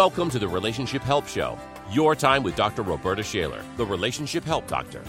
Welcome 0.00 0.30
to 0.30 0.38
the 0.38 0.48
Relationship 0.48 1.02
Help 1.02 1.28
Show, 1.28 1.58
your 1.90 2.16
time 2.16 2.42
with 2.42 2.56
Dr. 2.56 2.80
Roberta 2.80 3.22
Shaler, 3.22 3.62
the 3.76 3.84
Relationship 3.84 4.44
Help 4.44 4.66
Doctor. 4.66 5.02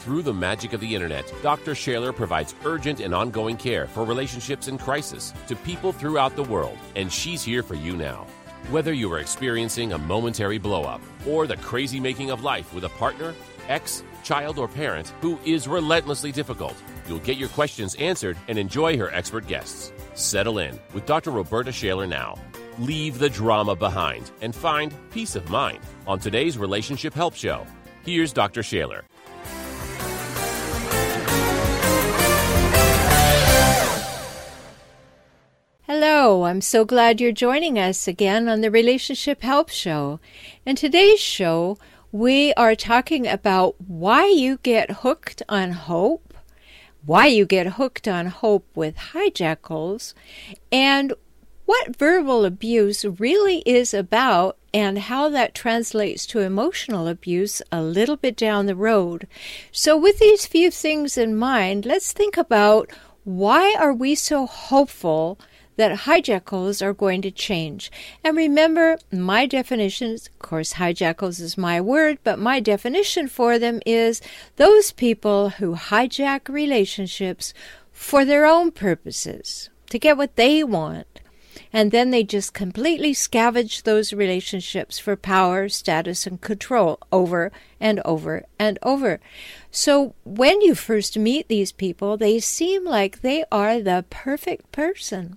Through 0.00 0.20
the 0.20 0.34
magic 0.34 0.74
of 0.74 0.80
the 0.80 0.94
internet, 0.94 1.32
Dr. 1.42 1.74
Shaler 1.74 2.12
provides 2.12 2.54
urgent 2.66 3.00
and 3.00 3.14
ongoing 3.14 3.56
care 3.56 3.86
for 3.86 4.04
relationships 4.04 4.68
in 4.68 4.76
crisis 4.76 5.32
to 5.46 5.56
people 5.56 5.92
throughout 5.92 6.36
the 6.36 6.42
world, 6.42 6.76
and 6.94 7.10
she's 7.10 7.42
here 7.42 7.62
for 7.62 7.74
you 7.74 7.96
now. 7.96 8.26
Whether 8.68 8.92
you 8.92 9.10
are 9.14 9.18
experiencing 9.18 9.94
a 9.94 9.98
momentary 9.98 10.60
blowup 10.60 11.00
or 11.26 11.46
the 11.46 11.56
crazy 11.56 11.98
making 11.98 12.30
of 12.30 12.42
life 12.42 12.74
with 12.74 12.84
a 12.84 12.90
partner, 12.90 13.34
ex, 13.68 14.04
child, 14.24 14.58
or 14.58 14.68
parent 14.68 15.14
who 15.22 15.38
is 15.46 15.66
relentlessly 15.66 16.32
difficult, 16.32 16.76
you'll 17.08 17.18
get 17.20 17.38
your 17.38 17.48
questions 17.48 17.94
answered 17.94 18.36
and 18.48 18.58
enjoy 18.58 18.98
her 18.98 19.10
expert 19.14 19.46
guests. 19.46 19.90
Settle 20.12 20.58
in 20.58 20.78
with 20.92 21.06
Dr. 21.06 21.30
Roberta 21.30 21.72
Shaler 21.72 22.06
now. 22.06 22.34
Leave 22.78 23.20
the 23.20 23.30
drama 23.30 23.76
behind 23.76 24.32
and 24.40 24.52
find 24.52 24.92
peace 25.12 25.36
of 25.36 25.48
mind 25.48 25.78
on 26.08 26.18
today's 26.18 26.58
Relationship 26.58 27.14
Help 27.14 27.34
Show. 27.34 27.64
Here's 28.04 28.32
Dr. 28.32 28.64
Shaler. 28.64 29.04
Hello, 35.86 36.44
I'm 36.44 36.60
so 36.60 36.84
glad 36.84 37.20
you're 37.20 37.30
joining 37.30 37.78
us 37.78 38.08
again 38.08 38.48
on 38.48 38.60
the 38.60 38.72
Relationship 38.72 39.42
Help 39.42 39.68
Show. 39.68 40.18
In 40.66 40.74
today's 40.74 41.20
show, 41.20 41.78
we 42.10 42.52
are 42.54 42.74
talking 42.74 43.28
about 43.28 43.80
why 43.80 44.26
you 44.26 44.58
get 44.64 44.90
hooked 44.90 45.42
on 45.48 45.70
hope, 45.70 46.34
why 47.06 47.26
you 47.26 47.46
get 47.46 47.74
hooked 47.74 48.08
on 48.08 48.26
hope 48.26 48.66
with 48.74 48.96
hijackals, 48.96 50.14
and 50.72 51.12
what 51.66 51.96
verbal 51.96 52.44
abuse 52.44 53.04
really 53.04 53.62
is 53.64 53.94
about 53.94 54.56
and 54.72 54.98
how 54.98 55.28
that 55.28 55.54
translates 55.54 56.26
to 56.26 56.40
emotional 56.40 57.08
abuse 57.08 57.62
a 57.72 57.80
little 57.80 58.16
bit 58.16 58.36
down 58.36 58.66
the 58.66 58.76
road. 58.76 59.26
So 59.72 59.96
with 59.96 60.18
these 60.18 60.46
few 60.46 60.70
things 60.70 61.16
in 61.16 61.36
mind, 61.36 61.86
let's 61.86 62.12
think 62.12 62.36
about 62.36 62.90
why 63.24 63.74
are 63.78 63.94
we 63.94 64.14
so 64.14 64.46
hopeful 64.46 65.38
that 65.76 66.00
hijackals 66.00 66.82
are 66.82 66.92
going 66.92 67.22
to 67.22 67.30
change. 67.30 67.90
And 68.22 68.36
remember, 68.36 68.98
my 69.10 69.46
definition, 69.46 70.12
of 70.12 70.38
course, 70.38 70.74
hijackals 70.74 71.40
is 71.40 71.58
my 71.58 71.80
word, 71.80 72.18
but 72.22 72.38
my 72.38 72.60
definition 72.60 73.26
for 73.26 73.58
them 73.58 73.80
is 73.84 74.20
those 74.56 74.92
people 74.92 75.50
who 75.50 75.74
hijack 75.74 76.48
relationships 76.48 77.54
for 77.92 78.24
their 78.24 78.46
own 78.46 78.70
purposes, 78.70 79.70
to 79.90 79.98
get 79.98 80.16
what 80.16 80.36
they 80.36 80.62
want 80.62 81.13
and 81.74 81.90
then 81.90 82.12
they 82.12 82.22
just 82.22 82.54
completely 82.54 83.12
scavenge 83.12 83.82
those 83.82 84.12
relationships 84.12 85.00
for 85.00 85.16
power, 85.16 85.68
status, 85.68 86.24
and 86.24 86.40
control 86.40 87.00
over 87.10 87.50
and 87.80 88.00
over 88.04 88.44
and 88.60 88.78
over. 88.84 89.18
So 89.72 90.14
when 90.24 90.60
you 90.60 90.76
first 90.76 91.18
meet 91.18 91.48
these 91.48 91.72
people, 91.72 92.16
they 92.16 92.38
seem 92.38 92.84
like 92.84 93.22
they 93.22 93.44
are 93.50 93.80
the 93.80 94.04
perfect 94.08 94.70
person. 94.70 95.36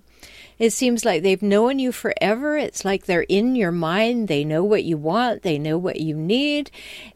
It 0.60 0.72
seems 0.72 1.04
like 1.04 1.24
they've 1.24 1.42
known 1.42 1.80
you 1.80 1.90
forever. 1.90 2.56
It's 2.56 2.84
like 2.84 3.06
they're 3.06 3.22
in 3.22 3.56
your 3.56 3.72
mind. 3.72 4.28
They 4.28 4.44
know 4.44 4.62
what 4.62 4.84
you 4.84 4.96
want. 4.96 5.42
They 5.42 5.58
know 5.58 5.76
what 5.76 6.00
you 6.00 6.16
need. 6.16 6.70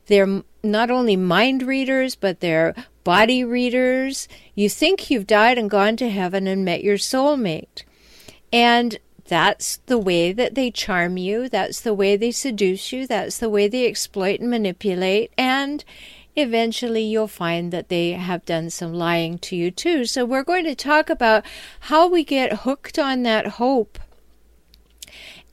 They're 0.07 0.43
not 0.65 0.91
only 0.91 1.15
mind 1.15 1.63
readers, 1.63 2.17
but 2.17 2.41
they're 2.41 2.75
body 3.05 3.45
readers. 3.45 4.27
You 4.57 4.69
think 4.69 5.11
you've 5.11 5.29
died 5.29 5.59
and 5.59 5.71
gone 5.71 5.97
to 5.99 6.11
heaven 6.11 6.49
and 6.49 6.65
met 6.65 6.83
your 6.83 6.97
soulmate. 6.97 7.85
And 8.53 8.99
that's 9.33 9.79
the 9.87 9.97
way 9.97 10.31
that 10.33 10.55
they 10.55 10.71
charm 10.71 11.17
you. 11.17 11.49
That's 11.49 11.81
the 11.81 11.95
way 11.95 12.17
they 12.17 12.33
seduce 12.33 12.93
you. 12.93 13.07
That's 13.07 13.39
the 13.39 13.49
way 13.49 13.67
they 13.67 13.87
exploit 13.87 14.41
and 14.41 14.51
manipulate. 14.51 15.33
And 15.39 15.83
eventually 16.37 17.03
you'll 17.03 17.29
find 17.29 17.73
that 17.73 17.89
they 17.89 18.11
have 18.11 18.45
done 18.45 18.69
some 18.69 18.93
lying 18.93 19.39
to 19.39 19.57
you 19.57 19.71
too. 19.71 20.05
So 20.05 20.27
we're 20.27 20.45
going 20.45 20.65
to 20.65 20.75
talk 20.75 21.09
about 21.09 21.47
how 21.81 22.09
we 22.09 22.25
get 22.25 22.59
hooked 22.59 22.99
on 22.99 23.23
that 23.23 23.47
hope. 23.47 23.99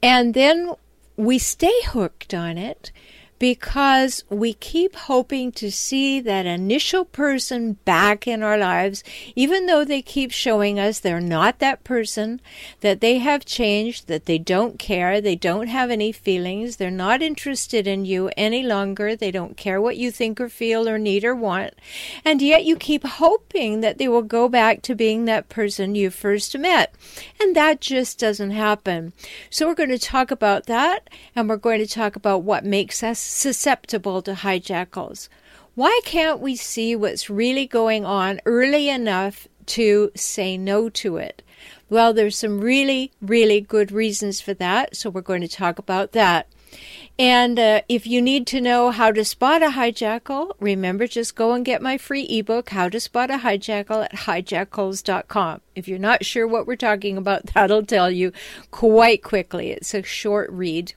And 0.04 0.34
then 0.34 0.74
we 1.16 1.40
stay 1.40 1.80
hooked 1.86 2.34
on 2.34 2.58
it 2.58 2.92
because 3.40 4.24
we 4.30 4.54
keep 4.54 4.96
hoping 4.96 5.52
to 5.54 5.72
see 5.72 6.20
that 6.20 6.46
initial 6.46 7.06
person 7.06 7.74
back 7.86 8.28
in 8.28 8.44
our 8.44 8.58
lives, 8.58 9.04
even 9.36 9.66
though 9.66 9.86
they 9.86 10.02
keep 10.02 10.32
showing 10.32 10.78
us 10.78 11.00
they're 11.00 11.22
not 11.22 11.60
that 11.60 11.84
person, 11.84 12.42
that 12.82 13.00
they 13.00 13.18
have 13.18 13.46
changed, 13.46 14.08
that 14.08 14.26
they 14.26 14.38
don't 14.38 14.78
care, 14.78 15.22
they 15.22 15.36
don't 15.36 15.68
have 15.68 15.90
any 15.90 16.12
feelings, 16.12 16.76
they're 16.76 16.92
not 16.92 17.22
interested 17.22 17.88
in 17.88 18.06
you 18.06 18.30
any 18.36 18.62
longer, 18.62 19.16
they 19.16 19.32
don't 19.32 19.58
care 19.58 19.82
what 19.82 19.98
you 19.98 20.12
think 20.12 20.40
or 20.42 20.50
feel 20.50 20.88
or 20.88 21.00
need 21.00 21.24
or 21.24 21.34
want, 21.34 21.74
and 22.26 22.42
yet 22.42 22.66
you 22.66 22.76
keep 22.76 23.06
hoping 23.06 23.80
that 23.80 23.98
they 23.98 24.08
will 24.08 24.22
go 24.22 24.50
back 24.50 24.82
to 24.82 24.94
being 24.94 25.26
that 25.26 25.48
person 25.48 25.96
you 25.96 26.10
first 26.10 26.58
met. 26.58 26.94
And 27.40 27.56
that 27.56 27.80
just 27.80 28.20
doesn't 28.20 28.52
happen. 28.52 29.14
So 29.50 29.66
we're 29.66 29.76
going 29.76 29.90
to 29.90 29.98
talk 29.98 30.30
about 30.30 30.66
that, 30.66 31.10
and 31.36 31.48
we're 31.48 31.56
going 31.56 31.80
to 31.80 31.88
talk 31.88 32.16
about 32.16 32.44
what 32.44 32.66
makes 32.66 33.02
us 33.02 33.29
susceptible 33.30 34.22
to 34.24 34.34
hijackals. 34.34 35.30
Why 35.76 36.02
can't 36.04 36.40
we 36.40 36.56
see 36.56 36.96
what's 36.96 37.30
really 37.30 37.68
going 37.68 38.04
on 38.06 38.42
early 38.46 38.90
enough 38.90 39.48
to 39.68 40.12
say 40.16 40.58
no 40.58 40.90
to 40.90 41.18
it? 41.18 41.44
Well, 41.90 42.14
there's 42.14 42.38
some 42.38 42.60
really, 42.60 43.12
really 43.22 43.62
good 43.62 43.92
reasons 43.92 44.42
for 44.42 44.54
that, 44.56 44.96
so 44.96 45.10
we're 45.10 45.22
going 45.22 45.42
to 45.42 45.48
talk 45.48 45.80
about 45.80 46.12
that. 46.14 46.48
And 47.18 47.60
uh, 47.60 47.82
if 47.90 48.08
you 48.08 48.22
need 48.22 48.48
to 48.48 48.62
know 48.62 48.92
how 48.92 49.12
to 49.12 49.26
spot 49.26 49.62
a 49.62 49.70
hijackal, 49.70 50.52
remember 50.60 51.08
just 51.08 51.36
go 51.36 51.54
and 51.54 51.66
get 51.66 51.82
my 51.82 51.98
free 51.98 52.24
ebook, 52.24 52.70
How 52.70 52.90
to 52.90 53.00
Spot 53.00 53.30
a 53.30 53.38
Hijackal, 53.38 54.06
at 54.06 54.14
hijackals.com. 54.14 55.62
If 55.76 55.88
you're 55.88 56.00
not 56.00 56.26
sure 56.26 56.48
what 56.48 56.66
we're 56.68 56.76
talking 56.76 57.18
about, 57.18 57.46
that'll 57.54 57.86
tell 57.86 58.10
you 58.10 58.32
quite 58.72 59.24
quickly. 59.24 59.72
It's 59.72 59.94
a 59.94 60.04
short 60.04 60.50
read. 60.52 60.94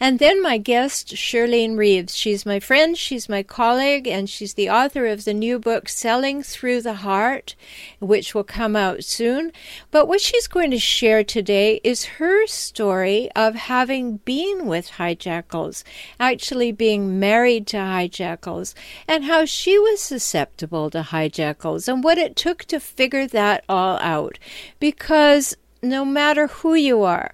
And 0.00 0.18
then 0.18 0.42
my 0.42 0.58
guest, 0.58 1.14
Shirlene 1.14 1.76
Reeves. 1.76 2.16
She's 2.16 2.46
my 2.46 2.60
friend, 2.60 2.96
she's 2.96 3.28
my 3.28 3.42
colleague, 3.42 4.06
and 4.06 4.28
she's 4.28 4.54
the 4.54 4.70
author 4.70 5.06
of 5.06 5.24
the 5.24 5.34
new 5.34 5.58
book, 5.58 5.88
Selling 5.88 6.42
Through 6.42 6.82
the 6.82 6.94
Heart, 6.94 7.54
which 8.00 8.34
will 8.34 8.44
come 8.44 8.76
out 8.76 9.04
soon. 9.04 9.52
But 9.90 10.08
what 10.08 10.20
she's 10.20 10.46
going 10.46 10.70
to 10.70 10.78
share 10.78 11.24
today 11.24 11.80
is 11.84 12.04
her 12.04 12.46
story 12.46 13.30
of 13.34 13.54
having 13.54 14.18
been 14.18 14.66
with 14.66 14.92
hijackals, 14.98 15.84
actually 16.18 16.72
being 16.72 17.18
married 17.18 17.66
to 17.68 17.76
hijackals, 17.76 18.74
and 19.06 19.24
how 19.24 19.44
she 19.44 19.78
was 19.78 20.00
susceptible 20.00 20.90
to 20.90 21.02
hijackals 21.02 21.88
and 21.88 22.02
what 22.04 22.18
it 22.18 22.36
took 22.36 22.64
to 22.64 22.80
figure 22.80 23.26
that 23.26 23.64
all 23.68 23.98
out. 23.98 24.38
Because 24.80 25.56
no 25.82 26.04
matter 26.04 26.48
who 26.48 26.74
you 26.74 27.02
are, 27.02 27.32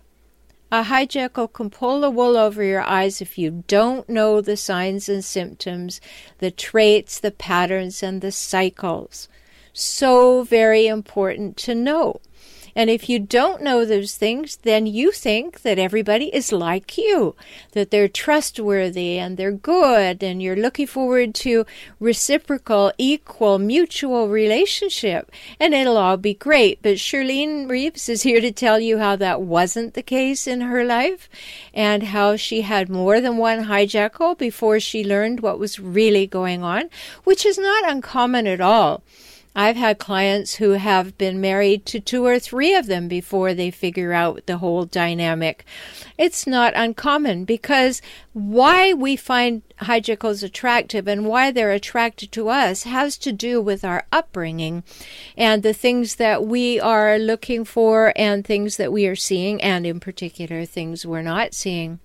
a 0.74 0.82
hijackal 0.82 1.52
can 1.52 1.70
pull 1.70 2.00
the 2.00 2.10
wool 2.10 2.36
over 2.36 2.60
your 2.60 2.82
eyes 2.82 3.20
if 3.20 3.38
you 3.38 3.62
don't 3.68 4.08
know 4.08 4.40
the 4.40 4.56
signs 4.56 5.08
and 5.08 5.24
symptoms, 5.24 6.00
the 6.38 6.50
traits, 6.50 7.20
the 7.20 7.30
patterns, 7.30 8.02
and 8.02 8.20
the 8.20 8.32
cycles. 8.32 9.28
So 9.72 10.42
very 10.42 10.88
important 10.88 11.56
to 11.58 11.76
know. 11.76 12.20
And 12.74 12.90
if 12.90 13.08
you 13.08 13.18
don't 13.18 13.62
know 13.62 13.84
those 13.84 14.16
things, 14.16 14.56
then 14.56 14.86
you 14.86 15.12
think 15.12 15.62
that 15.62 15.78
everybody 15.78 16.26
is 16.34 16.52
like 16.52 16.98
you, 16.98 17.36
that 17.72 17.90
they're 17.90 18.08
trustworthy 18.08 19.18
and 19.18 19.36
they're 19.36 19.52
good, 19.52 20.22
and 20.22 20.42
you're 20.42 20.56
looking 20.56 20.86
forward 20.86 21.34
to 21.36 21.66
reciprocal, 22.00 22.92
equal, 22.98 23.58
mutual 23.58 24.28
relationship, 24.28 25.30
and 25.60 25.74
it'll 25.74 25.96
all 25.96 26.16
be 26.16 26.34
great. 26.34 26.80
But 26.82 26.96
Shirlene 26.96 27.68
Reeves 27.68 28.08
is 28.08 28.22
here 28.22 28.40
to 28.40 28.50
tell 28.50 28.80
you 28.80 28.98
how 28.98 29.16
that 29.16 29.40
wasn't 29.40 29.94
the 29.94 30.02
case 30.02 30.46
in 30.46 30.62
her 30.62 30.84
life, 30.84 31.28
and 31.72 32.02
how 32.04 32.36
she 32.36 32.62
had 32.62 32.88
more 32.88 33.20
than 33.20 33.36
one 33.36 33.64
hijackal 33.64 34.36
before 34.36 34.80
she 34.80 35.04
learned 35.04 35.40
what 35.40 35.58
was 35.58 35.78
really 35.78 36.26
going 36.26 36.62
on, 36.62 36.90
which 37.24 37.46
is 37.46 37.58
not 37.58 37.88
uncommon 37.88 38.46
at 38.46 38.60
all. 38.60 39.02
I've 39.54 39.76
had 39.76 39.98
clients 39.98 40.56
who 40.56 40.70
have 40.70 41.16
been 41.16 41.40
married 41.40 41.86
to 41.86 42.00
two 42.00 42.26
or 42.26 42.38
three 42.38 42.74
of 42.74 42.86
them 42.86 43.06
before 43.06 43.54
they 43.54 43.70
figure 43.70 44.12
out 44.12 44.46
the 44.46 44.58
whole 44.58 44.84
dynamic. 44.84 45.64
It's 46.18 46.46
not 46.46 46.72
uncommon 46.74 47.44
because 47.44 48.02
why 48.32 48.92
we 48.92 49.14
find 49.14 49.62
hijackals 49.80 50.42
attractive 50.42 51.06
and 51.06 51.24
why 51.24 51.50
they're 51.50 51.70
attracted 51.70 52.32
to 52.32 52.48
us 52.48 52.82
has 52.82 53.16
to 53.18 53.32
do 53.32 53.60
with 53.60 53.84
our 53.84 54.06
upbringing 54.10 54.82
and 55.36 55.62
the 55.62 55.72
things 55.72 56.16
that 56.16 56.44
we 56.44 56.80
are 56.80 57.18
looking 57.18 57.64
for 57.64 58.12
and 58.16 58.44
things 58.44 58.76
that 58.76 58.92
we 58.92 59.06
are 59.06 59.16
seeing, 59.16 59.62
and 59.62 59.86
in 59.86 60.00
particular, 60.00 60.64
things 60.64 61.06
we're 61.06 61.22
not 61.22 61.54
seeing. 61.54 62.00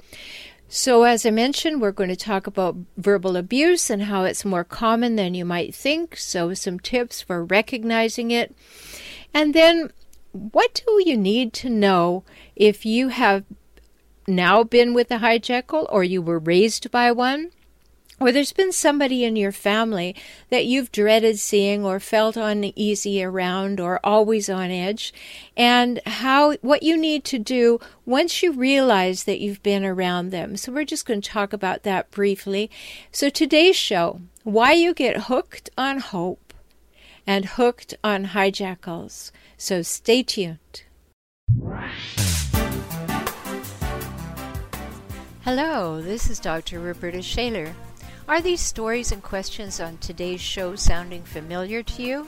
So, 0.71 1.01
as 1.01 1.25
I 1.25 1.31
mentioned, 1.31 1.81
we're 1.81 1.91
going 1.91 2.11
to 2.11 2.15
talk 2.15 2.45
about 2.45 2.77
verbal 2.95 3.35
abuse 3.35 3.89
and 3.89 4.03
how 4.03 4.23
it's 4.25 4.45
more 4.45 4.63
common 4.63 5.15
than 5.15 5.33
you 5.33 5.43
might 5.43 5.73
think. 5.73 6.15
So, 6.15 6.53
some 6.53 6.79
tips 6.79 7.23
for 7.23 7.43
recognizing 7.43 8.29
it. 8.29 8.55
And 9.33 9.55
then, 9.55 9.91
what 10.31 10.79
do 10.85 11.01
you 11.03 11.17
need 11.17 11.53
to 11.53 11.71
know 11.71 12.23
if 12.55 12.85
you 12.85 13.07
have 13.07 13.45
now 14.27 14.63
been 14.63 14.93
with 14.93 15.09
a 15.09 15.17
hijackal 15.17 15.87
or 15.89 16.03
you 16.03 16.21
were 16.21 16.37
raised 16.37 16.91
by 16.91 17.11
one 17.11 17.49
or 18.19 18.31
there's 18.31 18.53
been 18.53 18.71
somebody 18.71 19.23
in 19.23 19.35
your 19.35 19.51
family 19.51 20.15
that 20.49 20.65
you've 20.65 20.91
dreaded 20.91 21.39
seeing 21.39 21.85
or 21.85 21.99
felt 21.99 22.35
uneasy 22.35 23.23
around 23.23 23.79
or 23.79 23.99
always 24.03 24.49
on 24.49 24.69
edge 24.69 25.13
and 25.55 25.99
how 26.05 26.53
what 26.57 26.83
you 26.83 26.97
need 26.97 27.23
to 27.23 27.39
do 27.39 27.79
once 28.05 28.43
you 28.43 28.51
realize 28.51 29.23
that 29.23 29.39
you've 29.39 29.63
been 29.63 29.85
around 29.85 30.29
them 30.29 30.57
so 30.57 30.71
we're 30.71 30.83
just 30.83 31.05
going 31.05 31.21
to 31.21 31.29
talk 31.29 31.53
about 31.53 31.83
that 31.83 32.09
briefly 32.11 32.69
so 33.11 33.29
today's 33.29 33.75
show 33.75 34.21
why 34.43 34.71
you 34.71 34.93
get 34.93 35.23
hooked 35.23 35.69
on 35.77 35.99
hope 35.99 36.53
and 37.25 37.45
hooked 37.45 37.93
on 38.03 38.27
hijackals 38.27 39.31
so 39.57 39.81
stay 39.81 40.23
tuned 40.23 40.83
Hello, 45.45 45.99
this 45.99 46.29
is 46.29 46.39
Dr. 46.39 46.79
Roberta 46.79 47.23
Shaler. 47.23 47.73
Are 48.29 48.41
these 48.41 48.61
stories 48.61 49.11
and 49.11 49.23
questions 49.23 49.79
on 49.79 49.97
today's 49.97 50.39
show 50.39 50.75
sounding 50.75 51.23
familiar 51.23 51.81
to 51.81 52.03
you? 52.03 52.27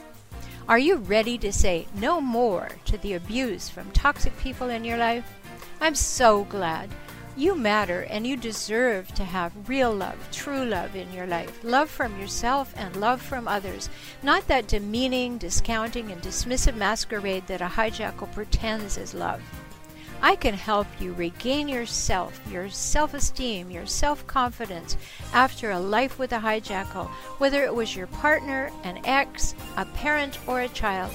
Are 0.67 0.79
you 0.79 0.95
ready 0.95 1.37
to 1.37 1.53
say 1.53 1.85
no 1.93 2.19
more 2.19 2.69
to 2.85 2.97
the 2.97 3.13
abuse 3.13 3.69
from 3.69 3.91
toxic 3.91 4.35
people 4.39 4.69
in 4.69 4.83
your 4.83 4.97
life? 4.97 5.31
I'm 5.79 5.93
so 5.93 6.45
glad. 6.45 6.89
You 7.37 7.53
matter 7.53 8.07
and 8.09 8.25
you 8.25 8.35
deserve 8.35 9.13
to 9.13 9.23
have 9.23 9.69
real 9.69 9.93
love, 9.93 10.17
true 10.31 10.65
love 10.65 10.95
in 10.95 11.13
your 11.13 11.27
life. 11.27 11.63
Love 11.63 11.91
from 11.91 12.19
yourself 12.19 12.73
and 12.75 12.95
love 12.95 13.21
from 13.21 13.47
others. 13.47 13.87
Not 14.23 14.47
that 14.47 14.67
demeaning, 14.67 15.37
discounting, 15.37 16.11
and 16.11 16.19
dismissive 16.19 16.77
masquerade 16.77 17.45
that 17.45 17.61
a 17.61 17.67
hijackal 17.67 18.33
pretends 18.33 18.97
is 18.97 19.13
love. 19.13 19.43
I 20.23 20.35
can 20.35 20.53
help 20.53 20.85
you 20.99 21.13
regain 21.13 21.67
yourself, 21.67 22.39
your 22.49 22.69
self 22.69 23.15
esteem, 23.15 23.71
your 23.71 23.87
self 23.87 24.27
confidence 24.27 24.95
after 25.33 25.71
a 25.71 25.79
life 25.79 26.19
with 26.19 26.33
a 26.33 26.37
hijackal, 26.37 27.07
whether 27.39 27.63
it 27.63 27.73
was 27.73 27.95
your 27.95 28.05
partner, 28.07 28.69
an 28.83 28.99
ex, 29.05 29.55
a 29.77 29.85
parent, 29.85 30.37
or 30.47 30.61
a 30.61 30.67
child. 30.69 31.11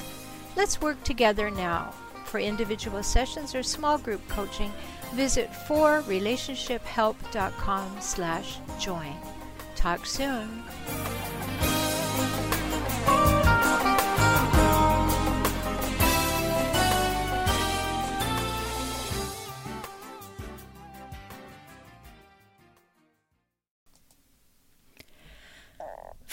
Let's 0.56 0.81
work 0.81 1.00
together 1.05 1.50
now. 1.50 1.94
For 2.25 2.41
individual 2.41 3.05
sessions 3.05 3.55
or 3.55 3.62
small 3.62 3.99
group 3.99 4.26
coaching, 4.29 4.73
visit 5.14 5.52
4relationshiphelp.com 5.52 7.97
slash 8.00 8.59
join. 8.81 9.14
Talk 9.76 10.05
soon. 10.05 10.64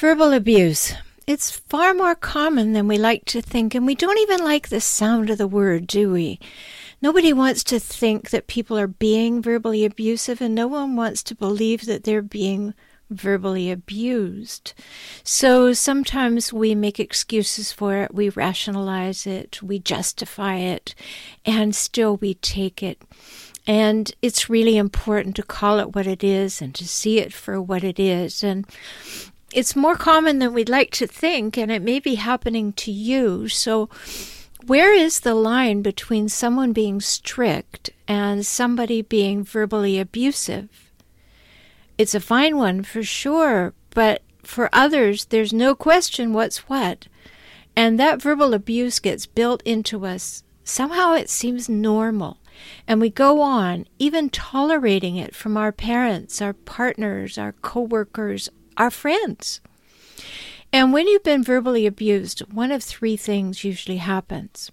Verbal 0.03 0.33
abuse. 0.33 0.95
It's 1.27 1.49
far 1.49 1.93
more 1.93 2.13
common 2.13 2.73
than 2.73 2.89
we 2.89 2.97
like 2.97 3.23
to 3.27 3.41
think, 3.41 3.73
and 3.73 3.85
we 3.85 3.95
don't 3.95 4.19
even 4.19 4.43
like 4.43 4.67
the 4.67 4.81
sound 4.81 5.29
of 5.29 5.37
the 5.37 5.47
word, 5.47 5.87
do 5.87 6.11
we? 6.11 6.41
Nobody 7.01 7.31
wants 7.31 7.63
to 7.63 7.79
think 7.79 8.29
that 8.31 8.47
people 8.47 8.77
are 8.77 8.85
being 8.85 9.41
verbally 9.41 9.85
abusive, 9.85 10.41
and 10.41 10.53
no 10.53 10.67
one 10.67 10.97
wants 10.97 11.23
to 11.23 11.35
believe 11.35 11.85
that 11.85 12.03
they're 12.03 12.21
being 12.21 12.73
verbally 13.09 13.71
abused. 13.71 14.73
So 15.23 15.71
sometimes 15.71 16.51
we 16.51 16.75
make 16.75 16.99
excuses 16.99 17.71
for 17.71 17.95
it, 17.99 18.13
we 18.13 18.27
rationalize 18.27 19.25
it, 19.25 19.63
we 19.63 19.79
justify 19.79 20.57
it, 20.57 20.95
and 21.45 21.73
still 21.73 22.17
we 22.17 22.33
take 22.33 22.83
it. 22.83 23.01
And 23.65 24.13
it's 24.21 24.49
really 24.49 24.75
important 24.75 25.37
to 25.37 25.43
call 25.43 25.79
it 25.79 25.95
what 25.95 26.07
it 26.07 26.25
is 26.25 26.61
and 26.61 26.75
to 26.75 26.85
see 26.85 27.19
it 27.19 27.31
for 27.31 27.61
what 27.61 27.85
it 27.85 27.97
is. 27.97 28.43
And 28.43 28.67
it's 29.53 29.75
more 29.75 29.95
common 29.95 30.39
than 30.39 30.53
we'd 30.53 30.69
like 30.69 30.91
to 30.91 31.07
think, 31.07 31.57
and 31.57 31.71
it 31.71 31.81
may 31.81 31.99
be 31.99 32.15
happening 32.15 32.73
to 32.73 32.91
you. 32.91 33.47
So, 33.47 33.89
where 34.65 34.93
is 34.93 35.19
the 35.19 35.35
line 35.35 35.81
between 35.81 36.29
someone 36.29 36.73
being 36.73 37.01
strict 37.01 37.91
and 38.07 38.45
somebody 38.45 39.01
being 39.01 39.43
verbally 39.43 39.99
abusive? 39.99 40.91
It's 41.97 42.15
a 42.15 42.19
fine 42.19 42.57
one 42.57 42.83
for 42.83 43.03
sure, 43.03 43.73
but 43.91 44.23
for 44.41 44.69
others, 44.73 45.25
there's 45.25 45.53
no 45.53 45.75
question 45.75 46.33
what's 46.33 46.69
what. 46.69 47.07
And 47.75 47.99
that 47.99 48.21
verbal 48.21 48.53
abuse 48.53 48.99
gets 48.99 49.25
built 49.25 49.61
into 49.63 50.05
us. 50.05 50.43
Somehow 50.63 51.13
it 51.13 51.29
seems 51.29 51.67
normal. 51.67 52.37
And 52.87 53.01
we 53.01 53.09
go 53.09 53.41
on, 53.41 53.87
even 53.99 54.29
tolerating 54.29 55.17
it 55.17 55.35
from 55.35 55.57
our 55.57 55.71
parents, 55.71 56.41
our 56.41 56.53
partners, 56.53 57.37
our 57.37 57.51
coworkers, 57.51 58.49
our 58.77 58.91
friends. 58.91 59.61
And 60.71 60.91
when 60.91 61.07
you've 61.07 61.23
been 61.23 61.43
verbally 61.43 61.85
abused, 61.85 62.39
one 62.51 62.71
of 62.71 62.83
three 62.83 63.15
things 63.15 63.63
usually 63.63 63.97
happens. 63.97 64.71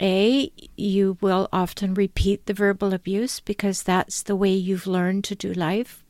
A, 0.00 0.52
you 0.76 1.18
will 1.20 1.48
often 1.52 1.92
repeat 1.92 2.46
the 2.46 2.54
verbal 2.54 2.94
abuse 2.94 3.40
because 3.40 3.82
that's 3.82 4.22
the 4.22 4.36
way 4.36 4.52
you've 4.52 4.86
learned 4.86 5.24
to 5.24 5.34
do 5.34 5.52
life. 5.52 6.04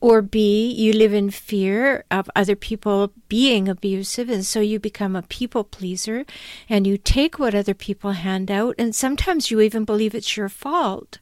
Or 0.00 0.22
B, 0.22 0.70
you 0.70 0.92
live 0.92 1.12
in 1.12 1.30
fear 1.30 2.04
of 2.10 2.30
other 2.36 2.54
people 2.54 3.12
being 3.28 3.68
abusive, 3.68 4.30
and 4.30 4.46
so 4.46 4.60
you 4.60 4.78
become 4.78 5.16
a 5.16 5.22
people 5.22 5.64
pleaser 5.64 6.24
and 6.68 6.86
you 6.86 6.96
take 6.96 7.38
what 7.38 7.54
other 7.54 7.74
people 7.74 8.12
hand 8.12 8.50
out, 8.50 8.76
and 8.78 8.94
sometimes 8.94 9.50
you 9.50 9.60
even 9.60 9.84
believe 9.84 10.14
it's 10.14 10.36
your 10.36 10.48
fault. 10.48 11.18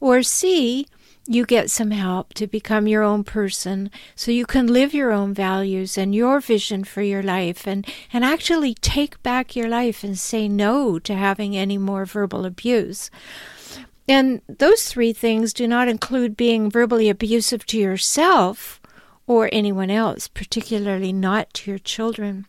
Or 0.00 0.22
C, 0.22 0.86
you 1.26 1.46
get 1.46 1.70
some 1.70 1.90
help 1.90 2.34
to 2.34 2.46
become 2.46 2.86
your 2.86 3.02
own 3.02 3.24
person 3.24 3.90
so 4.14 4.30
you 4.30 4.44
can 4.44 4.66
live 4.66 4.92
your 4.92 5.10
own 5.10 5.32
values 5.32 5.96
and 5.96 6.14
your 6.14 6.40
vision 6.40 6.84
for 6.84 7.02
your 7.02 7.22
life 7.22 7.66
and, 7.66 7.86
and 8.12 8.24
actually 8.24 8.74
take 8.74 9.22
back 9.22 9.56
your 9.56 9.68
life 9.68 10.04
and 10.04 10.18
say 10.18 10.48
no 10.48 10.98
to 10.98 11.14
having 11.14 11.56
any 11.56 11.78
more 11.78 12.04
verbal 12.04 12.44
abuse. 12.44 13.10
And 14.06 14.42
those 14.48 14.84
three 14.84 15.14
things 15.14 15.54
do 15.54 15.66
not 15.66 15.88
include 15.88 16.36
being 16.36 16.70
verbally 16.70 17.08
abusive 17.08 17.64
to 17.66 17.78
yourself 17.78 18.80
or 19.26 19.48
anyone 19.50 19.90
else, 19.90 20.28
particularly 20.28 21.12
not 21.12 21.52
to 21.54 21.70
your 21.70 21.78
children. 21.78 22.46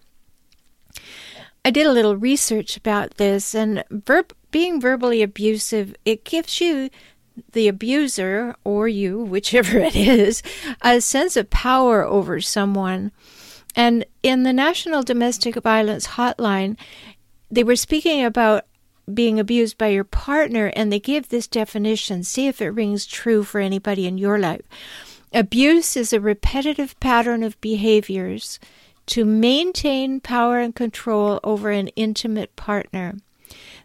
I 1.64 1.72
did 1.72 1.88
a 1.88 1.94
little 1.94 2.18
research 2.18 2.78
about 2.78 3.16
this, 3.16 3.56
and 3.56 3.84
verb, 3.90 4.34
being 4.52 4.80
verbally 4.80 5.24
abusive, 5.24 5.96
it 6.06 6.24
gives 6.24 6.62
you 6.62 6.90
the 7.52 7.68
abuser 7.68 8.56
or 8.64 8.88
you, 8.88 9.20
whichever 9.24 9.78
it 9.78 9.96
is, 9.96 10.42
uh, 10.84 10.96
a 10.96 11.02
sense 11.02 11.36
of 11.38 11.50
power 11.50 12.04
over 12.04 12.42
someone. 12.42 13.12
And 13.76 14.06
in 14.24 14.44
the 14.44 14.54
National 14.54 15.04
Domestic 15.04 15.56
Violence 15.56 16.08
Hotline, 16.08 16.78
they 17.52 17.64
were 17.64 17.76
speaking 17.76 18.24
about 18.24 18.66
being 19.14 19.40
abused 19.40 19.78
by 19.78 19.88
your 19.88 20.04
partner, 20.04 20.72
and 20.76 20.92
they 20.92 21.00
give 21.00 21.30
this 21.30 21.48
definition. 21.48 22.24
See 22.24 22.48
if 22.48 22.62
it 22.62 22.70
rings 22.70 23.06
true 23.06 23.44
for 23.44 23.60
anybody 23.60 24.08
in 24.08 24.18
your 24.18 24.40
life. 24.40 24.64
Abuse 25.34 25.98
is 25.98 26.14
a 26.14 26.20
repetitive 26.20 27.00
pattern 27.00 27.44
of 27.44 27.60
behaviors 27.62 28.60
to 29.08 29.26
maintain 29.26 30.20
power 30.20 30.60
and 30.60 30.74
control 30.74 31.40
over 31.44 31.70
an 31.70 31.90
intimate 31.90 32.56
partner. 32.56 33.16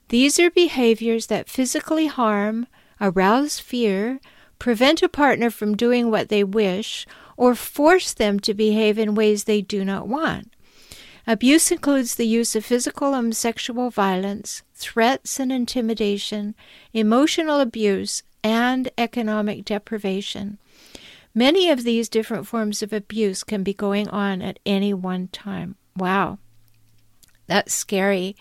These 0.09 0.39
are 0.39 0.51
behaviors 0.51 1.27
that 1.27 1.49
physically 1.49 2.07
harm, 2.07 2.67
arouse 3.01 3.59
fear, 3.59 4.21
prevent 4.59 5.03
a 5.03 5.09
partner 5.09 5.51
from 5.51 5.77
doing 5.77 6.11
what 6.11 6.29
they 6.29 6.45
wish, 6.45 7.07
or 7.37 7.55
force 7.55 8.13
them 8.13 8.39
to 8.41 8.55
behave 8.55 8.99
in 8.99 9.15
ways 9.15 9.45
they 9.45 9.63
do 9.63 9.85
not 9.85 10.07
want. 10.07 10.53
Abuse 11.27 11.71
includes 11.71 12.15
the 12.15 12.27
use 12.27 12.57
of 12.57 12.65
physical 12.65 13.15
and 13.15 13.37
sexual 13.37 13.91
violence, 13.91 14.63
threats 14.75 15.39
and 15.39 15.53
intimidation, 15.53 16.55
emotional 16.93 17.61
abuse, 17.61 18.23
and 18.43 18.91
economic 18.99 19.65
deprivation. 19.65 20.59
Many 21.35 21.71
of 21.71 21.85
these 21.85 22.09
different 22.09 22.47
forms 22.47 22.83
of 22.83 22.93
abuse 22.93 23.45
can 23.45 23.63
be 23.63 23.73
going 23.73 24.09
on 24.09 24.43
at 24.43 24.59
any 24.67 24.93
one 24.93 25.29
time. 25.29 25.77
Wow. 25.97 26.39
That's 27.47 27.73
scary. 27.73 28.37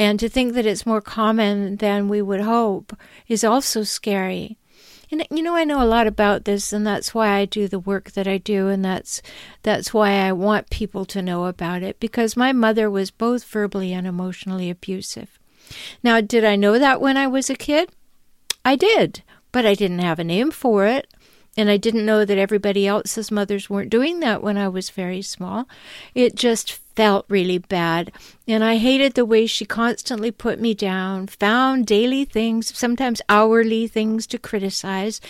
And 0.00 0.18
to 0.18 0.30
think 0.30 0.54
that 0.54 0.64
it's 0.64 0.86
more 0.86 1.02
common 1.02 1.76
than 1.76 2.08
we 2.08 2.22
would 2.22 2.40
hope 2.40 2.96
is 3.28 3.44
also 3.44 3.82
scary. 3.82 4.56
And 5.10 5.26
you 5.30 5.42
know, 5.42 5.54
I 5.54 5.64
know 5.64 5.82
a 5.82 5.84
lot 5.84 6.06
about 6.06 6.46
this, 6.46 6.72
and 6.72 6.86
that's 6.86 7.12
why 7.12 7.28
I 7.32 7.44
do 7.44 7.68
the 7.68 7.78
work 7.78 8.12
that 8.12 8.26
I 8.26 8.38
do, 8.38 8.68
and 8.68 8.82
that's 8.82 9.20
that's 9.62 9.92
why 9.92 10.12
I 10.12 10.32
want 10.32 10.70
people 10.70 11.04
to 11.04 11.20
know 11.20 11.44
about 11.44 11.82
it. 11.82 12.00
Because 12.00 12.34
my 12.34 12.50
mother 12.50 12.90
was 12.90 13.10
both 13.10 13.44
verbally 13.44 13.92
and 13.92 14.06
emotionally 14.06 14.70
abusive. 14.70 15.38
Now, 16.02 16.22
did 16.22 16.46
I 16.46 16.56
know 16.56 16.78
that 16.78 17.02
when 17.02 17.18
I 17.18 17.26
was 17.26 17.50
a 17.50 17.54
kid? 17.54 17.90
I 18.64 18.76
did, 18.76 19.22
but 19.52 19.66
I 19.66 19.74
didn't 19.74 19.98
have 19.98 20.18
a 20.18 20.24
name 20.24 20.50
for 20.50 20.86
it. 20.86 21.12
And 21.56 21.68
I 21.68 21.76
didn't 21.76 22.06
know 22.06 22.24
that 22.24 22.38
everybody 22.38 22.86
else's 22.86 23.30
mothers 23.30 23.68
weren't 23.68 23.90
doing 23.90 24.20
that 24.20 24.42
when 24.42 24.56
I 24.56 24.68
was 24.68 24.90
very 24.90 25.20
small. 25.20 25.68
It 26.14 26.36
just 26.36 26.72
felt 26.94 27.24
really 27.28 27.58
bad. 27.58 28.12
And 28.46 28.62
I 28.62 28.76
hated 28.76 29.14
the 29.14 29.24
way 29.24 29.46
she 29.46 29.64
constantly 29.64 30.30
put 30.30 30.60
me 30.60 30.74
down, 30.74 31.26
found 31.26 31.86
daily 31.86 32.24
things, 32.24 32.76
sometimes 32.76 33.22
hourly 33.28 33.86
things 33.88 34.26
to 34.28 34.38
criticize. 34.38 35.20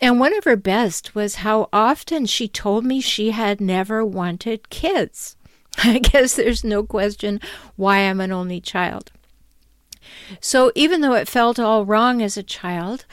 And 0.00 0.20
one 0.20 0.36
of 0.36 0.44
her 0.44 0.56
best 0.56 1.14
was 1.14 1.36
how 1.36 1.68
often 1.72 2.26
she 2.26 2.48
told 2.48 2.84
me 2.84 3.00
she 3.00 3.32
had 3.32 3.60
never 3.60 4.04
wanted 4.04 4.70
kids. 4.70 5.36
I 5.78 5.98
guess 5.98 6.34
there's 6.36 6.64
no 6.64 6.84
question 6.84 7.40
why 7.76 7.98
I'm 7.98 8.20
an 8.20 8.32
only 8.32 8.60
child. 8.60 9.10
So 10.40 10.70
even 10.74 11.00
though 11.00 11.14
it 11.14 11.28
felt 11.28 11.58
all 11.58 11.84
wrong 11.84 12.22
as 12.22 12.36
a 12.36 12.42
child, 12.42 13.04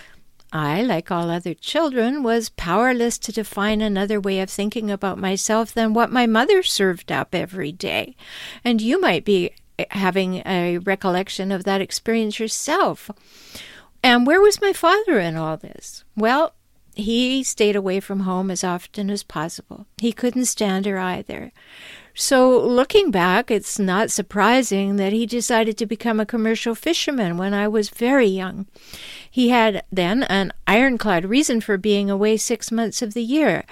I, 0.54 0.84
like 0.84 1.10
all 1.10 1.32
other 1.32 1.56
children, 1.56 2.22
was 2.22 2.50
powerless 2.50 3.18
to 3.18 3.32
define 3.32 3.82
another 3.82 4.22
way 4.22 4.40
of 4.40 4.52
thinking 4.52 4.92
about 4.92 5.18
myself 5.18 5.74
than 5.74 5.96
what 5.96 6.12
my 6.12 6.28
mother 6.28 6.62
served 6.62 7.12
up 7.12 7.34
every 7.34 7.72
day. 7.72 8.16
And 8.64 8.80
you 8.80 9.02
might 9.02 9.26
be 9.26 9.52
eh, 9.80 9.86
having 9.90 10.44
a 10.46 10.78
recollection 10.78 11.52
of 11.52 11.64
that 11.64 11.82
experience 11.82 12.40
yourself. 12.40 13.10
And 14.04 14.28
where 14.28 14.42
was 14.42 14.62
my 14.62 14.74
father 14.74 15.20
in 15.20 15.36
all 15.36 15.58
this? 15.58 16.04
Well, 16.16 16.54
he 16.94 17.44
stayed 17.44 17.76
away 17.76 18.00
from 18.00 18.22
home 18.22 18.52
as 18.52 18.64
often 18.64 19.10
as 19.10 19.24
possible. 19.24 19.88
He 19.98 20.14
couldn't 20.14 20.46
stand 20.46 20.86
her 20.86 21.00
either. 21.00 21.52
So, 22.16 22.60
looking 22.60 23.10
back, 23.10 23.50
it's 23.50 23.80
not 23.80 24.12
surprising 24.12 24.98
that 24.98 25.14
he 25.14 25.26
decided 25.26 25.78
to 25.80 25.88
become 25.88 26.20
a 26.20 26.28
commercial 26.28 26.76
fisherman 26.76 27.38
when 27.38 27.56
I 27.56 27.68
was 27.68 27.90
very 27.90 28.28
young. 28.28 28.68
He 29.30 29.50
had 29.50 29.84
then 29.92 30.22
an 30.24 30.54
ironclad 30.68 31.26
reason 31.26 31.60
for 31.60 31.76
being 31.78 32.12
away 32.12 32.38
six 32.38 32.72
months 32.72 33.02
of 33.02 33.16
the 33.16 33.24
year. 33.24 33.64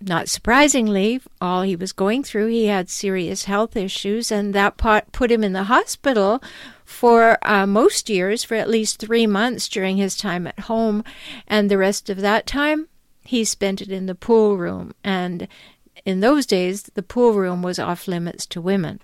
Not 0.00 0.28
surprisingly, 0.28 1.20
all 1.40 1.62
he 1.62 1.74
was 1.74 1.92
going 1.92 2.22
through, 2.22 2.46
he 2.48 2.66
had 2.66 2.90
serious 2.90 3.44
health 3.46 3.76
issues, 3.76 4.30
and 4.30 4.54
that 4.54 4.76
put 4.76 5.32
him 5.32 5.42
in 5.42 5.52
the 5.52 5.64
hospital 5.64 6.40
for 6.84 7.38
uh, 7.42 7.66
most 7.66 8.08
years 8.08 8.44
for 8.44 8.54
at 8.54 8.68
least 8.68 9.00
three 9.00 9.26
months 9.26 9.68
during 9.68 9.96
his 9.96 10.16
time 10.16 10.46
at 10.46 10.60
home, 10.60 11.02
and 11.48 11.68
the 11.68 11.78
rest 11.78 12.08
of 12.08 12.20
that 12.20 12.46
time 12.46 12.86
he 13.24 13.44
spent 13.44 13.80
it 13.80 13.90
in 13.90 14.06
the 14.06 14.14
pool 14.14 14.56
room 14.56 14.92
and 15.02 15.48
in 16.04 16.20
those 16.20 16.46
days, 16.46 16.82
the 16.82 17.02
pool 17.02 17.32
room 17.32 17.62
was 17.62 17.78
off 17.78 18.06
limits 18.06 18.46
to 18.46 18.60
women. 18.60 19.00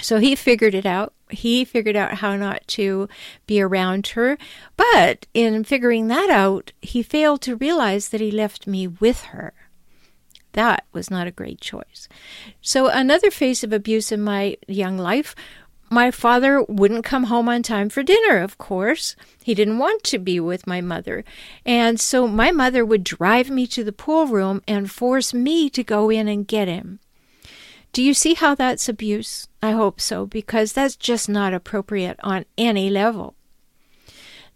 So 0.00 0.18
he 0.18 0.34
figured 0.34 0.74
it 0.74 0.86
out. 0.86 1.12
He 1.30 1.64
figured 1.64 1.96
out 1.96 2.14
how 2.14 2.36
not 2.36 2.66
to 2.68 3.08
be 3.46 3.60
around 3.60 4.06
her. 4.08 4.38
But 4.76 5.26
in 5.34 5.64
figuring 5.64 6.08
that 6.08 6.30
out, 6.30 6.72
he 6.80 7.02
failed 7.02 7.42
to 7.42 7.56
realize 7.56 8.08
that 8.10 8.20
he 8.20 8.30
left 8.30 8.66
me 8.66 8.86
with 8.86 9.24
her. 9.24 9.52
That 10.52 10.84
was 10.92 11.10
not 11.10 11.26
a 11.26 11.32
great 11.32 11.60
choice. 11.60 12.08
So, 12.62 12.88
another 12.88 13.30
phase 13.30 13.62
of 13.62 13.72
abuse 13.72 14.10
in 14.10 14.22
my 14.22 14.56
young 14.66 14.96
life 14.96 15.34
my 15.90 16.10
father 16.10 16.62
wouldn't 16.62 17.04
come 17.04 17.24
home 17.24 17.48
on 17.48 17.62
time 17.62 17.88
for 17.88 18.02
dinner, 18.02 18.38
of 18.38 18.58
course. 18.58 19.16
He 19.42 19.54
didn't 19.54 19.78
want 19.78 20.02
to 20.04 20.18
be 20.18 20.38
with 20.40 20.66
my 20.66 20.80
mother. 20.80 21.24
And 21.64 21.98
so 21.98 22.26
my 22.26 22.50
mother 22.50 22.84
would 22.84 23.04
drive 23.04 23.50
me 23.50 23.66
to 23.68 23.82
the 23.82 23.92
pool 23.92 24.26
room 24.26 24.62
and 24.68 24.90
force 24.90 25.32
me 25.32 25.70
to 25.70 25.82
go 25.82 26.10
in 26.10 26.28
and 26.28 26.46
get 26.46 26.68
him. 26.68 27.00
Do 27.92 28.02
you 28.02 28.12
see 28.12 28.34
how 28.34 28.54
that's 28.54 28.88
abuse? 28.88 29.48
I 29.62 29.70
hope 29.70 30.00
so, 30.00 30.26
because 30.26 30.74
that's 30.74 30.94
just 30.96 31.28
not 31.28 31.54
appropriate 31.54 32.20
on 32.22 32.44
any 32.58 32.90
level. 32.90 33.34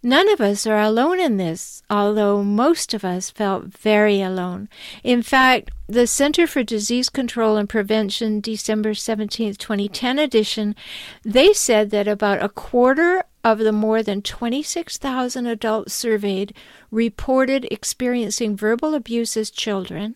None 0.05 0.27
of 0.27 0.41
us 0.41 0.67
are 0.67 0.81
alone 0.81 1.21
in 1.21 1.37
this, 1.37 1.81
although 1.89 2.43
most 2.43 2.93
of 2.93 3.05
us 3.05 3.29
felt 3.29 3.67
very 3.67 4.21
alone. 4.21 4.67
In 5.01 5.23
fact, 5.23 5.71
the 5.87 6.07
Center 6.07 6.45
for 6.45 6.61
Disease 6.61 7.07
Control 7.07 7.55
and 7.55 7.69
Prevention, 7.69 8.41
December 8.41 8.95
17, 8.95 9.55
2010 9.55 10.19
edition, 10.19 10.75
they 11.23 11.53
said 11.53 11.89
that 11.91 12.09
about 12.09 12.43
a 12.43 12.49
quarter 12.49 13.23
of 13.45 13.59
the 13.59 13.71
more 13.71 14.03
than 14.03 14.21
26,000 14.21 15.47
adults 15.47 15.93
surveyed 15.93 16.53
reported 16.91 17.65
experiencing 17.71 18.57
verbal 18.57 18.93
abuse 18.93 19.37
as 19.37 19.49
children. 19.49 20.15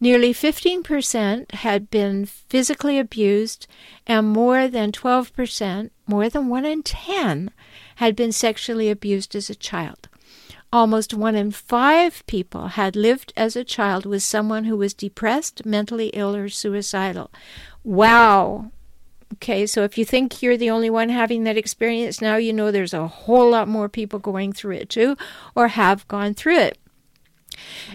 Nearly 0.00 0.34
15% 0.34 1.50
had 1.54 1.88
been 1.88 2.26
physically 2.26 2.98
abused, 2.98 3.66
and 4.06 4.28
more 4.28 4.68
than 4.68 4.92
12%, 4.92 5.90
more 6.06 6.28
than 6.28 6.48
1 6.48 6.64
in 6.66 6.82
10, 6.82 7.50
had 7.96 8.16
been 8.16 8.32
sexually 8.32 8.90
abused 8.90 9.34
as 9.34 9.50
a 9.50 9.54
child. 9.54 10.08
Almost 10.72 11.14
one 11.14 11.36
in 11.36 11.52
five 11.52 12.26
people 12.26 12.66
had 12.68 12.96
lived 12.96 13.32
as 13.36 13.54
a 13.54 13.62
child 13.62 14.04
with 14.04 14.24
someone 14.24 14.64
who 14.64 14.76
was 14.76 14.92
depressed, 14.92 15.64
mentally 15.64 16.08
ill, 16.08 16.34
or 16.34 16.48
suicidal. 16.48 17.30
Wow. 17.84 18.72
Okay, 19.34 19.66
so 19.66 19.84
if 19.84 19.96
you 19.96 20.04
think 20.04 20.42
you're 20.42 20.56
the 20.56 20.70
only 20.70 20.90
one 20.90 21.10
having 21.10 21.44
that 21.44 21.56
experience, 21.56 22.20
now 22.20 22.36
you 22.36 22.52
know 22.52 22.70
there's 22.70 22.94
a 22.94 23.06
whole 23.06 23.50
lot 23.50 23.68
more 23.68 23.88
people 23.88 24.18
going 24.18 24.52
through 24.52 24.76
it 24.76 24.88
too, 24.88 25.16
or 25.54 25.68
have 25.68 26.08
gone 26.08 26.34
through 26.34 26.58
it. 26.58 26.78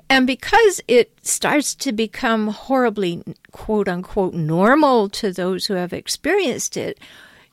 And 0.10 0.26
because 0.26 0.80
it 0.88 1.14
starts 1.22 1.76
to 1.76 1.92
become 1.92 2.48
horribly, 2.48 3.24
quote 3.52 3.90
unquote, 3.90 4.34
normal 4.34 5.10
to 5.10 5.34
those 5.34 5.66
who 5.66 5.74
have 5.74 5.92
experienced 5.92 6.78
it, 6.78 6.98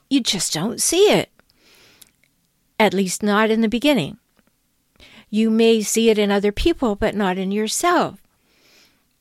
you 0.08 0.20
just 0.20 0.52
don't 0.52 0.80
see 0.80 1.10
it 1.10 1.30
at 2.78 2.94
least 2.94 3.22
not 3.22 3.50
in 3.50 3.60
the 3.60 3.68
beginning. 3.68 4.18
You 5.30 5.50
may 5.50 5.82
see 5.82 6.08
it 6.10 6.18
in 6.18 6.30
other 6.30 6.52
people, 6.52 6.94
but 6.94 7.14
not 7.14 7.38
in 7.38 7.50
yourself. 7.50 8.20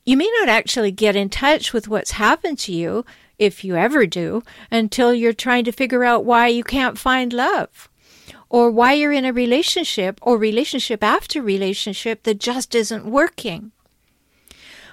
You 0.04 0.16
may 0.16 0.30
not 0.38 0.48
actually 0.48 0.92
get 0.92 1.16
in 1.16 1.28
touch 1.28 1.72
with 1.72 1.88
what's 1.88 2.12
happened 2.12 2.58
to 2.60 2.72
you, 2.72 3.04
if 3.38 3.64
you 3.64 3.76
ever 3.76 4.06
do, 4.06 4.42
until 4.70 5.12
you're 5.12 5.32
trying 5.32 5.64
to 5.64 5.72
figure 5.72 6.04
out 6.04 6.24
why 6.24 6.46
you 6.46 6.62
can't 6.62 6.96
find 6.96 7.32
love, 7.32 7.88
or 8.48 8.70
why 8.70 8.92
you're 8.92 9.12
in 9.12 9.24
a 9.24 9.32
relationship 9.32 10.18
or 10.22 10.38
relationship 10.38 11.02
after 11.02 11.42
relationship 11.42 12.22
that 12.22 12.38
just 12.38 12.74
isn't 12.74 13.04
working. 13.04 13.72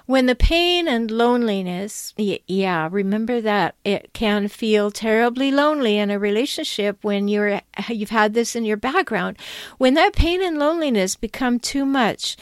When 0.05 0.25
the 0.25 0.36
pain 0.36 0.88
and 0.88 1.10
loneliness, 1.10 2.13
yeah, 2.17 2.89
remember 2.91 3.39
that 3.39 3.75
it 3.86 4.12
can 4.13 4.50
feel 4.50 4.91
terribly 4.91 5.50
lonely 5.50 5.98
in 5.98 6.12
a 6.12 6.19
relationship 6.19 6.98
when 7.03 7.29
you're 7.29 7.62
you've 7.89 8.10
had 8.10 8.33
this 8.33 8.55
in 8.55 8.65
your 8.65 8.77
background. 8.77 9.38
When 9.77 9.93
that 9.93 10.13
pain 10.13 10.43
and 10.43 10.60
loneliness 10.60 11.15
become 11.15 11.57
too 11.60 11.86
much, 11.86 12.36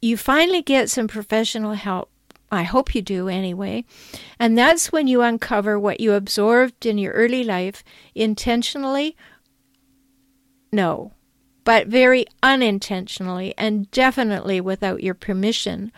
you 0.00 0.16
finally 0.16 0.62
get 0.62 0.88
some 0.88 1.08
professional 1.08 1.74
help. 1.74 2.10
I 2.50 2.62
hope 2.62 2.94
you 2.94 3.02
do 3.02 3.28
anyway. 3.28 3.84
And 4.38 4.56
that's 4.56 4.92
when 4.92 5.06
you 5.06 5.20
uncover 5.20 5.78
what 5.78 6.00
you 6.00 6.14
absorbed 6.14 6.86
in 6.86 6.96
your 6.96 7.12
early 7.12 7.44
life 7.44 7.82
intentionally. 8.14 9.16
No, 10.72 11.12
but 11.64 11.88
very 11.88 12.24
unintentionally 12.44 13.52
and 13.58 13.90
definitely 13.90 14.60
without 14.60 15.02
your 15.02 15.14
permission. 15.14 15.90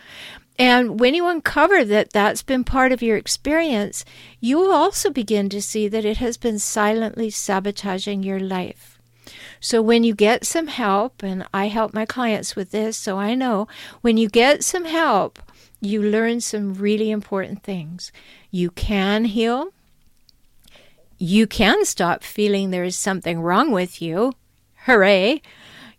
And 0.59 0.99
when 0.99 1.13
you 1.13 1.25
uncover 1.25 1.85
that 1.85 2.11
that's 2.11 2.43
been 2.43 2.65
part 2.65 2.91
of 2.91 3.01
your 3.01 3.15
experience, 3.15 4.03
you 4.41 4.59
will 4.59 4.73
also 4.73 5.09
begin 5.09 5.47
to 5.49 5.61
see 5.61 5.87
that 5.87 6.03
it 6.03 6.17
has 6.17 6.35
been 6.35 6.59
silently 6.59 7.29
sabotaging 7.29 8.23
your 8.23 8.41
life. 8.41 8.99
So 9.61 9.81
when 9.81 10.03
you 10.03 10.13
get 10.13 10.45
some 10.45 10.67
help, 10.67 11.23
and 11.23 11.47
I 11.53 11.67
help 11.67 11.93
my 11.93 12.05
clients 12.05 12.57
with 12.57 12.71
this, 12.71 12.97
so 12.97 13.17
I 13.17 13.35
know 13.35 13.69
when 14.01 14.17
you 14.17 14.27
get 14.27 14.65
some 14.65 14.83
help, 14.83 15.39
you 15.79 16.01
learn 16.01 16.41
some 16.41 16.73
really 16.73 17.09
important 17.09 17.63
things. 17.63 18.11
You 18.51 18.69
can 18.69 19.25
heal. 19.25 19.69
You 21.17 21.47
can 21.47 21.85
stop 21.85 22.21
feeling 22.21 22.69
there 22.69 22.83
is 22.83 22.97
something 22.97 23.39
wrong 23.39 23.71
with 23.71 24.01
you. 24.01 24.33
Hooray! 24.85 25.41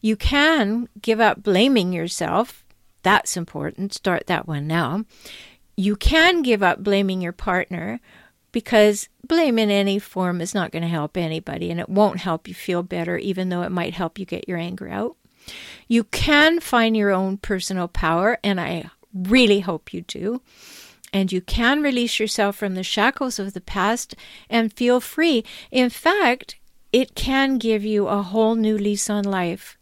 You 0.02 0.16
can 0.16 0.88
give 1.00 1.20
up 1.20 1.42
blaming 1.42 1.94
yourself 1.94 2.64
that's 3.02 3.36
important. 3.36 3.94
Start 3.94 4.26
that 4.26 4.46
one 4.46 4.66
now. 4.66 5.04
You 5.76 5.96
can 5.96 6.42
give 6.42 6.62
up 6.62 6.82
blaming 6.82 7.20
your 7.20 7.32
partner 7.32 8.00
because 8.52 9.08
blame 9.26 9.58
in 9.58 9.70
any 9.70 9.98
form 9.98 10.40
is 10.40 10.54
not 10.54 10.72
going 10.72 10.82
to 10.82 10.88
help 10.88 11.16
anybody 11.16 11.70
and 11.70 11.80
it 11.80 11.88
won't 11.88 12.18
help 12.18 12.48
you 12.48 12.54
feel 12.54 12.82
better, 12.82 13.16
even 13.16 13.48
though 13.48 13.62
it 13.62 13.72
might 13.72 13.94
help 13.94 14.18
you 14.18 14.26
get 14.26 14.48
your 14.48 14.58
anger 14.58 14.88
out. 14.88 15.16
You 15.88 16.04
can 16.04 16.60
find 16.60 16.96
your 16.96 17.10
own 17.10 17.38
personal 17.38 17.88
power, 17.88 18.38
and 18.44 18.60
I 18.60 18.90
really 19.14 19.60
hope 19.60 19.92
you 19.92 20.02
do. 20.02 20.42
And 21.12 21.32
you 21.32 21.40
can 21.40 21.82
release 21.82 22.20
yourself 22.20 22.56
from 22.56 22.74
the 22.74 22.84
shackles 22.84 23.38
of 23.38 23.52
the 23.52 23.60
past 23.60 24.14
and 24.48 24.72
feel 24.72 25.00
free. 25.00 25.44
In 25.70 25.90
fact, 25.90 26.56
it 26.92 27.14
can 27.14 27.58
give 27.58 27.84
you 27.84 28.06
a 28.06 28.22
whole 28.22 28.54
new 28.54 28.78
lease 28.78 29.10
on 29.10 29.24
life. 29.24 29.76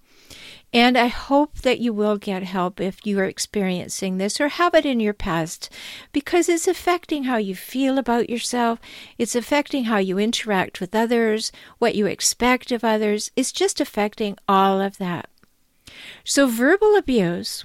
And 0.72 0.98
I 0.98 1.06
hope 1.06 1.58
that 1.58 1.78
you 1.80 1.94
will 1.94 2.18
get 2.18 2.42
help 2.42 2.78
if 2.78 3.06
you 3.06 3.18
are 3.20 3.24
experiencing 3.24 4.18
this 4.18 4.38
or 4.38 4.48
have 4.48 4.74
it 4.74 4.84
in 4.84 5.00
your 5.00 5.14
past 5.14 5.72
because 6.12 6.48
it's 6.48 6.68
affecting 6.68 7.24
how 7.24 7.38
you 7.38 7.54
feel 7.54 7.96
about 7.96 8.28
yourself. 8.28 8.78
It's 9.16 9.34
affecting 9.34 9.84
how 9.84 9.96
you 9.96 10.18
interact 10.18 10.78
with 10.78 10.94
others, 10.94 11.52
what 11.78 11.94
you 11.94 12.04
expect 12.04 12.70
of 12.70 12.84
others. 12.84 13.30
It's 13.34 13.52
just 13.52 13.80
affecting 13.80 14.36
all 14.46 14.80
of 14.82 14.98
that. 14.98 15.30
So, 16.22 16.46
verbal 16.46 16.96
abuse, 16.96 17.64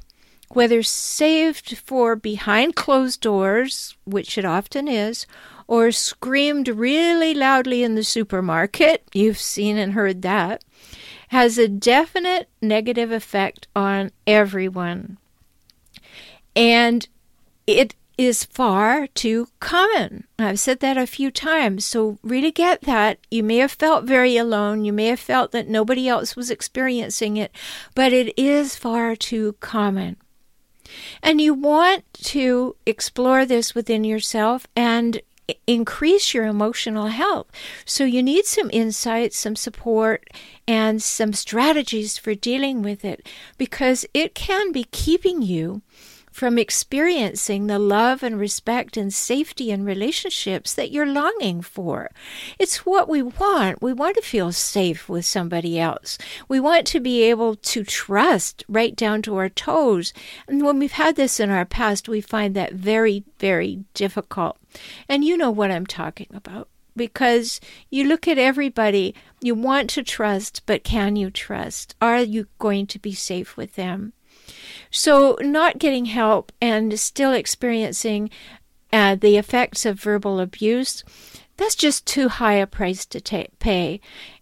whether 0.50 0.82
saved 0.82 1.78
for 1.78 2.16
behind 2.16 2.78
closed 2.78 3.20
doors, 3.20 3.98
which 4.06 4.38
it 4.38 4.46
often 4.46 4.88
is, 4.88 5.26
or 5.68 5.92
screamed 5.92 6.68
really 6.70 7.34
loudly 7.34 7.84
in 7.84 7.96
the 7.96 8.04
supermarket, 8.04 9.04
you've 9.14 9.40
seen 9.40 9.78
and 9.78 9.94
heard 9.94 10.22
that, 10.22 10.64
has 11.34 11.58
a 11.58 11.68
definite 11.68 12.48
negative 12.62 13.12
effect 13.12 13.68
on 13.76 14.12
everyone. 14.28 15.18
And 16.56 17.08
it 17.66 17.96
is 18.20 18.44
far 18.44 19.08
too 19.08 19.48
common. 19.60 20.26
I've 20.38 20.60
said 20.60 20.80
that 20.82 20.96
a 20.96 21.08
few 21.08 21.32
times. 21.32 21.86
So, 21.86 22.20
really 22.22 22.52
get 22.52 22.82
that. 22.82 23.18
You 23.32 23.42
may 23.42 23.58
have 23.58 23.72
felt 23.72 24.04
very 24.04 24.38
alone. 24.38 24.86
You 24.86 24.94
may 24.94 25.08
have 25.08 25.20
felt 25.20 25.52
that 25.54 25.68
nobody 25.68 26.08
else 26.08 26.36
was 26.36 26.52
experiencing 26.52 27.38
it, 27.38 27.52
but 27.96 28.14
it 28.14 28.38
is 28.38 28.76
far 28.76 29.16
too 29.16 29.54
common. 29.60 30.18
And 31.24 31.42
you 31.42 31.56
want 31.56 32.04
to 32.26 32.76
explore 32.86 33.44
this 33.44 33.74
within 33.74 34.04
yourself 34.04 34.68
and 34.76 35.20
increase 35.68 36.34
your 36.34 36.46
emotional 36.46 37.08
health. 37.08 37.48
So 37.86 38.04
you 38.04 38.24
need 38.24 38.46
some 38.46 38.70
insight, 38.72 39.34
some 39.34 39.56
support, 39.56 40.28
and 40.68 41.02
some 41.02 41.34
strategies 41.34 42.18
for 42.18 42.36
dealing 42.36 42.82
with 42.82 43.04
it 43.04 43.28
because 43.58 44.06
it 44.14 44.36
can 44.36 44.72
be 44.72 44.86
keeping 44.86 45.42
you 45.42 45.82
from 46.34 46.58
experiencing 46.58 47.68
the 47.68 47.78
love 47.78 48.24
and 48.24 48.40
respect 48.40 48.98
and 48.98 49.14
safety 49.14 49.70
and 49.70 49.86
relationships 49.86 50.74
that 50.74 50.92
you're 50.92 51.06
longing 51.06 51.62
for. 51.62 52.10
It's 52.58 52.88
what 52.88 53.08
we 53.08 53.22
want. 53.22 53.84
We 53.84 53.94
want 53.94 54.16
to 54.16 54.24
feel 54.24 54.52
safe 54.52 55.08
with 55.08 55.26
somebody 55.26 55.80
else. 55.80 56.18
We 56.48 56.60
want 56.60 56.88
to 56.88 57.00
be 57.00 57.22
able 57.24 57.56
to 57.56 57.84
trust 57.84 58.66
right 58.68 58.96
down 58.96 59.22
to 59.22 59.36
our 59.36 59.48
toes. 59.48 60.12
And 60.48 60.66
when 60.66 60.80
we've 60.80 60.94
had 60.94 61.16
this 61.16 61.40
in 61.40 61.52
our 61.52 61.66
past, 61.66 62.10
we 62.10 62.20
find 62.20 62.56
that 62.56 62.74
very, 62.74 63.24
very 63.38 63.84
difficult. 63.94 64.58
And 65.08 65.24
you 65.24 65.38
know 65.38 65.52
what 65.52 65.70
I'm 65.70 65.86
talking 65.86 66.28
about 66.34 66.68
because 66.96 67.60
you 67.90 68.06
look 68.06 68.28
at 68.28 68.38
everybody, 68.38 69.16
you 69.40 69.56
want 69.56 69.90
to 69.92 70.04
trust, 70.04 70.64
but 70.66 70.84
can 70.84 71.16
you 71.16 71.30
trust? 71.30 71.96
Are 72.02 72.22
you 72.22 72.48
going 72.58 72.88
to 72.88 73.00
be 73.00 73.14
safe 73.14 73.56
with 73.56 73.76
them? 73.76 74.14
So, 74.96 75.36
not 75.42 75.80
getting 75.80 76.06
help 76.06 76.52
and 76.62 77.00
still 77.00 77.34
experiencing 77.34 78.30
uh, 78.94 79.16
the 79.16 79.38
effects 79.38 79.88
of 79.88 80.00
verbal 80.00 80.40
abuse, 80.40 81.04
that's 81.58 81.74
just 81.74 82.06
too 82.06 82.30
high 82.30 82.54
a 82.54 82.68
price 82.68 83.04
to 83.08 83.20
ta- 83.20 83.48
pay. 83.58 84.00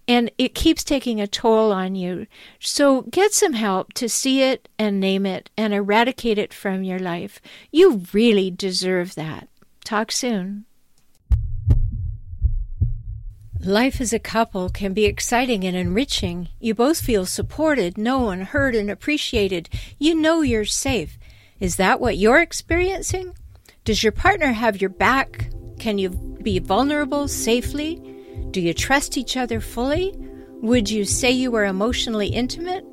And 0.10 0.29
it 0.38 0.53
keeps 0.53 0.84
taking 0.84 1.22
a 1.22 1.25
toll 1.25 1.72
on 1.72 1.96
you. 1.96 2.27
So, 2.60 3.03
get 3.03 3.31
some 3.31 3.53
help 3.53 3.93
to 3.93 4.10
see 4.10 4.41
it 4.41 4.67
and 4.77 5.00
name 5.00 5.25
it 5.25 5.50
and 5.55 5.74
eradicate 5.74 6.38
it 6.38 6.53
from 6.53 6.84
your 6.84 7.00
life. 7.00 7.39
You 7.72 8.03
really 8.12 8.51
deserve 8.51 9.15
that. 9.15 9.48
Talk 9.86 10.12
soon. 10.12 10.65
Life 13.63 14.01
as 14.01 14.11
a 14.11 14.17
couple 14.17 14.69
can 14.69 14.91
be 14.93 15.05
exciting 15.05 15.63
and 15.65 15.77
enriching. 15.77 16.49
You 16.59 16.73
both 16.73 16.99
feel 16.99 17.27
supported, 17.27 17.95
known, 17.95 18.41
heard, 18.41 18.73
and 18.73 18.89
appreciated. 18.89 19.69
You 19.99 20.15
know 20.15 20.41
you're 20.41 20.65
safe. 20.65 21.19
Is 21.59 21.75
that 21.75 21.99
what 21.99 22.17
you're 22.17 22.41
experiencing? 22.41 23.35
Does 23.85 24.01
your 24.01 24.13
partner 24.13 24.47
have 24.47 24.81
your 24.81 24.89
back? 24.89 25.51
Can 25.77 25.99
you 25.99 26.09
be 26.09 26.57
vulnerable 26.57 27.27
safely? 27.27 28.01
Do 28.49 28.59
you 28.59 28.73
trust 28.73 29.15
each 29.15 29.37
other 29.37 29.61
fully? 29.61 30.15
Would 30.63 30.89
you 30.89 31.05
say 31.05 31.29
you 31.29 31.55
are 31.55 31.65
emotionally 31.65 32.29
intimate? 32.29 32.83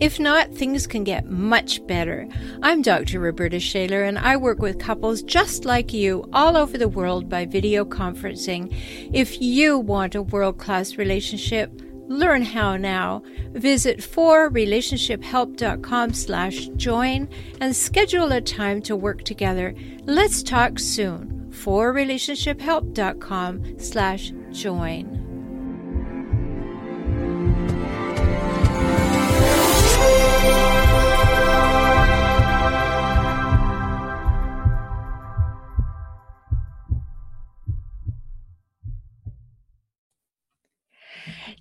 If 0.00 0.18
not, 0.18 0.52
things 0.54 0.86
can 0.86 1.04
get 1.04 1.26
much 1.26 1.86
better. 1.86 2.26
I'm 2.62 2.80
Dr. 2.80 3.20
Roberta 3.20 3.60
Shaler, 3.60 4.04
and 4.04 4.18
I 4.18 4.38
work 4.38 4.60
with 4.60 4.78
couples 4.78 5.22
just 5.22 5.66
like 5.66 5.92
you 5.92 6.24
all 6.32 6.56
over 6.56 6.78
the 6.78 6.88
world 6.88 7.28
by 7.28 7.44
video 7.44 7.84
conferencing. 7.84 8.74
If 9.12 9.42
you 9.42 9.78
want 9.78 10.14
a 10.14 10.22
world 10.22 10.56
class 10.56 10.96
relationship, 10.96 11.70
learn 12.08 12.40
how 12.42 12.78
now. 12.78 13.22
Visit 13.52 13.98
4relationshiphelp.com 13.98 16.14
slash 16.14 16.68
join 16.76 17.28
and 17.60 17.76
schedule 17.76 18.32
a 18.32 18.40
time 18.40 18.80
to 18.82 18.94
work 18.96 19.24
together. 19.24 19.74
Let's 20.06 20.42
talk 20.42 20.78
soon. 20.78 21.50
4relationshiphelp.com 21.50 23.78
slash 23.78 24.32
join. 24.50 25.19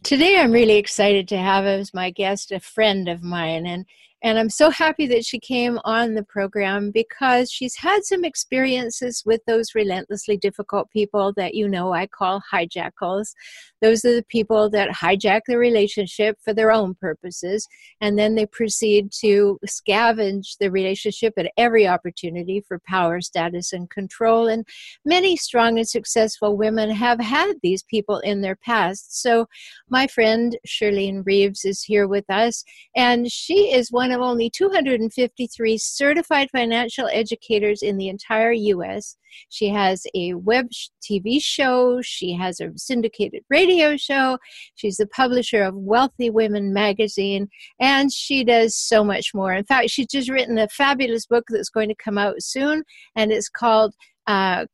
Today, 0.09 0.39
I'm 0.39 0.51
really 0.51 0.77
excited 0.77 1.27
to 1.27 1.37
have 1.37 1.65
as 1.65 1.93
my 1.93 2.09
guest 2.09 2.51
a 2.51 2.59
friend 2.59 3.07
of 3.07 3.21
mine, 3.21 3.67
and 3.67 3.85
and 4.21 4.37
I'm 4.37 4.49
so 4.49 4.69
happy 4.69 5.07
that 5.07 5.25
she 5.25 5.39
came 5.39 5.79
on 5.85 6.13
the 6.13 6.23
program 6.23 6.91
because 6.91 7.49
she's 7.49 7.75
had 7.75 8.03
some 8.03 8.25
experiences 8.25 9.23
with 9.25 9.39
those 9.47 9.73
relentlessly 9.75 10.35
difficult 10.35 10.89
people 10.89 11.31
that 11.37 11.53
you 11.53 11.69
know 11.69 11.93
I 11.93 12.07
call 12.07 12.41
hijackals. 12.51 13.33
Those 13.81 14.03
are 14.03 14.15
the 14.15 14.25
people 14.27 14.69
that 14.71 14.89
hijack 14.89 15.41
the 15.47 15.57
relationship 15.57 16.37
for 16.43 16.53
their 16.53 16.69
own 16.71 16.95
purposes, 16.95 17.65
and 18.01 18.19
then 18.19 18.35
they 18.35 18.45
proceed 18.45 19.11
to 19.21 19.57
scavenge 19.65 20.57
the 20.59 20.69
relationship 20.69 21.33
at 21.37 21.51
every 21.55 21.87
opportunity 21.87 22.61
for 22.67 22.81
power, 22.85 23.21
status, 23.21 23.71
and 23.71 23.89
control. 23.89 24.47
And 24.47 24.65
many 25.05 25.37
strong 25.37 25.77
and 25.77 25.87
successful 25.87 26.57
women 26.57 26.89
have 26.89 27.21
had 27.21 27.53
these 27.63 27.83
people 27.83 28.19
in 28.19 28.41
their 28.41 28.57
past. 28.57 29.21
So, 29.21 29.47
my 29.89 30.07
friend 30.07 30.57
Shirlene 30.67 31.25
Reeves 31.25 31.63
is 31.63 31.83
here 31.83 32.07
with 32.07 32.29
us, 32.29 32.65
and 32.97 33.31
she 33.31 33.73
is 33.73 33.91
one 33.91 34.08
of 34.13 34.21
only 34.21 34.49
253 34.49 35.77
certified 35.77 36.49
financial 36.51 37.07
educators 37.11 37.81
in 37.81 37.97
the 37.97 38.09
entire 38.09 38.51
U.S. 38.51 39.17
She 39.49 39.69
has 39.69 40.05
a 40.15 40.33
web 40.33 40.67
TV 41.01 41.41
show, 41.41 42.01
she 42.01 42.33
has 42.33 42.59
a 42.59 42.71
syndicated 42.75 43.43
radio 43.49 43.95
show, 43.97 44.37
she's 44.75 44.97
the 44.97 45.07
publisher 45.07 45.63
of 45.63 45.75
Wealthy 45.75 46.29
Women 46.29 46.73
magazine, 46.73 47.49
and 47.79 48.11
she 48.11 48.43
does 48.43 48.75
so 48.75 49.03
much 49.03 49.33
more. 49.33 49.53
In 49.53 49.65
fact, 49.65 49.89
she's 49.89 50.07
just 50.07 50.29
written 50.29 50.57
a 50.57 50.67
fabulous 50.69 51.25
book 51.25 51.45
that's 51.49 51.69
going 51.69 51.89
to 51.89 51.95
come 51.95 52.17
out 52.17 52.41
soon, 52.41 52.83
and 53.15 53.31
it's 53.31 53.49
called 53.49 53.93
uh, 54.27 54.65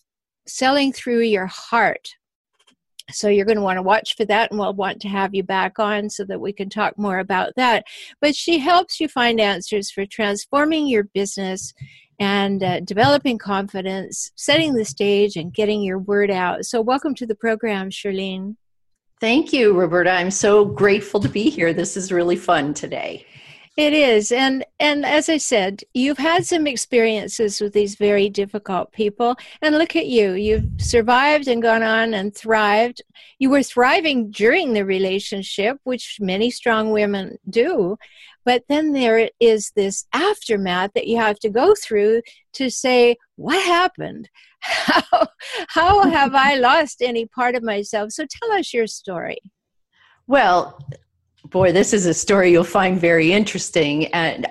Selling 0.47 0.93
Through 0.93 1.21
Your 1.21 1.47
Heart 1.47 2.07
so 3.11 3.27
you're 3.27 3.45
going 3.45 3.57
to 3.57 3.61
want 3.61 3.77
to 3.77 3.83
watch 3.83 4.15
for 4.15 4.25
that 4.25 4.49
and 4.51 4.59
we'll 4.59 4.73
want 4.73 4.99
to 4.99 5.07
have 5.07 5.35
you 5.35 5.43
back 5.43 5.77
on 5.79 6.09
so 6.09 6.23
that 6.23 6.39
we 6.39 6.51
can 6.51 6.69
talk 6.69 6.97
more 6.97 7.19
about 7.19 7.53
that 7.55 7.85
but 8.21 8.35
she 8.35 8.57
helps 8.57 8.99
you 8.99 9.07
find 9.07 9.39
answers 9.39 9.91
for 9.91 10.05
transforming 10.05 10.87
your 10.87 11.03
business 11.03 11.73
and 12.19 12.63
uh, 12.63 12.79
developing 12.81 13.37
confidence, 13.37 14.31
setting 14.35 14.73
the 14.73 14.85
stage, 14.85 15.35
and 15.35 15.53
getting 15.53 15.81
your 15.81 15.99
word 15.99 16.31
out. 16.31 16.65
So, 16.65 16.81
welcome 16.81 17.13
to 17.15 17.25
the 17.25 17.35
program, 17.35 17.89
Shirlene. 17.89 18.55
Thank 19.19 19.53
you, 19.53 19.73
Roberta. 19.73 20.11
I'm 20.11 20.31
so 20.31 20.65
grateful 20.65 21.19
to 21.21 21.29
be 21.29 21.49
here. 21.49 21.73
This 21.73 21.97
is 21.97 22.11
really 22.11 22.35
fun 22.35 22.73
today. 22.73 23.25
It 23.77 23.91
is. 23.91 24.31
And 24.31 24.63
and 24.79 25.05
as 25.05 25.27
I 25.27 25.35
said, 25.37 25.83
you've 25.93 26.17
had 26.17 26.45
some 26.45 26.65
experiences 26.65 27.59
with 27.59 27.73
these 27.73 27.95
very 27.95 28.29
difficult 28.29 28.93
people 28.93 29.35
and 29.61 29.77
look 29.77 29.97
at 29.97 30.07
you. 30.07 30.31
You've 30.31 30.69
survived 30.77 31.49
and 31.49 31.61
gone 31.61 31.83
on 31.83 32.13
and 32.13 32.33
thrived. 32.33 33.01
You 33.37 33.49
were 33.49 33.63
thriving 33.63 34.31
during 34.31 34.73
the 34.73 34.85
relationship, 34.85 35.77
which 35.83 36.19
many 36.21 36.51
strong 36.51 36.91
women 36.91 37.37
do. 37.49 37.97
But 38.45 38.63
then 38.69 38.93
there 38.93 39.29
is 39.41 39.71
this 39.75 40.05
aftermath 40.13 40.91
that 40.95 41.07
you 41.07 41.17
have 41.17 41.39
to 41.39 41.49
go 41.49 41.75
through 41.75 42.21
to 42.53 42.69
say, 42.69 43.17
what 43.35 43.61
happened? 43.65 44.29
How, 44.61 45.27
how 45.67 46.09
have 46.09 46.33
I 46.33 46.55
lost 46.59 47.03
any 47.03 47.27
part 47.27 47.53
of 47.53 47.61
myself? 47.61 48.11
So 48.11 48.25
tell 48.27 48.51
us 48.51 48.73
your 48.73 48.87
story. 48.87 49.37
Well, 50.25 50.79
boy, 51.49 51.71
this 51.71 51.93
is 51.93 52.05
a 52.05 52.13
story 52.13 52.51
you'll 52.51 52.63
find 52.63 52.99
very 52.99 53.31
interesting. 53.31 54.07
And 54.07 54.47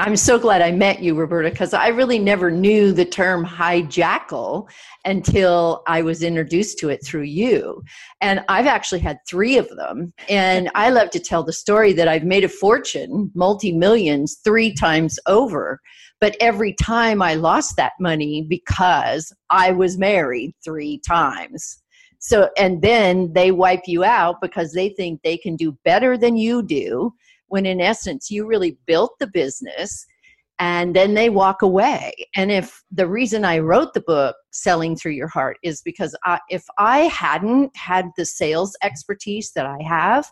I'm 0.00 0.16
so 0.16 0.38
glad 0.38 0.62
I 0.62 0.70
met 0.70 1.02
you, 1.02 1.14
Roberta, 1.16 1.50
because 1.50 1.74
I 1.74 1.88
really 1.88 2.20
never 2.20 2.52
knew 2.52 2.92
the 2.92 3.04
term 3.04 3.44
hijackal 3.44 4.68
until 5.04 5.82
I 5.88 6.02
was 6.02 6.22
introduced 6.22 6.78
to 6.78 6.88
it 6.88 7.04
through 7.04 7.22
you. 7.22 7.82
And 8.20 8.44
I've 8.48 8.66
actually 8.66 9.00
had 9.00 9.18
three 9.28 9.58
of 9.58 9.68
them. 9.70 10.12
And 10.28 10.70
I 10.76 10.90
love 10.90 11.10
to 11.10 11.20
tell 11.20 11.42
the 11.42 11.52
story 11.52 11.92
that 11.94 12.06
I've 12.06 12.24
made 12.24 12.44
a 12.44 12.48
fortune, 12.48 13.32
multi 13.34 13.72
millions, 13.72 14.38
three 14.44 14.72
times 14.72 15.18
over. 15.26 15.80
But 16.20 16.36
every 16.40 16.74
time 16.74 17.20
I 17.20 17.34
lost 17.34 17.76
that 17.76 17.92
money 17.98 18.46
because 18.48 19.32
I 19.50 19.72
was 19.72 19.98
married 19.98 20.52
three 20.64 21.00
times. 21.06 21.82
So, 22.18 22.50
and 22.56 22.82
then 22.82 23.32
they 23.32 23.52
wipe 23.52 23.82
you 23.86 24.04
out 24.04 24.40
because 24.40 24.72
they 24.72 24.90
think 24.90 25.22
they 25.22 25.36
can 25.36 25.56
do 25.56 25.78
better 25.84 26.18
than 26.18 26.36
you 26.36 26.62
do 26.62 27.14
when 27.46 27.64
in 27.64 27.80
essence 27.80 28.30
you 28.30 28.46
really 28.46 28.78
built 28.86 29.12
the 29.18 29.26
business 29.26 30.06
and 30.58 30.94
then 30.94 31.14
they 31.14 31.30
walk 31.30 31.62
away. 31.62 32.12
And 32.34 32.50
if 32.50 32.82
the 32.90 33.06
reason 33.06 33.44
I 33.44 33.60
wrote 33.60 33.94
the 33.94 34.00
book, 34.00 34.36
Selling 34.50 34.96
Through 34.96 35.12
Your 35.12 35.28
Heart, 35.28 35.58
is 35.62 35.80
because 35.82 36.16
I, 36.24 36.40
if 36.50 36.64
I 36.78 37.00
hadn't 37.02 37.76
had 37.76 38.10
the 38.16 38.26
sales 38.26 38.76
expertise 38.82 39.52
that 39.52 39.66
I 39.66 39.80
have, 39.82 40.30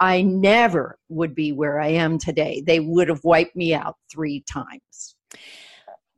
I 0.00 0.22
never 0.22 0.98
would 1.08 1.34
be 1.34 1.52
where 1.52 1.80
I 1.80 1.88
am 1.88 2.18
today. 2.18 2.62
They 2.66 2.80
would 2.80 3.08
have 3.08 3.22
wiped 3.24 3.56
me 3.56 3.74
out 3.74 3.96
three 4.10 4.44
times. 4.50 5.16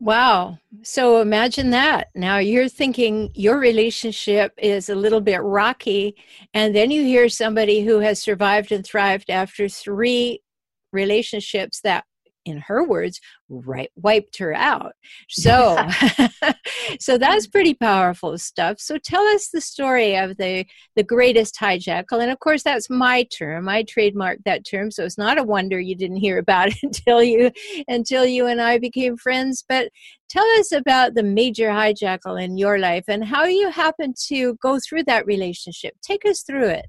Wow. 0.01 0.59
So 0.83 1.21
imagine 1.21 1.71
that. 1.71 2.09
Now 2.15 2.39
you're 2.39 2.71
thinking 2.71 3.31
your 3.35 3.59
relationship 3.59 4.53
is 4.57 4.89
a 4.89 4.95
little 4.95 5.21
bit 5.21 5.43
rocky, 5.43 6.17
and 6.55 6.75
then 6.75 6.91
you 6.91 7.03
hear 7.03 7.29
somebody 7.29 7.83
who 7.85 7.99
has 7.99 8.19
survived 8.21 8.73
and 8.73 8.85
thrived 8.85 9.29
after 9.29 9.69
three 9.69 10.41
relationships 10.91 11.81
that 11.83 12.05
in 12.45 12.59
her 12.59 12.87
words 12.87 13.21
right 13.49 13.91
wiped 13.97 14.39
her 14.39 14.55
out. 14.55 14.93
So 15.29 15.77
so 17.01 17.17
that's 17.17 17.47
pretty 17.47 17.75
powerful 17.75 18.37
stuff. 18.39 18.81
So 18.81 18.99
tell 18.99 19.23
us 19.29 19.49
the 19.49 19.61
story 19.61 20.17
of 20.17 20.37
the 20.37 20.67
the 20.97 21.03
greatest 21.03 21.57
hijackal 21.59 22.21
and 22.21 22.31
of 22.31 22.39
course 22.41 22.63
that's 22.63 22.91
my 22.91 23.27
term. 23.37 23.69
I 23.69 23.85
trademarked 23.85 24.45
that 24.45 24.67
term 24.67 24.91
so 24.91 25.05
it's 25.05 25.19
not 25.19 25.39
a 25.39 25.43
wonder 25.43 25.81
you 25.81 25.95
didn't 25.95 26.17
hear 26.17 26.39
about 26.39 26.69
it 26.69 26.79
until 26.83 27.23
you 27.23 27.51
until 27.89 28.25
you 28.25 28.47
and 28.47 28.61
i 28.61 28.79
became 28.79 29.17
friends. 29.17 29.65
But 29.69 29.91
tell 30.29 30.47
us 30.59 30.73
about 30.73 31.15
the 31.15 31.23
major 31.23 31.69
hijackal 31.69 32.43
in 32.43 32.57
your 32.57 32.79
life 32.79 33.05
and 33.09 33.25
how 33.25 33.45
you 33.45 33.71
happened 33.71 34.17
to 34.29 34.57
go 34.57 34.79
through 34.79 35.05
that 35.05 35.27
relationship. 35.27 35.95
Take 36.03 36.25
us 36.25 36.43
through 36.43 36.69
it. 36.69 36.87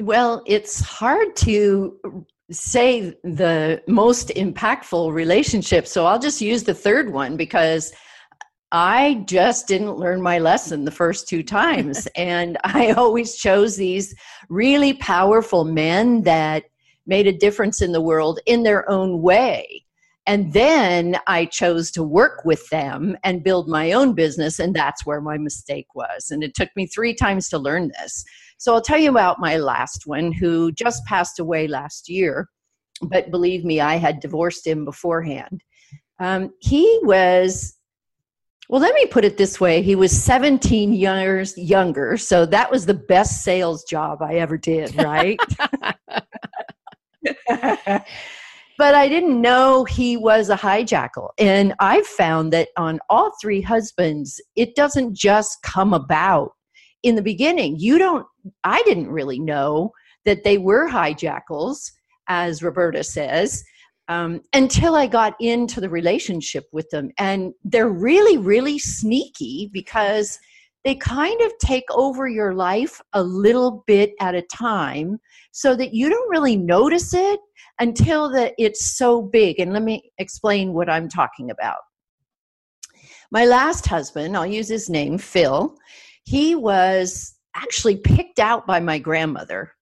Well, 0.00 0.42
it's 0.46 0.80
hard 0.80 1.36
to 1.36 1.98
say 2.50 3.16
the 3.22 3.82
most 3.86 4.28
impactful 4.30 5.12
relationship. 5.12 5.86
So 5.86 6.06
I'll 6.06 6.18
just 6.18 6.40
use 6.40 6.64
the 6.64 6.74
third 6.74 7.12
one 7.12 7.36
because 7.36 7.92
I 8.72 9.24
just 9.26 9.66
didn't 9.66 9.96
learn 9.96 10.22
my 10.22 10.38
lesson 10.38 10.84
the 10.84 10.90
first 10.90 11.28
two 11.28 11.42
times. 11.42 12.06
and 12.16 12.58
I 12.64 12.92
always 12.92 13.36
chose 13.36 13.76
these 13.76 14.14
really 14.48 14.94
powerful 14.94 15.64
men 15.64 16.22
that 16.22 16.64
made 17.06 17.26
a 17.26 17.32
difference 17.32 17.82
in 17.82 17.92
the 17.92 18.00
world 18.00 18.38
in 18.46 18.62
their 18.62 18.88
own 18.90 19.22
way. 19.22 19.84
And 20.26 20.52
then 20.52 21.16
I 21.26 21.46
chose 21.46 21.90
to 21.92 22.04
work 22.04 22.44
with 22.44 22.68
them 22.68 23.16
and 23.24 23.42
build 23.42 23.68
my 23.68 23.92
own 23.92 24.14
business. 24.14 24.60
And 24.60 24.74
that's 24.74 25.04
where 25.04 25.20
my 25.20 25.38
mistake 25.38 25.88
was. 25.94 26.30
And 26.30 26.44
it 26.44 26.54
took 26.54 26.68
me 26.76 26.86
three 26.86 27.14
times 27.14 27.48
to 27.48 27.58
learn 27.58 27.90
this. 27.98 28.24
So 28.60 28.74
I'll 28.74 28.82
tell 28.82 28.98
you 28.98 29.08
about 29.08 29.40
my 29.40 29.56
last 29.56 30.02
one 30.04 30.32
who 30.32 30.70
just 30.72 31.02
passed 31.06 31.40
away 31.40 31.66
last 31.66 32.10
year, 32.10 32.46
but 33.00 33.30
believe 33.30 33.64
me, 33.64 33.80
I 33.80 33.96
had 33.96 34.20
divorced 34.20 34.66
him 34.66 34.84
beforehand. 34.84 35.62
Um, 36.18 36.52
he 36.60 37.00
was, 37.02 37.74
well, 38.68 38.82
let 38.82 38.94
me 38.94 39.06
put 39.06 39.24
it 39.24 39.38
this 39.38 39.62
way 39.62 39.80
he 39.80 39.94
was 39.94 40.12
17 40.12 40.92
years 40.92 41.56
younger, 41.56 42.18
so 42.18 42.44
that 42.44 42.70
was 42.70 42.84
the 42.84 42.92
best 42.92 43.42
sales 43.42 43.82
job 43.84 44.20
I 44.20 44.34
ever 44.34 44.58
did, 44.58 44.94
right? 44.96 45.40
but 47.48 48.94
I 48.94 49.08
didn't 49.08 49.40
know 49.40 49.84
he 49.84 50.18
was 50.18 50.50
a 50.50 50.56
hijackal. 50.56 51.30
And 51.38 51.72
I've 51.80 52.06
found 52.06 52.52
that 52.52 52.68
on 52.76 53.00
all 53.08 53.32
three 53.40 53.62
husbands, 53.62 54.38
it 54.54 54.74
doesn't 54.74 55.16
just 55.16 55.62
come 55.62 55.94
about 55.94 56.50
in 57.02 57.14
the 57.14 57.22
beginning. 57.22 57.76
You 57.78 57.96
don't 57.96 58.26
I 58.64 58.82
didn't 58.82 59.10
really 59.10 59.38
know 59.38 59.92
that 60.24 60.44
they 60.44 60.58
were 60.58 60.88
hijackals, 60.88 61.92
as 62.28 62.62
Roberta 62.62 63.02
says, 63.02 63.64
um, 64.08 64.40
until 64.52 64.94
I 64.94 65.06
got 65.06 65.34
into 65.40 65.80
the 65.80 65.88
relationship 65.88 66.64
with 66.72 66.88
them. 66.90 67.10
And 67.18 67.52
they're 67.64 67.88
really, 67.88 68.38
really 68.38 68.78
sneaky 68.78 69.70
because 69.72 70.38
they 70.84 70.94
kind 70.94 71.40
of 71.42 71.52
take 71.60 71.84
over 71.90 72.26
your 72.26 72.54
life 72.54 73.00
a 73.12 73.22
little 73.22 73.84
bit 73.86 74.12
at 74.20 74.34
a 74.34 74.42
time 74.42 75.20
so 75.52 75.76
that 75.76 75.92
you 75.92 76.08
don't 76.08 76.30
really 76.30 76.56
notice 76.56 77.12
it 77.12 77.40
until 77.78 78.30
that 78.30 78.54
it's 78.58 78.96
so 78.96 79.20
big. 79.22 79.60
And 79.60 79.72
let 79.72 79.82
me 79.82 80.10
explain 80.18 80.72
what 80.72 80.88
I'm 80.88 81.08
talking 81.08 81.50
about. 81.50 81.78
My 83.30 83.44
last 83.44 83.86
husband, 83.86 84.36
I'll 84.36 84.46
use 84.46 84.68
his 84.68 84.90
name, 84.90 85.18
Phil, 85.18 85.76
he 86.24 86.54
was 86.54 87.36
actually 87.54 87.96
picked 87.96 88.38
out 88.38 88.66
by 88.66 88.80
my 88.80 88.98
grandmother. 88.98 89.72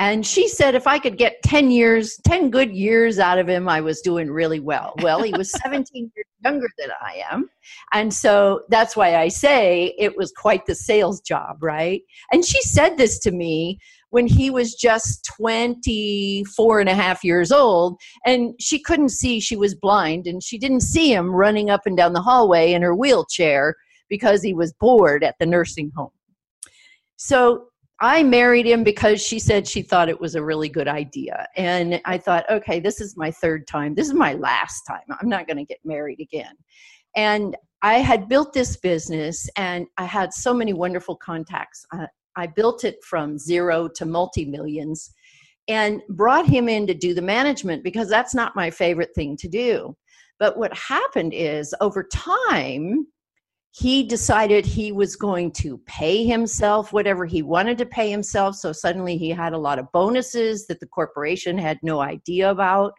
And 0.00 0.24
she 0.24 0.46
said 0.46 0.76
if 0.76 0.86
I 0.86 1.00
could 1.00 1.18
get 1.18 1.42
10 1.42 1.72
years, 1.72 2.20
10 2.24 2.50
good 2.50 2.70
years 2.70 3.18
out 3.18 3.38
of 3.38 3.48
him, 3.48 3.68
I 3.68 3.80
was 3.80 4.00
doing 4.00 4.30
really 4.30 4.60
well. 4.60 4.94
Well, 5.02 5.22
he 5.22 5.32
was 5.32 5.50
17 5.62 6.12
years 6.14 6.26
younger 6.44 6.68
than 6.78 6.90
I 7.02 7.22
am. 7.30 7.50
And 7.92 8.14
so 8.14 8.62
that's 8.68 8.96
why 8.96 9.16
I 9.16 9.26
say 9.26 9.94
it 9.98 10.16
was 10.16 10.32
quite 10.36 10.66
the 10.66 10.74
sales 10.76 11.20
job, 11.20 11.58
right? 11.60 12.02
And 12.30 12.44
she 12.44 12.62
said 12.62 12.96
this 12.96 13.18
to 13.20 13.32
me 13.32 13.80
when 14.10 14.28
he 14.28 14.50
was 14.50 14.74
just 14.74 15.28
24 15.36 16.80
and 16.80 16.88
a 16.88 16.94
half 16.94 17.24
years 17.24 17.50
old 17.50 18.00
and 18.24 18.54
she 18.60 18.78
couldn't 18.78 19.10
see 19.10 19.40
she 19.40 19.56
was 19.56 19.74
blind 19.74 20.26
and 20.26 20.42
she 20.42 20.58
didn't 20.58 20.80
see 20.80 21.12
him 21.12 21.30
running 21.30 21.70
up 21.70 21.82
and 21.86 21.96
down 21.96 22.12
the 22.12 22.22
hallway 22.22 22.72
in 22.72 22.82
her 22.82 22.94
wheelchair 22.94 23.74
because 24.08 24.42
he 24.42 24.54
was 24.54 24.72
bored 24.74 25.22
at 25.22 25.34
the 25.38 25.44
nursing 25.44 25.92
home 25.94 26.10
so 27.18 27.66
I 28.00 28.22
married 28.22 28.64
him 28.64 28.84
because 28.84 29.20
she 29.20 29.40
said 29.40 29.66
she 29.66 29.82
thought 29.82 30.08
it 30.08 30.20
was 30.20 30.36
a 30.36 30.42
really 30.42 30.68
good 30.68 30.86
idea. 30.86 31.48
And 31.56 32.00
I 32.04 32.16
thought, 32.16 32.48
okay, 32.48 32.78
this 32.78 33.00
is 33.00 33.16
my 33.16 33.32
third 33.32 33.66
time. 33.66 33.96
This 33.96 34.06
is 34.06 34.14
my 34.14 34.34
last 34.34 34.82
time. 34.86 35.02
I'm 35.20 35.28
not 35.28 35.48
going 35.48 35.56
to 35.56 35.64
get 35.64 35.80
married 35.84 36.20
again. 36.20 36.54
And 37.16 37.56
I 37.82 37.94
had 37.94 38.28
built 38.28 38.52
this 38.52 38.76
business 38.76 39.50
and 39.56 39.86
I 39.96 40.04
had 40.04 40.32
so 40.32 40.54
many 40.54 40.72
wonderful 40.72 41.16
contacts. 41.16 41.84
I, 41.92 42.06
I 42.36 42.46
built 42.46 42.84
it 42.84 43.02
from 43.02 43.36
zero 43.36 43.88
to 43.96 44.06
multi 44.06 44.44
millions 44.44 45.12
and 45.66 46.00
brought 46.10 46.46
him 46.46 46.68
in 46.68 46.86
to 46.86 46.94
do 46.94 47.14
the 47.14 47.22
management 47.22 47.82
because 47.82 48.08
that's 48.08 48.34
not 48.34 48.54
my 48.54 48.70
favorite 48.70 49.10
thing 49.16 49.36
to 49.38 49.48
do. 49.48 49.96
But 50.38 50.56
what 50.56 50.72
happened 50.72 51.34
is 51.34 51.74
over 51.80 52.04
time, 52.04 53.08
he 53.70 54.02
decided 54.02 54.64
he 54.64 54.92
was 54.92 55.14
going 55.14 55.52
to 55.52 55.78
pay 55.86 56.24
himself 56.24 56.92
whatever 56.92 57.26
he 57.26 57.42
wanted 57.42 57.78
to 57.78 57.86
pay 57.86 58.10
himself. 58.10 58.56
So 58.56 58.72
suddenly 58.72 59.16
he 59.16 59.30
had 59.30 59.52
a 59.52 59.58
lot 59.58 59.78
of 59.78 59.92
bonuses 59.92 60.66
that 60.66 60.80
the 60.80 60.86
corporation 60.86 61.58
had 61.58 61.78
no 61.82 62.00
idea 62.00 62.50
about. 62.50 62.92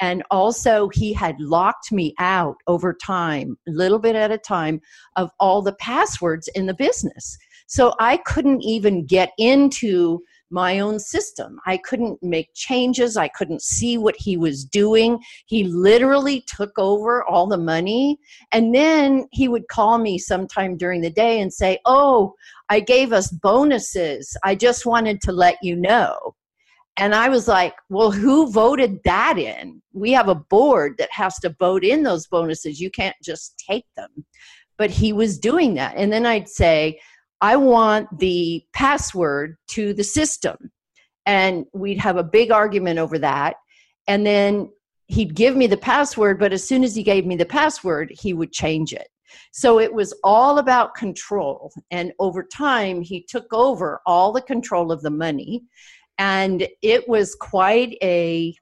And 0.00 0.22
also, 0.30 0.88
he 0.90 1.12
had 1.12 1.40
locked 1.40 1.90
me 1.90 2.14
out 2.18 2.56
over 2.66 2.92
time, 2.92 3.56
a 3.66 3.70
little 3.70 3.98
bit 3.98 4.14
at 4.14 4.30
a 4.30 4.36
time, 4.36 4.80
of 5.16 5.30
all 5.40 5.62
the 5.62 5.74
passwords 5.74 6.48
in 6.48 6.66
the 6.66 6.74
business. 6.74 7.38
So 7.66 7.94
I 7.98 8.18
couldn't 8.18 8.62
even 8.62 9.06
get 9.06 9.30
into 9.38 10.22
my 10.50 10.78
own 10.78 10.98
system. 10.98 11.58
I 11.66 11.76
couldn't 11.76 12.22
make 12.22 12.50
changes. 12.54 13.16
I 13.16 13.28
couldn't 13.28 13.62
see 13.62 13.98
what 13.98 14.14
he 14.16 14.36
was 14.36 14.64
doing. 14.64 15.18
He 15.46 15.64
literally 15.64 16.44
took 16.46 16.72
over 16.78 17.24
all 17.24 17.46
the 17.46 17.58
money. 17.58 18.18
And 18.52 18.74
then 18.74 19.26
he 19.32 19.48
would 19.48 19.68
call 19.68 19.98
me 19.98 20.18
sometime 20.18 20.76
during 20.76 21.00
the 21.00 21.10
day 21.10 21.40
and 21.40 21.52
say, 21.52 21.78
Oh, 21.84 22.34
I 22.68 22.80
gave 22.80 23.12
us 23.12 23.30
bonuses. 23.30 24.36
I 24.44 24.54
just 24.54 24.86
wanted 24.86 25.20
to 25.22 25.32
let 25.32 25.56
you 25.62 25.76
know. 25.76 26.34
And 26.96 27.14
I 27.14 27.28
was 27.28 27.48
like, 27.48 27.74
Well, 27.88 28.10
who 28.10 28.50
voted 28.50 29.00
that 29.04 29.38
in? 29.38 29.82
We 29.92 30.12
have 30.12 30.28
a 30.28 30.34
board 30.34 30.94
that 30.98 31.10
has 31.10 31.38
to 31.40 31.56
vote 31.58 31.84
in 31.84 32.02
those 32.02 32.26
bonuses. 32.28 32.80
You 32.80 32.90
can't 32.90 33.16
just 33.22 33.62
take 33.68 33.86
them. 33.96 34.24
But 34.78 34.90
he 34.90 35.12
was 35.12 35.38
doing 35.38 35.74
that. 35.74 35.94
And 35.96 36.12
then 36.12 36.26
I'd 36.26 36.48
say, 36.48 37.00
I 37.46 37.54
want 37.54 38.18
the 38.18 38.64
password 38.72 39.56
to 39.68 39.94
the 39.94 40.02
system. 40.02 40.56
And 41.26 41.64
we'd 41.72 41.98
have 41.98 42.16
a 42.16 42.24
big 42.24 42.50
argument 42.50 42.98
over 42.98 43.20
that. 43.20 43.54
And 44.08 44.26
then 44.26 44.72
he'd 45.06 45.36
give 45.36 45.54
me 45.54 45.68
the 45.68 45.76
password, 45.76 46.40
but 46.40 46.52
as 46.52 46.66
soon 46.66 46.82
as 46.82 46.96
he 46.96 47.04
gave 47.04 47.24
me 47.24 47.36
the 47.36 47.46
password, 47.46 48.10
he 48.10 48.32
would 48.32 48.52
change 48.52 48.92
it. 48.92 49.06
So 49.52 49.78
it 49.78 49.94
was 49.94 50.12
all 50.24 50.58
about 50.58 50.96
control. 50.96 51.72
And 51.92 52.12
over 52.18 52.42
time, 52.42 53.00
he 53.00 53.22
took 53.22 53.52
over 53.52 54.00
all 54.06 54.32
the 54.32 54.42
control 54.42 54.90
of 54.90 55.02
the 55.02 55.10
money. 55.10 55.62
And 56.18 56.66
it 56.82 57.08
was 57.08 57.36
quite 57.36 57.96
a, 58.02 58.56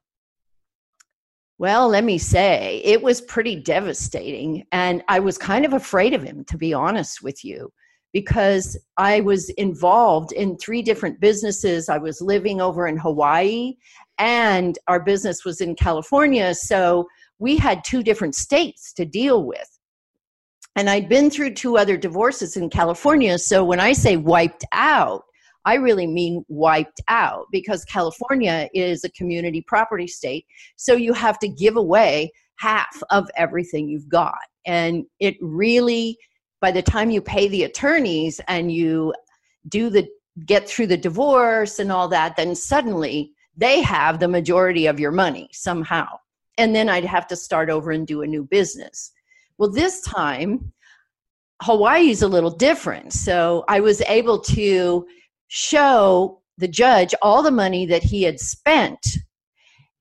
well, 1.56 1.88
let 1.88 2.04
me 2.04 2.18
say, 2.18 2.82
it 2.84 3.00
was 3.02 3.22
pretty 3.22 3.56
devastating. 3.56 4.66
And 4.72 5.02
I 5.08 5.20
was 5.20 5.38
kind 5.38 5.64
of 5.64 5.72
afraid 5.72 6.12
of 6.12 6.22
him, 6.22 6.44
to 6.50 6.58
be 6.58 6.74
honest 6.74 7.22
with 7.22 7.46
you 7.46 7.72
because 8.14 8.78
I 8.96 9.20
was 9.20 9.50
involved 9.50 10.32
in 10.32 10.56
three 10.56 10.80
different 10.82 11.20
businesses. 11.20 11.88
I 11.88 11.98
was 11.98 12.22
living 12.22 12.60
over 12.60 12.86
in 12.86 12.96
Hawaii 12.96 13.74
and 14.18 14.78
our 14.86 15.00
business 15.00 15.44
was 15.44 15.60
in 15.60 15.74
California. 15.74 16.54
So 16.54 17.06
we 17.40 17.56
had 17.56 17.82
two 17.84 18.04
different 18.04 18.36
states 18.36 18.92
to 18.94 19.04
deal 19.04 19.44
with. 19.44 19.68
And 20.76 20.88
I'd 20.88 21.08
been 21.08 21.28
through 21.28 21.54
two 21.54 21.76
other 21.76 21.96
divorces 21.96 22.56
in 22.56 22.70
California. 22.70 23.36
So 23.36 23.64
when 23.64 23.80
I 23.80 23.92
say 23.92 24.16
wiped 24.16 24.64
out, 24.72 25.24
I 25.64 25.74
really 25.74 26.06
mean 26.06 26.44
wiped 26.48 27.00
out 27.08 27.46
because 27.50 27.84
California 27.84 28.68
is 28.74 29.02
a 29.02 29.10
community 29.10 29.64
property 29.66 30.06
state. 30.06 30.46
So 30.76 30.94
you 30.94 31.14
have 31.14 31.38
to 31.40 31.48
give 31.48 31.76
away 31.76 32.30
half 32.58 33.02
of 33.10 33.28
everything 33.36 33.88
you've 33.88 34.08
got. 34.08 34.38
And 34.66 35.04
it 35.18 35.36
really, 35.40 36.16
by 36.64 36.70
the 36.70 36.80
time 36.80 37.10
you 37.10 37.20
pay 37.20 37.46
the 37.46 37.64
attorneys 37.64 38.40
and 38.48 38.72
you 38.72 39.12
do 39.68 39.90
the 39.90 40.08
get 40.46 40.66
through 40.66 40.86
the 40.86 40.96
divorce 40.96 41.78
and 41.78 41.92
all 41.92 42.08
that, 42.08 42.36
then 42.36 42.54
suddenly 42.54 43.32
they 43.54 43.82
have 43.82 44.18
the 44.18 44.28
majority 44.28 44.86
of 44.86 44.98
your 44.98 45.12
money 45.12 45.46
somehow. 45.52 46.08
And 46.56 46.74
then 46.74 46.88
I'd 46.88 47.04
have 47.04 47.26
to 47.26 47.36
start 47.36 47.68
over 47.68 47.90
and 47.90 48.06
do 48.06 48.22
a 48.22 48.26
new 48.26 48.44
business. 48.44 49.12
Well, 49.58 49.70
this 49.70 50.00
time, 50.00 50.72
Hawaii's 51.60 52.22
a 52.22 52.28
little 52.28 52.56
different. 52.68 53.12
So 53.12 53.66
I 53.68 53.80
was 53.80 54.00
able 54.00 54.38
to 54.56 55.06
show 55.48 56.40
the 56.56 56.68
judge 56.68 57.14
all 57.20 57.42
the 57.42 57.50
money 57.50 57.84
that 57.84 58.02
he 58.02 58.22
had 58.22 58.40
spent 58.40 59.18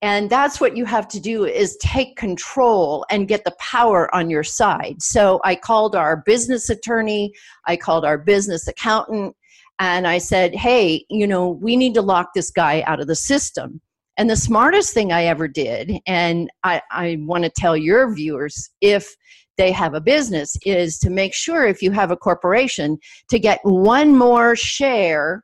and 0.03 0.29
that's 0.29 0.59
what 0.59 0.75
you 0.75 0.83
have 0.83 1.07
to 1.07 1.19
do 1.19 1.45
is 1.45 1.77
take 1.77 2.17
control 2.17 3.05
and 3.09 3.29
get 3.29 3.45
the 3.45 3.55
power 3.57 4.13
on 4.13 4.29
your 4.29 4.43
side. 4.43 5.01
So 5.01 5.39
i 5.43 5.55
called 5.55 5.95
our 5.95 6.17
business 6.17 6.69
attorney 6.69 7.33
i 7.65 7.75
called 7.75 8.05
our 8.05 8.17
business 8.17 8.67
accountant 8.67 9.35
and 9.79 10.05
i 10.05 10.17
said 10.19 10.53
hey 10.53 11.05
you 11.09 11.25
know 11.25 11.49
we 11.49 11.75
need 11.75 11.93
to 11.95 12.01
lock 12.01 12.33
this 12.35 12.51
guy 12.51 12.83
out 12.85 12.99
of 12.99 13.07
the 13.07 13.15
system. 13.15 13.81
And 14.17 14.29
the 14.29 14.35
smartest 14.35 14.93
thing 14.93 15.11
i 15.11 15.23
ever 15.23 15.47
did 15.47 15.91
and 16.05 16.49
i, 16.63 16.81
I 16.91 17.17
want 17.21 17.45
to 17.45 17.49
tell 17.49 17.77
your 17.77 18.13
viewers 18.13 18.69
if 18.81 19.15
they 19.57 19.71
have 19.71 19.93
a 19.93 20.01
business 20.01 20.57
is 20.65 20.99
to 20.99 21.09
make 21.09 21.33
sure 21.33 21.65
if 21.65 21.81
you 21.81 21.91
have 21.91 22.11
a 22.11 22.17
corporation 22.17 22.97
to 23.29 23.39
get 23.39 23.59
one 23.63 24.17
more 24.17 24.55
share 24.55 25.43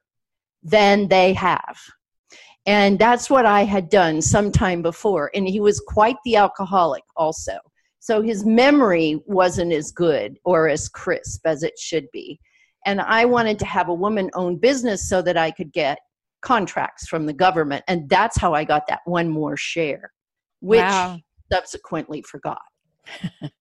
than 0.64 1.08
they 1.08 1.34
have 1.34 1.78
and 2.70 3.00
that's 3.00 3.32
what 3.32 3.48
I 3.48 3.64
had 3.64 3.90
done 3.90 4.22
sometime 4.22 4.84
before. 4.84 5.32
And 5.34 5.48
he 5.48 5.60
was 5.60 5.80
quite 5.80 6.18
the 6.24 6.36
alcoholic, 6.36 7.02
also. 7.16 7.58
So 8.00 8.22
his 8.22 8.46
memory 8.46 9.20
wasn't 9.26 9.74
as 9.74 9.92
good 9.92 10.38
or 10.46 10.70
as 10.70 10.88
crisp 10.88 11.48
as 11.48 11.64
it 11.64 11.74
should 11.80 12.06
be. 12.14 12.40
And 12.86 13.02
I 13.02 13.26
wanted 13.26 13.58
to 13.58 13.66
have 13.66 13.90
a 13.90 13.94
woman 13.94 14.30
owned 14.36 14.62
business 14.62 15.10
so 15.10 15.20
that 15.24 15.36
I 15.36 15.50
could 15.50 15.74
get 15.74 15.98
contracts 16.44 17.08
from 17.08 17.26
the 17.26 17.34
government. 17.34 17.84
And 17.88 18.08
that's 18.08 18.38
how 18.38 18.54
I 18.54 18.66
got 18.66 18.86
that 18.88 19.02
one 19.06 19.30
more 19.30 19.58
share, 19.58 20.12
which 20.60 20.82
wow. 20.82 21.18
subsequently 21.52 22.22
forgot. 22.22 22.62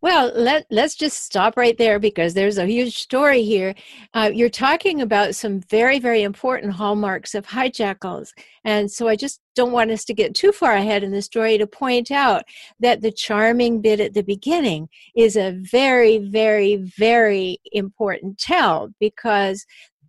well, 0.00 0.32
let, 0.34 0.66
let's 0.70 0.94
just 0.94 1.24
stop 1.24 1.56
right 1.56 1.76
there 1.78 1.98
because 1.98 2.34
there's 2.34 2.58
a 2.58 2.66
huge 2.66 2.98
story 2.98 3.42
here. 3.42 3.74
Uh, 4.12 4.30
you're 4.32 4.48
talking 4.48 5.00
about 5.00 5.34
some 5.34 5.60
very, 5.60 5.98
very 5.98 6.22
important 6.22 6.72
hallmarks 6.72 7.34
of 7.34 7.46
hijackals. 7.46 8.32
And 8.64 8.90
so 8.90 9.08
I 9.08 9.16
just 9.16 9.40
don't 9.54 9.72
want 9.72 9.90
us 9.90 10.04
to 10.06 10.14
get 10.14 10.34
too 10.34 10.52
far 10.52 10.72
ahead 10.72 11.02
in 11.02 11.12
the 11.12 11.22
story 11.22 11.58
to 11.58 11.66
point 11.66 12.10
out 12.10 12.44
that 12.80 13.02
the 13.02 13.12
charming 13.12 13.80
bit 13.80 14.00
at 14.00 14.14
the 14.14 14.22
beginning 14.22 14.88
is 15.16 15.36
a 15.36 15.58
very, 15.70 16.18
very, 16.18 16.76
very 16.76 17.58
important 17.72 18.38
tell 18.38 18.90
because 19.00 19.64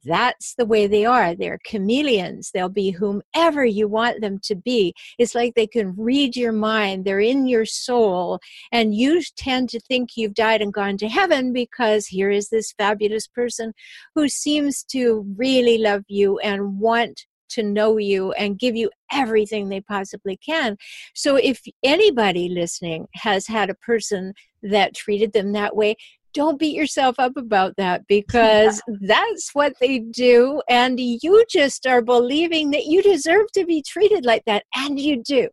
that's 0.06 0.56
the 0.56 0.65
way 0.65 0.88
they 0.88 1.06
are. 1.06 1.36
They're 1.36 1.60
chameleons. 1.65 2.52
They'll 2.52 2.70
be 2.70 2.91
whomever 2.91 3.65
you 3.65 3.88
want 3.88 4.22
them 4.22 4.39
to 4.44 4.56
be. 4.56 4.94
It's 5.18 5.36
like 5.36 5.56
they 5.56 5.68
can 5.68 5.96
read 5.98 6.36
your 6.36 6.52
mind. 6.52 7.06
They're 7.06 7.20
in 7.20 7.48
your 7.48 7.65
soul. 7.65 8.39
And 8.72 8.96
you 8.96 9.22
tend 9.36 9.70
to 9.70 9.80
think 9.80 10.12
you've 10.15 10.34
died 10.34 10.62
and 10.62 10.74
gone 10.74 10.98
to 10.98 11.10
heaven 11.10 11.54
because 11.54 12.08
here 12.08 12.30
is 12.30 12.50
this 12.50 12.74
fabulous 12.78 13.28
person 13.28 13.74
who 14.13 14.30
seems 14.30 14.84
to 14.86 15.26
really 15.38 15.78
love 15.78 16.04
you 16.08 16.39
and 16.39 16.80
want 16.80 17.26
to 17.50 17.63
know 17.63 17.98
you 17.98 18.32
and 18.34 18.60
give 18.60 18.76
you 18.76 18.89
everything 19.12 19.70
they 19.70 19.82
possibly 19.82 20.38
can. 20.38 20.78
So, 21.13 21.36
if 21.36 21.62
anybody 21.84 22.50
listening 22.50 23.08
has 23.13 23.48
had 23.48 23.70
a 23.70 23.76
person 23.76 24.34
that 24.63 24.96
treated 24.96 25.34
them 25.34 25.52
that 25.54 25.76
way, 25.76 25.96
don't 26.36 26.60
beat 26.60 26.76
yourself 26.76 27.15
up 27.17 27.36
about 27.38 27.76
that 27.78 28.06
because 28.08 28.82
yeah. 28.88 28.95
that's 29.02 29.56
what 29.56 29.74
they 29.82 30.00
do. 30.00 30.62
And 30.69 31.00
you 31.00 31.43
just 31.50 31.88
are 31.88 32.02
believing 32.02 32.69
that 32.71 32.86
you 32.86 33.02
deserve 33.02 33.52
to 33.54 33.65
be 33.65 33.82
treated 33.82 34.26
like 34.26 34.43
that, 34.45 34.65
and 34.76 35.00
you 35.00 35.24
do. 35.24 35.48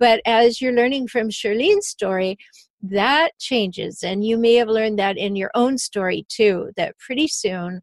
But 0.00 0.20
as 0.24 0.60
you're 0.60 0.72
learning 0.72 1.08
from 1.08 1.28
Shirlene's 1.28 1.86
story, 1.86 2.38
that 2.82 3.38
changes. 3.38 4.02
And 4.02 4.24
you 4.24 4.36
may 4.36 4.54
have 4.54 4.68
learned 4.68 4.98
that 4.98 5.16
in 5.16 5.36
your 5.36 5.52
own 5.54 5.78
story 5.78 6.26
too, 6.28 6.72
that 6.76 6.98
pretty 6.98 7.28
soon 7.28 7.82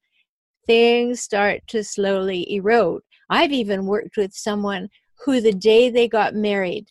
things 0.66 1.22
start 1.22 1.62
to 1.68 1.84
slowly 1.84 2.54
erode. 2.54 3.04
I've 3.30 3.54
even 3.54 3.86
worked 3.86 4.18
with 4.18 4.34
someone 4.34 4.90
who, 5.24 5.40
the 5.40 5.54
day 5.54 5.90
they 5.90 6.08
got 6.08 6.34
married, 6.34 6.88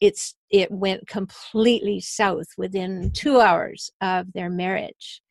it's 0.00 0.34
it 0.50 0.70
went 0.70 1.06
completely 1.06 2.00
south 2.00 2.48
within 2.56 3.10
two 3.12 3.40
hours 3.40 3.90
of 4.00 4.32
their 4.32 4.50
marriage. 4.50 5.22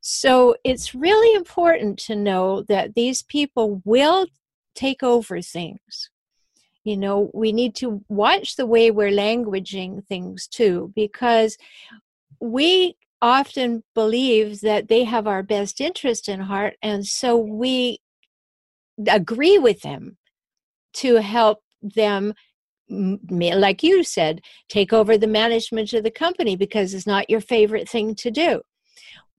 So 0.00 0.56
it's 0.64 0.94
really 0.94 1.34
important 1.34 1.98
to 2.00 2.16
know 2.16 2.62
that 2.62 2.94
these 2.94 3.22
people 3.22 3.82
will 3.84 4.26
take 4.74 5.02
over 5.02 5.42
things. 5.42 6.10
You 6.84 6.96
know, 6.96 7.30
we 7.34 7.52
need 7.52 7.74
to 7.76 8.02
watch 8.08 8.56
the 8.56 8.64
way 8.64 8.90
we're 8.90 9.10
languaging 9.10 10.06
things 10.06 10.46
too, 10.46 10.92
because 10.94 11.58
we 12.40 12.96
often 13.20 13.82
believe 13.94 14.60
that 14.60 14.88
they 14.88 15.04
have 15.04 15.26
our 15.26 15.42
best 15.42 15.80
interest 15.80 16.28
in 16.28 16.40
heart, 16.40 16.76
and 16.80 17.04
so 17.04 17.36
we 17.36 17.98
agree 19.08 19.58
with 19.58 19.82
them 19.82 20.16
to 20.92 21.16
help 21.16 21.58
them 21.82 22.32
like 22.90 23.82
you 23.82 24.02
said, 24.02 24.40
take 24.68 24.92
over 24.92 25.18
the 25.18 25.26
management 25.26 25.92
of 25.92 26.04
the 26.04 26.10
company 26.10 26.56
because 26.56 26.94
it's 26.94 27.06
not 27.06 27.28
your 27.30 27.40
favorite 27.40 27.88
thing 27.88 28.14
to 28.16 28.30
do. 28.30 28.62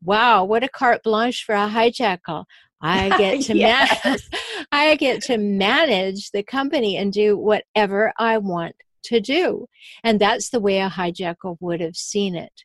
Wow, 0.03 0.45
what 0.45 0.63
a 0.63 0.69
carte 0.69 1.03
blanche 1.03 1.43
for 1.43 1.55
a 1.55 1.67
hijackal. 1.67 2.45
I 2.81 3.09
get 3.17 3.41
to 3.45 3.57
yes. 3.57 3.99
manage 4.03 4.29
I 4.71 4.95
get 4.95 5.21
to 5.23 5.37
manage 5.37 6.31
the 6.31 6.43
company 6.43 6.95
and 6.97 7.11
do 7.11 7.37
whatever 7.37 8.13
I 8.17 8.37
want 8.37 8.75
to 9.05 9.19
do. 9.19 9.67
And 10.03 10.19
that's 10.19 10.49
the 10.49 10.59
way 10.59 10.79
a 10.79 10.89
hijackal 10.89 11.57
would 11.59 11.81
have 11.81 11.95
seen 11.95 12.35
it. 12.35 12.63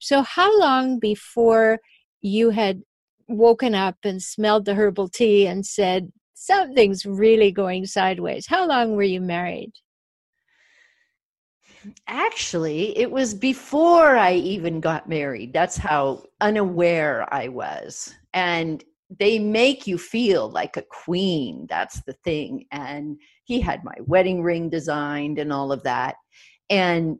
So 0.00 0.22
how 0.22 0.58
long 0.58 0.98
before 0.98 1.80
you 2.20 2.50
had 2.50 2.82
woken 3.28 3.74
up 3.74 3.96
and 4.04 4.22
smelled 4.22 4.64
the 4.64 4.74
herbal 4.74 5.08
tea 5.08 5.46
and 5.46 5.66
said 5.66 6.12
something's 6.34 7.06
really 7.06 7.52
going 7.52 7.86
sideways? 7.86 8.46
How 8.46 8.66
long 8.66 8.96
were 8.96 9.02
you 9.02 9.20
married? 9.20 9.72
Actually, 12.06 12.96
it 12.98 13.10
was 13.10 13.34
before 13.34 14.16
I 14.16 14.34
even 14.34 14.80
got 14.80 15.08
married. 15.08 15.52
That's 15.52 15.76
how 15.76 16.24
unaware 16.40 17.32
I 17.32 17.48
was. 17.48 18.14
And 18.34 18.82
they 19.18 19.38
make 19.38 19.86
you 19.86 19.98
feel 19.98 20.48
like 20.48 20.76
a 20.76 20.82
queen. 20.82 21.66
That's 21.68 22.02
the 22.02 22.14
thing. 22.24 22.66
And 22.72 23.18
he 23.44 23.60
had 23.60 23.84
my 23.84 23.94
wedding 24.06 24.42
ring 24.42 24.68
designed 24.68 25.38
and 25.38 25.52
all 25.52 25.70
of 25.70 25.82
that. 25.84 26.16
And 26.70 27.18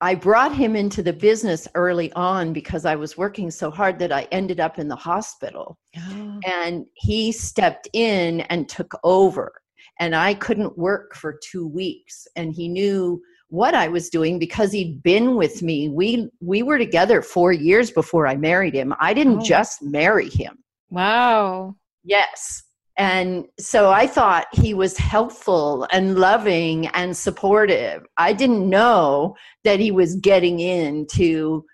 I 0.00 0.14
brought 0.14 0.54
him 0.54 0.76
into 0.76 1.02
the 1.02 1.12
business 1.12 1.66
early 1.74 2.12
on 2.12 2.52
because 2.52 2.84
I 2.84 2.94
was 2.96 3.16
working 3.16 3.50
so 3.50 3.70
hard 3.70 3.98
that 3.98 4.12
I 4.12 4.28
ended 4.30 4.60
up 4.60 4.78
in 4.78 4.88
the 4.88 4.96
hospital. 4.96 5.78
Oh. 5.96 6.40
And 6.46 6.84
he 6.94 7.32
stepped 7.32 7.88
in 7.94 8.42
and 8.42 8.68
took 8.68 8.92
over 9.02 9.52
and 9.98 10.14
I 10.14 10.34
couldn't 10.34 10.78
work 10.78 11.14
for 11.14 11.38
two 11.42 11.66
weeks. 11.66 12.26
And 12.36 12.52
he 12.52 12.68
knew 12.68 13.22
what 13.48 13.74
I 13.74 13.88
was 13.88 14.10
doing 14.10 14.38
because 14.38 14.72
he'd 14.72 15.02
been 15.02 15.36
with 15.36 15.62
me. 15.62 15.88
We 15.88 16.28
we 16.40 16.62
were 16.62 16.78
together 16.78 17.22
four 17.22 17.52
years 17.52 17.90
before 17.90 18.26
I 18.26 18.36
married 18.36 18.74
him. 18.74 18.94
I 19.00 19.14
didn't 19.14 19.40
oh. 19.40 19.44
just 19.44 19.82
marry 19.82 20.28
him. 20.28 20.58
Wow. 20.90 21.76
Yes. 22.04 22.62
And 22.98 23.44
so 23.58 23.90
I 23.90 24.06
thought 24.06 24.46
he 24.52 24.72
was 24.72 24.96
helpful 24.96 25.86
and 25.92 26.18
loving 26.18 26.86
and 26.88 27.14
supportive. 27.14 28.06
I 28.16 28.32
didn't 28.32 28.68
know 28.68 29.36
that 29.64 29.80
he 29.80 29.90
was 29.90 30.16
getting 30.16 30.60
into 30.60 31.64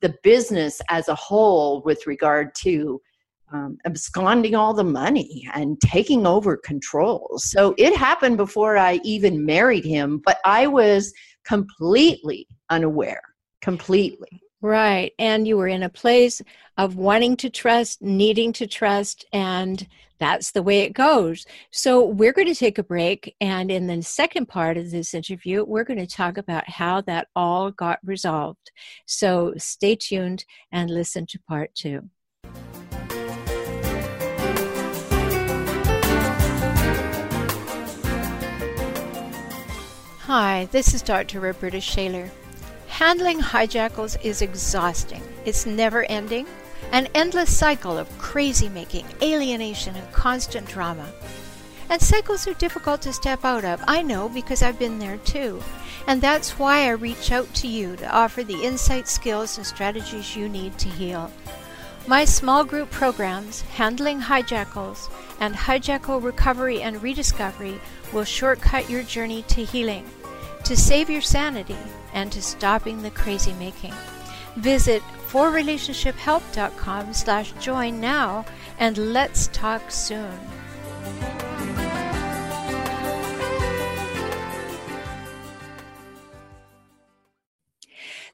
the 0.00 0.14
business 0.22 0.80
as 0.88 1.08
a 1.08 1.14
whole 1.14 1.82
with 1.84 2.06
regard 2.06 2.54
to 2.56 3.00
um, 3.52 3.78
absconding 3.84 4.54
all 4.54 4.74
the 4.74 4.84
money 4.84 5.48
and 5.54 5.80
taking 5.80 6.26
over 6.26 6.56
control. 6.56 7.34
So 7.38 7.74
it 7.78 7.96
happened 7.96 8.36
before 8.36 8.76
I 8.76 9.00
even 9.04 9.44
married 9.44 9.84
him, 9.84 10.20
but 10.24 10.38
I 10.44 10.66
was 10.66 11.12
completely 11.44 12.46
unaware, 12.70 13.22
completely. 13.60 14.42
Right. 14.62 15.12
And 15.18 15.46
you 15.46 15.56
were 15.56 15.66
in 15.66 15.82
a 15.82 15.88
place 15.88 16.40
of 16.78 16.96
wanting 16.96 17.36
to 17.38 17.50
trust, 17.50 18.00
needing 18.00 18.52
to 18.54 18.66
trust, 18.66 19.24
and 19.32 19.86
that's 20.20 20.52
the 20.52 20.62
way 20.62 20.82
it 20.82 20.92
goes. 20.92 21.44
So 21.72 22.04
we're 22.06 22.32
going 22.32 22.46
to 22.46 22.54
take 22.54 22.78
a 22.78 22.84
break. 22.84 23.34
And 23.40 23.72
in 23.72 23.88
the 23.88 24.00
second 24.02 24.46
part 24.46 24.76
of 24.76 24.92
this 24.92 25.14
interview, 25.14 25.64
we're 25.64 25.82
going 25.82 25.98
to 25.98 26.06
talk 26.06 26.38
about 26.38 26.70
how 26.70 27.00
that 27.02 27.26
all 27.34 27.72
got 27.72 27.98
resolved. 28.04 28.70
So 29.04 29.52
stay 29.58 29.96
tuned 29.96 30.44
and 30.70 30.90
listen 30.90 31.26
to 31.26 31.40
part 31.48 31.74
two. 31.74 32.08
Hi, 40.34 40.66
this 40.72 40.94
is 40.94 41.02
Dr. 41.02 41.40
Roberta 41.40 41.78
Shaler. 41.78 42.30
Handling 42.86 43.38
hijackals 43.38 44.16
is 44.24 44.40
exhausting. 44.40 45.22
It's 45.44 45.66
never 45.66 46.04
ending, 46.04 46.46
an 46.90 47.08
endless 47.14 47.54
cycle 47.54 47.98
of 47.98 48.08
crazy 48.16 48.70
making, 48.70 49.04
alienation, 49.20 49.94
and 49.94 50.10
constant 50.10 50.66
drama. 50.66 51.06
And 51.90 52.00
cycles 52.00 52.46
are 52.46 52.54
difficult 52.54 53.02
to 53.02 53.12
step 53.12 53.44
out 53.44 53.66
of. 53.66 53.84
I 53.86 54.00
know 54.00 54.30
because 54.30 54.62
I've 54.62 54.78
been 54.78 54.98
there 54.98 55.18
too. 55.18 55.62
And 56.06 56.22
that's 56.22 56.58
why 56.58 56.86
I 56.86 56.92
reach 56.92 57.30
out 57.30 57.52
to 57.56 57.68
you 57.68 57.96
to 57.96 58.10
offer 58.10 58.42
the 58.42 58.64
insight, 58.64 59.08
skills, 59.08 59.58
and 59.58 59.66
strategies 59.66 60.34
you 60.34 60.48
need 60.48 60.78
to 60.78 60.88
heal. 60.88 61.30
My 62.06 62.24
small 62.24 62.64
group 62.64 62.90
programs, 62.90 63.60
Handling 63.76 64.22
Hijackals 64.22 65.12
and 65.40 65.54
Hijackal 65.54 66.24
Recovery 66.24 66.80
and 66.80 67.02
Rediscovery, 67.02 67.78
will 68.14 68.24
shortcut 68.24 68.88
your 68.88 69.02
journey 69.02 69.42
to 69.48 69.62
healing 69.62 70.06
to 70.64 70.76
save 70.76 71.10
your 71.10 71.22
sanity 71.22 71.76
and 72.12 72.30
to 72.32 72.42
stopping 72.42 73.02
the 73.02 73.10
crazy 73.10 73.52
making. 73.54 73.94
Visit 74.56 75.02
4relationshiphelp.com 75.28 77.14
slash 77.14 77.52
join 77.60 78.00
now 78.00 78.44
and 78.78 79.12
let's 79.12 79.48
talk 79.48 79.90
soon. 79.90 80.38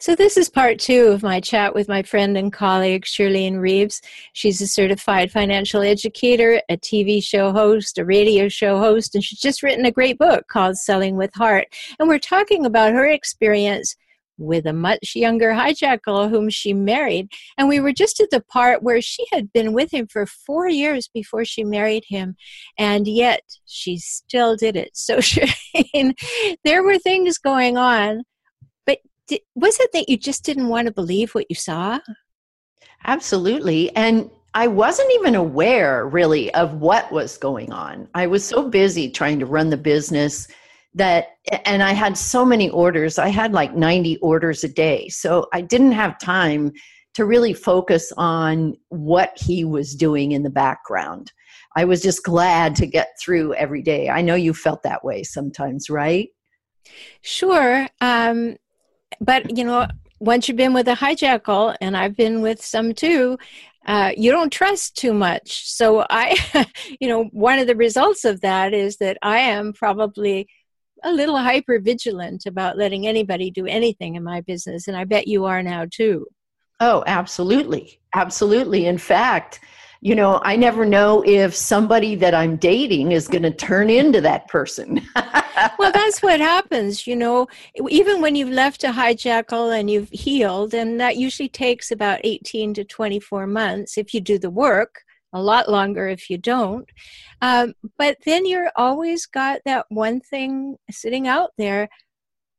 So, 0.01 0.15
this 0.15 0.37
is 0.37 0.49
part 0.49 0.79
two 0.79 1.09
of 1.09 1.25
my 1.25 1.41
chat 1.41 1.75
with 1.75 1.89
my 1.89 2.05
friend 2.05 2.39
and 2.39 2.53
colleague 2.53 3.05
Shirlene 3.05 3.59
Reeves. 3.59 4.01
She's 4.33 4.61
a 4.61 4.69
certified 4.69 5.33
financial 5.33 5.83
educator, 5.83 6.63
a 6.69 6.77
TV 6.77 7.21
show 7.21 7.51
host, 7.51 7.99
a 7.99 8.05
radio 8.05 8.49
show 8.49 8.79
host, 8.79 9.17
and 9.17 9.25
she's 9.25 9.41
just 9.41 9.61
written 9.61 9.85
a 9.85 9.91
great 9.91 10.17
book 10.17 10.47
called 10.47 10.79
Selling 10.79 11.17
with 11.17 11.35
Heart. 11.35 11.67
And 11.99 12.09
we're 12.09 12.21
talking 12.21 12.65
about 12.65 12.93
her 12.93 13.09
experience 13.09 13.97
with 14.37 14.67
a 14.67 14.73
much 14.73 15.17
younger 15.17 15.51
hijackal 15.51 16.31
whom 16.31 16.49
she 16.49 16.73
married. 16.73 17.33
And 17.57 17.69
we 17.69 17.81
were 17.81 17.93
just 17.93 18.21
at 18.21 18.31
the 18.31 18.41
part 18.41 18.85
where 18.85 19.03
she 19.03 19.27
had 19.33 19.53
been 19.53 19.73
with 19.73 19.93
him 19.93 20.07
for 20.07 20.27
four 20.27 20.69
years 20.69 21.09
before 21.13 21.45
she 21.45 21.65
married 21.65 22.05
him, 22.07 22.37
and 22.79 23.09
yet 23.09 23.43
she 23.67 23.99
still 23.99 24.55
did 24.55 24.77
it. 24.77 24.91
So, 24.95 25.17
Shirlene, 25.19 26.15
there 26.63 26.85
were 26.85 26.99
things 26.99 27.37
going 27.39 27.77
on 27.77 28.23
did, 29.29 29.41
was 29.55 29.79
it 29.81 29.93
that 29.93 30.09
you 30.09 30.17
just 30.17 30.45
didn't 30.45 30.69
want 30.69 30.87
to 30.87 30.93
believe 30.93 31.35
what 31.35 31.47
you 31.49 31.57
saw? 31.57 32.01
Absolutely. 33.05 33.95
And 33.95 34.31
I 34.55 34.67
wasn't 34.67 35.12
even 35.14 35.35
aware 35.35 36.07
really 36.09 36.53
of 36.55 36.75
what 36.75 37.12
was 37.12 37.38
going 37.38 37.73
on. 37.73 38.09
I 38.14 38.27
was 38.27 38.45
so 38.45 38.69
busy 38.69 39.11
trying 39.11 39.38
to 39.38 39.47
run 39.47 39.71
the 39.71 39.77
business 39.77 40.49
that, 40.95 41.37
and 41.64 41.83
I 41.83 41.93
had 41.93 42.17
so 42.17 42.45
many 42.45 42.71
orders. 42.71 43.19
I 43.19 43.29
had 43.29 43.53
like 43.53 43.77
90 43.77 44.17
orders 44.19 44.64
a 44.64 44.69
day. 44.69 45.09
So 45.11 45.47
I 45.53 45.61
didn't 45.61 45.93
have 45.93 46.19
time 46.19 46.73
to 47.14 47.25
really 47.25 47.53
focus 47.53 48.12
on 48.17 48.75
what 48.88 49.33
he 49.37 49.64
was 49.64 49.95
doing 49.95 50.33
in 50.33 50.43
the 50.43 50.51
background. 50.51 51.33
I 51.77 51.85
was 51.85 52.03
just 52.03 52.25
glad 52.25 52.75
to 52.77 52.87
get 52.87 53.11
through 53.21 53.55
every 53.55 53.83
day. 53.83 54.09
I 54.09 54.23
know 54.23 54.35
you 54.35 54.55
felt 54.55 54.83
that 54.83 55.05
way 55.05 55.23
sometimes, 55.23 55.91
right? 55.91 56.31
Sure. 57.23 57.87
Um, 58.01 58.57
but 59.21 59.57
you 59.57 59.64
know, 59.64 59.87
once 60.21 60.49
you've 60.49 60.57
been 60.57 60.75
with 60.75 60.88
a 60.88 60.94
hijackal, 60.94 61.77
and 61.81 61.97
I've 61.97 62.16
been 62.16 62.42
with 62.42 62.64
some 62.64 62.94
too, 62.94 63.38
uh, 63.87 64.12
you 64.16 64.31
don't 64.31 64.53
trust 64.53 64.97
too 64.97 65.14
much. 65.14 65.68
So 65.68 66.05
I, 66.11 66.37
you 67.01 67.09
know, 67.09 67.25
one 67.33 67.59
of 67.59 67.66
the 67.66 67.77
results 67.77 68.25
of 68.25 68.40
that 68.42 68.75
is 68.75 68.99
that 68.99 69.16
I 69.23 69.38
am 69.38 69.73
probably 69.73 70.49
a 71.05 71.12
little 71.12 71.38
hyper 71.38 71.79
vigilant 71.79 72.44
about 72.47 72.77
letting 72.77 73.07
anybody 73.07 73.51
do 73.51 73.66
anything 73.66 74.16
in 74.16 74.25
my 74.25 74.40
business, 74.40 74.88
and 74.88 74.97
I 74.97 75.05
bet 75.05 75.29
you 75.29 75.44
are 75.44 75.62
now 75.62 75.87
too. 75.90 76.27
Oh, 76.81 77.03
absolutely, 77.07 77.99
absolutely. 78.14 78.87
In 78.87 78.99
fact, 78.99 79.61
you 80.01 80.15
know, 80.15 80.41
I 80.45 80.57
never 80.57 80.85
know 80.85 81.23
if 81.27 81.55
somebody 81.55 82.15
that 82.17 82.35
I'm 82.35 82.57
dating 82.57 83.13
is 83.13 83.29
going 83.29 83.43
to 83.43 83.51
turn 83.51 83.91
into 83.91 84.21
that 84.21 84.47
person. 84.49 85.01
well, 85.79 85.93
that's 85.93 86.23
what 86.23 86.41
happens, 86.41 87.07
you 87.07 87.17
know, 87.17 87.49
even 87.89 88.21
when 88.21 88.37
you've 88.37 88.51
left 88.51 88.85
a 88.85 88.89
hijackal 88.89 89.79
and 89.79 89.91
you've 89.91 90.11
healed, 90.11 90.75
and 90.75 91.01
that 91.01 91.17
usually 91.17 91.49
takes 91.49 91.91
about 91.91 92.21
18 92.25 92.75
to 92.75 92.85
24 92.85 93.47
months 93.47 93.99
if 93.99 94.15
you 94.15 94.21
do 94.21 94.39
the 94.39 94.51
work, 94.51 95.03
a 95.33 95.43
lot 95.43 95.69
longer 95.69 96.09
if 96.09 96.31
you 96.31 96.39
don't. 96.39 96.89
Um, 97.43 97.75
but 97.99 98.19
then 98.25 98.47
you're 98.47 98.71
always 98.77 99.27
got 99.27 99.61
that 99.65 99.87
one 99.89 100.21
thing 100.21 100.77
sitting 100.91 101.27
out 101.27 101.51
there 101.59 101.89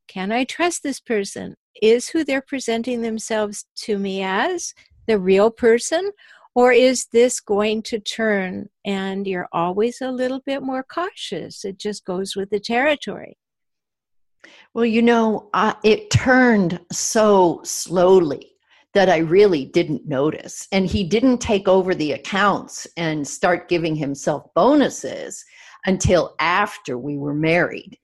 can 0.10 0.32
I 0.32 0.43
trust 0.43 0.82
this 0.82 0.99
person? 0.99 1.56
Is 1.84 2.10
who 2.10 2.23
they're 2.23 2.41
presenting 2.41 3.02
themselves 3.02 3.65
to 3.84 3.99
me 3.99 4.23
as 4.23 4.73
the 5.08 5.19
real 5.19 5.52
person? 5.52 6.12
Or 6.55 6.71
is 6.71 7.07
this 7.12 7.39
going 7.39 7.83
to 7.83 7.99
turn 7.99 8.69
and 8.85 9.27
you're 9.27 9.47
always 9.51 10.01
a 10.01 10.12
little 10.12 10.41
bit 10.45 10.63
more 10.63 10.83
cautious? 10.83 11.63
It 11.63 11.77
just 11.77 12.05
goes 12.05 12.35
with 12.35 12.49
the 12.49 12.59
territory. 12.59 13.38
Well, 14.73 14.85
you 14.85 15.01
know, 15.01 15.49
uh, 15.53 15.73
it 15.83 16.09
turned 16.09 16.79
so 16.91 17.62
slowly 17.63 18.53
that 18.93 19.09
I 19.09 19.17
really 19.17 19.65
didn't 19.65 20.07
notice. 20.07 20.67
And 20.71 20.88
he 20.88 21.03
didn't 21.03 21.39
take 21.39 21.67
over 21.67 21.93
the 21.93 22.13
accounts 22.13 22.88
and 22.97 23.27
start 23.27 23.69
giving 23.69 23.95
himself 23.95 24.45
bonuses 24.55 25.43
until 25.85 26.35
after 26.39 26.97
we 26.97 27.17
were 27.17 27.33
married. 27.33 27.97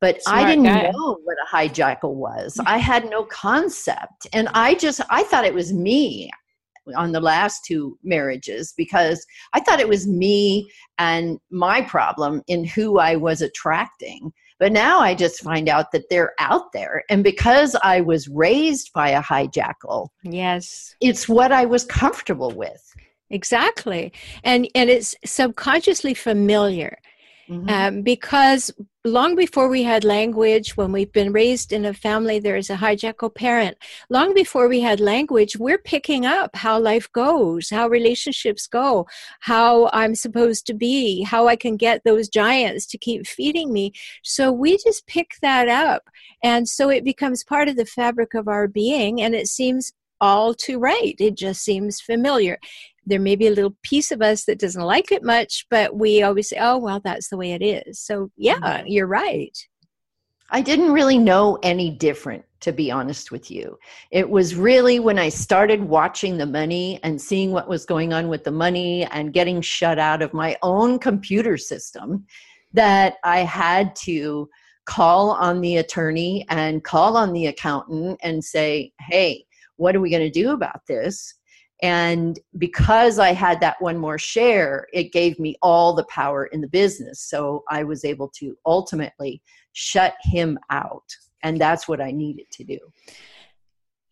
But 0.00 0.22
Smart 0.22 0.42
I 0.42 0.48
didn't 0.50 0.64
guy. 0.64 0.90
know 0.90 1.18
what 1.24 1.36
a 1.38 1.56
hijackal 1.56 2.14
was. 2.14 2.58
I 2.66 2.78
had 2.78 3.08
no 3.08 3.24
concept. 3.24 4.26
And 4.32 4.48
I 4.52 4.74
just, 4.74 5.00
I 5.08 5.22
thought 5.22 5.44
it 5.44 5.54
was 5.54 5.72
me 5.72 6.30
on 6.96 7.12
the 7.12 7.20
last 7.20 7.64
two 7.64 7.98
marriages 8.02 8.74
because 8.76 9.24
I 9.52 9.60
thought 9.60 9.80
it 9.80 9.88
was 9.88 10.06
me 10.06 10.70
and 10.98 11.38
my 11.50 11.82
problem 11.82 12.42
in 12.48 12.64
who 12.64 12.98
I 12.98 13.16
was 13.16 13.42
attracting. 13.42 14.32
But 14.58 14.72
now 14.72 15.00
I 15.00 15.14
just 15.14 15.42
find 15.42 15.68
out 15.68 15.90
that 15.92 16.08
they're 16.08 16.34
out 16.38 16.72
there. 16.72 17.02
And 17.10 17.24
because 17.24 17.74
I 17.82 18.00
was 18.00 18.28
raised 18.28 18.92
by 18.92 19.10
a 19.10 19.22
hijackal, 19.22 20.08
yes, 20.22 20.94
it's 21.00 21.28
what 21.28 21.50
I 21.50 21.64
was 21.64 21.84
comfortable 21.84 22.52
with. 22.52 22.94
Exactly. 23.30 24.12
And 24.44 24.68
and 24.74 24.90
it's 24.90 25.16
subconsciously 25.24 26.14
familiar. 26.14 26.98
Mm-hmm. 27.48 27.68
Um, 27.68 28.02
because 28.02 28.72
long 29.04 29.34
before 29.34 29.68
we 29.68 29.82
had 29.82 30.04
language, 30.04 30.76
when 30.76 30.92
we've 30.92 31.12
been 31.12 31.32
raised 31.32 31.72
in 31.72 31.84
a 31.84 31.92
family, 31.92 32.38
there's 32.38 32.70
a 32.70 32.76
hijackal 32.76 33.34
parent. 33.34 33.76
Long 34.08 34.32
before 34.32 34.68
we 34.68 34.80
had 34.80 35.00
language, 35.00 35.56
we're 35.56 35.78
picking 35.78 36.24
up 36.24 36.54
how 36.54 36.78
life 36.78 37.10
goes, 37.12 37.68
how 37.70 37.88
relationships 37.88 38.66
go, 38.68 39.06
how 39.40 39.90
I'm 39.92 40.14
supposed 40.14 40.66
to 40.66 40.74
be, 40.74 41.22
how 41.22 41.48
I 41.48 41.56
can 41.56 41.76
get 41.76 42.04
those 42.04 42.28
giants 42.28 42.86
to 42.86 42.98
keep 42.98 43.26
feeding 43.26 43.72
me. 43.72 43.92
So 44.22 44.52
we 44.52 44.78
just 44.78 45.06
pick 45.06 45.32
that 45.42 45.68
up. 45.68 46.04
And 46.44 46.68
so 46.68 46.88
it 46.90 47.04
becomes 47.04 47.42
part 47.42 47.68
of 47.68 47.76
the 47.76 47.86
fabric 47.86 48.34
of 48.34 48.46
our 48.46 48.68
being, 48.68 49.20
and 49.20 49.34
it 49.34 49.48
seems 49.48 49.92
all 50.22 50.54
too 50.54 50.78
right. 50.78 51.14
It 51.18 51.36
just 51.36 51.62
seems 51.62 52.00
familiar 52.00 52.58
there 53.04 53.20
may 53.20 53.36
be 53.36 53.48
a 53.48 53.52
little 53.52 53.76
piece 53.82 54.10
of 54.10 54.22
us 54.22 54.44
that 54.44 54.60
doesn't 54.60 54.82
like 54.82 55.10
it 55.10 55.22
much, 55.22 55.66
but 55.70 55.96
we 55.96 56.22
always 56.22 56.48
say, 56.48 56.58
oh, 56.60 56.78
well, 56.78 57.00
that's 57.02 57.28
the 57.28 57.36
way 57.36 57.52
it 57.52 57.62
is. 57.62 57.98
So, 57.98 58.30
yeah, 58.36 58.58
mm-hmm. 58.58 58.86
you're 58.86 59.06
right. 59.06 59.56
I 60.50 60.60
didn't 60.60 60.92
really 60.92 61.18
know 61.18 61.58
any 61.62 61.90
different, 61.90 62.44
to 62.60 62.72
be 62.72 62.90
honest 62.90 63.32
with 63.32 63.50
you. 63.50 63.78
It 64.10 64.28
was 64.28 64.54
really 64.54 65.00
when 65.00 65.18
I 65.18 65.30
started 65.30 65.82
watching 65.82 66.36
the 66.36 66.46
money 66.46 67.00
and 67.02 67.20
seeing 67.20 67.52
what 67.52 67.68
was 67.68 67.86
going 67.86 68.12
on 68.12 68.28
with 68.28 68.44
the 68.44 68.50
money 68.50 69.04
and 69.06 69.32
getting 69.32 69.60
shut 69.62 69.98
out 69.98 70.22
of 70.22 70.34
my 70.34 70.56
own 70.62 70.98
computer 70.98 71.56
system 71.56 72.26
that 72.74 73.14
I 73.24 73.40
had 73.40 73.96
to 73.96 74.48
call 74.84 75.30
on 75.30 75.60
the 75.60 75.78
attorney 75.78 76.44
and 76.50 76.84
call 76.84 77.16
on 77.16 77.32
the 77.32 77.46
accountant 77.46 78.20
and 78.22 78.44
say, 78.44 78.92
hey, 79.00 79.44
what 79.82 79.96
are 79.96 80.00
we 80.00 80.10
going 80.10 80.22
to 80.22 80.30
do 80.30 80.52
about 80.52 80.80
this? 80.86 81.34
And 81.82 82.38
because 82.56 83.18
I 83.18 83.32
had 83.32 83.60
that 83.60 83.82
one 83.82 83.98
more 83.98 84.16
share, 84.16 84.86
it 84.92 85.12
gave 85.12 85.40
me 85.40 85.56
all 85.60 85.92
the 85.92 86.04
power 86.04 86.46
in 86.46 86.60
the 86.60 86.68
business. 86.68 87.20
So 87.20 87.64
I 87.68 87.82
was 87.82 88.04
able 88.04 88.28
to 88.38 88.56
ultimately 88.64 89.42
shut 89.72 90.14
him 90.22 90.56
out. 90.70 91.02
And 91.42 91.60
that's 91.60 91.88
what 91.88 92.00
I 92.00 92.12
needed 92.12 92.46
to 92.52 92.62
do. 92.62 92.78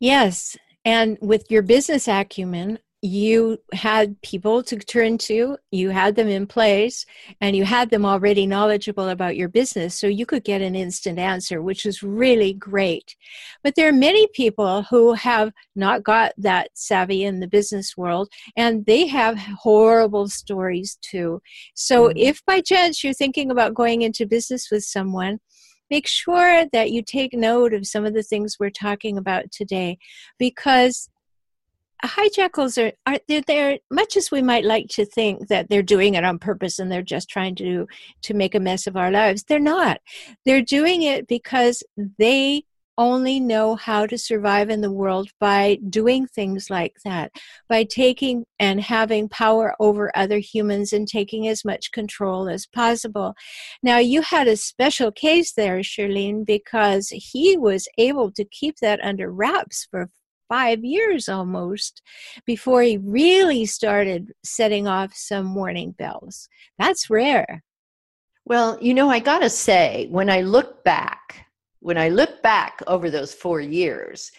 Yes. 0.01 0.57
And 0.85 1.17
with 1.21 1.49
your 1.49 1.63
business 1.63 2.09
acumen, 2.09 2.81
you 3.03 3.57
had 3.73 4.21
people 4.21 4.63
to 4.63 4.77
turn 4.77 5.17
to, 5.17 5.57
you 5.71 5.89
had 5.89 6.17
them 6.17 6.29
in 6.29 6.47
place, 6.47 7.07
and 7.41 7.57
you 7.57 7.65
had 7.65 7.89
them 7.89 8.05
already 8.05 8.47
knowledgeable 8.47 9.09
about 9.09 9.37
your 9.37 9.49
business, 9.49 9.95
so 9.95 10.07
you 10.07 10.27
could 10.27 10.45
get 10.45 10.61
an 10.61 10.75
instant 10.75 11.19
answer, 11.19 11.63
which 11.63 11.87
is 11.87 12.03
really 12.03 12.53
great. 12.53 13.17
But 13.63 13.75
there 13.75 13.89
are 13.89 13.93
many 13.93 14.27
people 14.35 14.83
who 14.83 15.15
have 15.15 15.51
not 15.75 16.03
got 16.05 16.33
that 16.37 16.71
savvy 16.75 17.25
in 17.25 17.41
the 17.41 17.49
business 17.49 17.97
world, 17.97 18.29
and 18.55 18.85
they 18.85 19.07
have 19.07 19.39
horrible 19.39 20.29
stories 20.29 20.99
too. 21.01 21.41
So 21.75 22.09
mm-hmm. 22.09 22.19
if 22.19 22.45
by 22.45 22.61
chance 22.61 23.03
you're 23.03 23.15
thinking 23.15 23.51
about 23.51 23.75
going 23.75 24.03
into 24.03 24.27
business 24.27 24.69
with 24.71 24.85
someone, 24.85 25.39
make 25.91 26.07
sure 26.07 26.67
that 26.73 26.91
you 26.91 27.03
take 27.03 27.33
note 27.33 27.73
of 27.73 27.87
some 27.87 28.05
of 28.05 28.13
the 28.13 28.23
things 28.23 28.57
we're 28.61 28.71
talking 28.71 29.17
about 29.17 29.51
today 29.51 29.99
because 30.39 31.09
hijackals 32.05 32.83
are, 32.83 32.93
are 33.07 33.19
they're, 33.29 33.43
they're 33.47 33.79
much 33.91 34.17
as 34.17 34.31
we 34.31 34.43
might 34.43 34.65
like 34.65 34.87
to 34.89 35.05
think 35.05 35.49
that 35.49 35.69
they're 35.69 35.83
doing 35.83 36.15
it 36.15 36.25
on 36.25 36.39
purpose 36.39 36.79
and 36.79 36.91
they're 36.91 37.03
just 37.03 37.29
trying 37.29 37.55
to 37.57 37.87
to 38.23 38.35
make 38.35 38.55
a 38.55 38.61
mess 38.61 38.87
of 38.87 38.97
our 38.97 39.11
lives 39.11 39.45
they're 39.45 39.59
not 39.59 40.01
they're 40.45 40.63
doing 40.63 41.03
it 41.03 41.27
because 41.27 41.83
they 42.19 42.63
only 43.01 43.41
know 43.41 43.77
how 43.77 44.05
to 44.05 44.19
survive 44.19 44.69
in 44.69 44.83
the 44.83 44.93
world 44.93 45.31
by 45.41 45.79
doing 45.89 46.27
things 46.27 46.69
like 46.69 46.95
that, 47.03 47.33
by 47.67 47.83
taking 47.83 48.45
and 48.59 48.79
having 48.79 49.27
power 49.27 49.75
over 49.81 50.13
other 50.15 50.39
humans 50.39 50.93
and 50.93 51.09
taking 51.09 51.49
as 51.49 51.65
much 51.65 51.93
control 51.93 52.47
as 52.47 52.67
possible. 52.67 53.35
Now, 53.83 53.97
you 53.97 54.21
had 54.21 54.47
a 54.47 54.57
special 54.57 55.11
case 55.11 55.55
there, 55.55 55.79
Charlene, 55.79 56.45
because 56.45 57.09
he 57.09 57.57
was 57.57 57.89
able 57.97 58.31
to 58.33 58.45
keep 58.45 58.77
that 58.81 59.01
under 59.03 59.33
wraps 59.33 59.89
for 59.91 60.11
five 60.51 60.85
years 60.85 61.29
almost 61.29 62.03
before 62.45 62.83
he 62.83 62.99
really 62.99 63.65
started 63.65 64.33
setting 64.45 64.87
off 64.87 65.15
some 65.15 65.55
warning 65.55 65.93
bells. 65.93 66.49
That's 66.79 67.09
rare. 67.09 67.63
Well, 68.45 68.77
you 68.83 68.93
know, 68.93 69.09
I 69.09 69.21
got 69.21 69.39
to 69.39 69.49
say, 69.49 70.09
when 70.11 70.29
I 70.29 70.41
look 70.41 70.83
back, 70.85 71.47
when 71.79 71.97
I 71.97 72.09
look 72.09 72.43
back 72.43 72.81
over 72.89 73.09
those 73.09 73.33
four 73.33 73.61
years, 73.61 74.31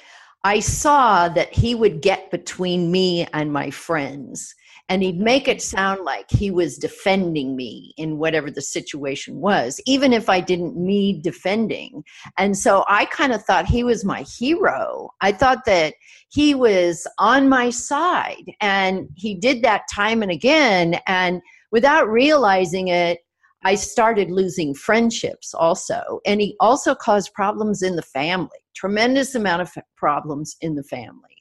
I 0.44 0.60
saw 0.60 1.30
that 1.30 1.54
he 1.54 1.76
would 1.76 2.02
get 2.02 2.30
between 2.30 2.92
me 2.92 3.26
and 3.34 3.54
my 3.54 3.72
friends 3.72 4.54
and 4.92 5.02
he'd 5.02 5.22
make 5.22 5.48
it 5.48 5.62
sound 5.62 6.04
like 6.04 6.30
he 6.30 6.52
was 6.52 6.78
defending 6.78 7.56
me 7.56 7.94
in 7.96 8.18
whatever 8.18 8.52
the 8.52 8.62
situation 8.62 9.40
was, 9.40 9.80
even 9.86 10.12
if 10.12 10.28
I 10.28 10.42
didn't 10.42 10.76
need 10.76 11.22
defending. 11.22 12.04
And 12.38 12.58
so 12.58 12.84
I 12.90 13.06
kind 13.06 13.32
of 13.32 13.42
thought 13.42 13.66
he 13.66 13.86
was 13.86 14.04
my 14.04 14.24
hero. 14.24 15.10
I 15.22 15.32
thought 15.32 15.64
that 15.66 15.94
he 16.28 16.54
was 16.54 17.08
on 17.20 17.48
my 17.48 17.70
side, 17.70 18.52
and 18.60 19.08
he 19.16 19.34
did 19.34 19.64
that 19.64 19.84
time 19.90 20.24
and 20.24 20.32
again. 20.32 21.00
And 21.08 21.42
without 21.72 22.10
realizing 22.10 22.90
it, 22.90 23.20
I 23.64 23.76
started 23.76 24.30
losing 24.30 24.74
friendships 24.74 25.54
also. 25.54 26.20
And 26.26 26.42
he 26.42 26.58
also 26.60 26.96
caused 26.96 27.34
problems 27.34 27.82
in 27.82 27.96
the 27.96 28.02
family, 28.02 28.60
tremendous 28.76 29.36
amount 29.36 29.62
of 29.62 29.74
problems 29.96 30.58
in 30.60 30.76
the 30.76 30.84
family. 30.84 31.38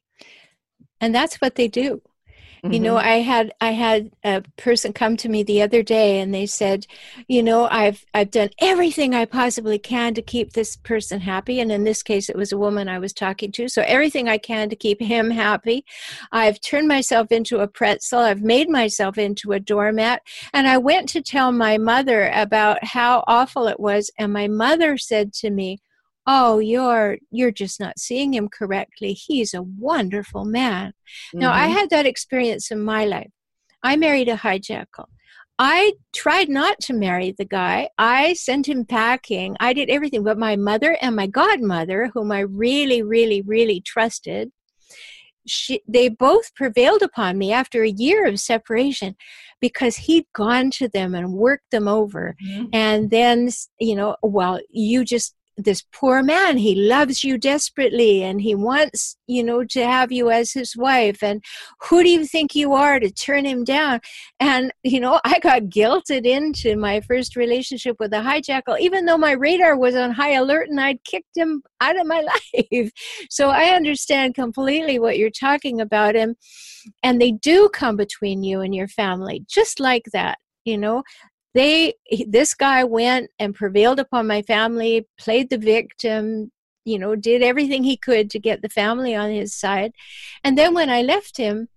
And 1.00 1.12
that's 1.12 1.40
what 1.40 1.56
they 1.56 1.66
do. 1.66 2.00
Mm-hmm. 2.62 2.74
You 2.74 2.80
know, 2.80 2.96
mm-hmm. 2.96 3.08
I 3.08 3.20
had 3.20 3.52
I 3.60 3.70
had 3.72 4.10
a 4.22 4.42
person 4.56 4.92
come 4.92 5.16
to 5.18 5.28
me 5.28 5.42
the 5.42 5.62
other 5.62 5.82
day 5.82 6.20
and 6.20 6.34
they 6.34 6.46
said, 6.46 6.86
you 7.26 7.42
know, 7.42 7.66
I've 7.70 8.04
I've 8.12 8.30
done 8.30 8.50
everything 8.60 9.14
I 9.14 9.24
possibly 9.24 9.78
can 9.78 10.14
to 10.14 10.22
keep 10.22 10.52
this 10.52 10.76
person 10.76 11.20
happy 11.20 11.60
and 11.60 11.72
in 11.72 11.84
this 11.84 12.02
case 12.02 12.28
it 12.28 12.36
was 12.36 12.52
a 12.52 12.58
woman 12.58 12.88
I 12.88 12.98
was 12.98 13.12
talking 13.12 13.50
to. 13.52 13.68
So 13.68 13.82
everything 13.86 14.28
I 14.28 14.38
can 14.38 14.68
to 14.68 14.76
keep 14.76 15.00
him 15.00 15.30
happy. 15.30 15.84
I've 16.32 16.60
turned 16.60 16.88
myself 16.88 17.32
into 17.32 17.60
a 17.60 17.68
pretzel. 17.68 18.20
I've 18.20 18.42
made 18.42 18.68
myself 18.68 19.16
into 19.16 19.52
a 19.52 19.60
doormat 19.60 20.22
and 20.52 20.68
I 20.68 20.78
went 20.78 21.08
to 21.10 21.22
tell 21.22 21.52
my 21.52 21.78
mother 21.78 22.30
about 22.34 22.84
how 22.84 23.24
awful 23.26 23.66
it 23.66 23.80
was 23.80 24.10
and 24.18 24.32
my 24.32 24.48
mother 24.48 24.98
said 24.98 25.32
to 25.34 25.50
me, 25.50 25.78
oh 26.26 26.58
you're 26.58 27.18
you're 27.30 27.50
just 27.50 27.80
not 27.80 27.98
seeing 27.98 28.34
him 28.34 28.48
correctly 28.48 29.12
he's 29.12 29.54
a 29.54 29.62
wonderful 29.62 30.44
man 30.44 30.88
mm-hmm. 30.88 31.40
now 31.40 31.52
i 31.52 31.66
mm-hmm. 31.66 31.72
had 31.72 31.90
that 31.90 32.06
experience 32.06 32.70
in 32.70 32.80
my 32.80 33.04
life 33.04 33.30
i 33.82 33.96
married 33.96 34.28
a 34.28 34.36
hijackal 34.36 35.06
i 35.58 35.92
tried 36.12 36.48
not 36.48 36.78
to 36.80 36.92
marry 36.92 37.32
the 37.32 37.44
guy 37.44 37.88
i 37.98 38.32
sent 38.34 38.68
him 38.68 38.84
packing 38.84 39.56
i 39.60 39.72
did 39.72 39.88
everything 39.88 40.22
but 40.22 40.38
my 40.38 40.56
mother 40.56 40.96
and 41.00 41.16
my 41.16 41.26
godmother 41.26 42.10
whom 42.12 42.30
i 42.30 42.40
really 42.40 43.02
really 43.02 43.42
really 43.42 43.80
trusted 43.80 44.50
she, 45.46 45.82
they 45.88 46.08
both 46.08 46.54
prevailed 46.54 47.02
upon 47.02 47.38
me 47.38 47.50
after 47.50 47.82
a 47.82 47.90
year 47.90 48.26
of 48.26 48.38
separation 48.38 49.16
because 49.58 49.96
he'd 49.96 50.26
gone 50.34 50.70
to 50.70 50.86
them 50.86 51.14
and 51.14 51.32
worked 51.32 51.70
them 51.70 51.88
over 51.88 52.36
mm-hmm. 52.46 52.66
and 52.72 53.10
then 53.10 53.48
you 53.78 53.94
know 53.94 54.16
well 54.22 54.60
you 54.70 55.04
just 55.04 55.34
this 55.56 55.84
poor 55.92 56.22
man 56.22 56.56
he 56.56 56.74
loves 56.74 57.22
you 57.22 57.36
desperately 57.36 58.22
and 58.22 58.40
he 58.40 58.54
wants 58.54 59.16
you 59.26 59.42
know 59.42 59.64
to 59.64 59.84
have 59.84 60.10
you 60.10 60.30
as 60.30 60.52
his 60.52 60.76
wife. 60.76 61.22
And 61.22 61.42
who 61.88 62.02
do 62.02 62.10
you 62.10 62.26
think 62.26 62.54
you 62.54 62.72
are 62.72 62.98
to 63.00 63.10
turn 63.10 63.44
him 63.44 63.64
down? 63.64 64.00
And 64.38 64.72
you 64.82 65.00
know 65.00 65.20
i 65.24 65.38
got 65.38 65.62
guilted 65.64 66.24
into 66.24 66.76
my 66.76 67.00
first 67.02 67.36
relationship 67.36 67.96
with 67.98 68.12
a 68.12 68.16
hijackal 68.16 68.80
even 68.80 69.04
though 69.04 69.18
my 69.18 69.32
radar 69.32 69.76
was 69.76 69.94
on 69.94 70.10
high 70.12 70.32
alert 70.32 70.68
and 70.68 70.80
i'd 70.80 71.02
kicked 71.04 71.36
him 71.36 71.62
out 71.80 71.98
of 71.98 72.06
my 72.06 72.20
life. 72.72 72.90
So 73.30 73.50
i 73.50 73.66
understand 73.70 74.34
completely 74.34 74.98
what 74.98 75.18
you're 75.18 75.30
talking 75.30 75.80
about. 75.80 76.16
And 76.16 76.36
and 77.02 77.20
they 77.20 77.32
do 77.32 77.68
come 77.68 77.96
between 77.96 78.42
you 78.42 78.60
and 78.60 78.74
your 78.74 78.88
family 78.88 79.44
just 79.48 79.80
like 79.80 80.04
that 80.12 80.38
you 80.64 80.76
know 80.78 81.02
they 81.54 81.94
this 82.28 82.54
guy 82.54 82.84
went 82.84 83.30
and 83.38 83.54
prevailed 83.54 83.98
upon 83.98 84.26
my 84.26 84.42
family 84.42 85.06
played 85.18 85.50
the 85.50 85.58
victim 85.58 86.50
you 86.84 86.98
know 86.98 87.14
did 87.16 87.42
everything 87.42 87.84
he 87.84 87.96
could 87.96 88.30
to 88.30 88.38
get 88.38 88.62
the 88.62 88.68
family 88.68 89.14
on 89.14 89.30
his 89.30 89.54
side. 89.54 89.92
And 90.44 90.56
then 90.56 90.74
when 90.74 90.90
i 90.90 91.02
left 91.02 91.36
him 91.36 91.68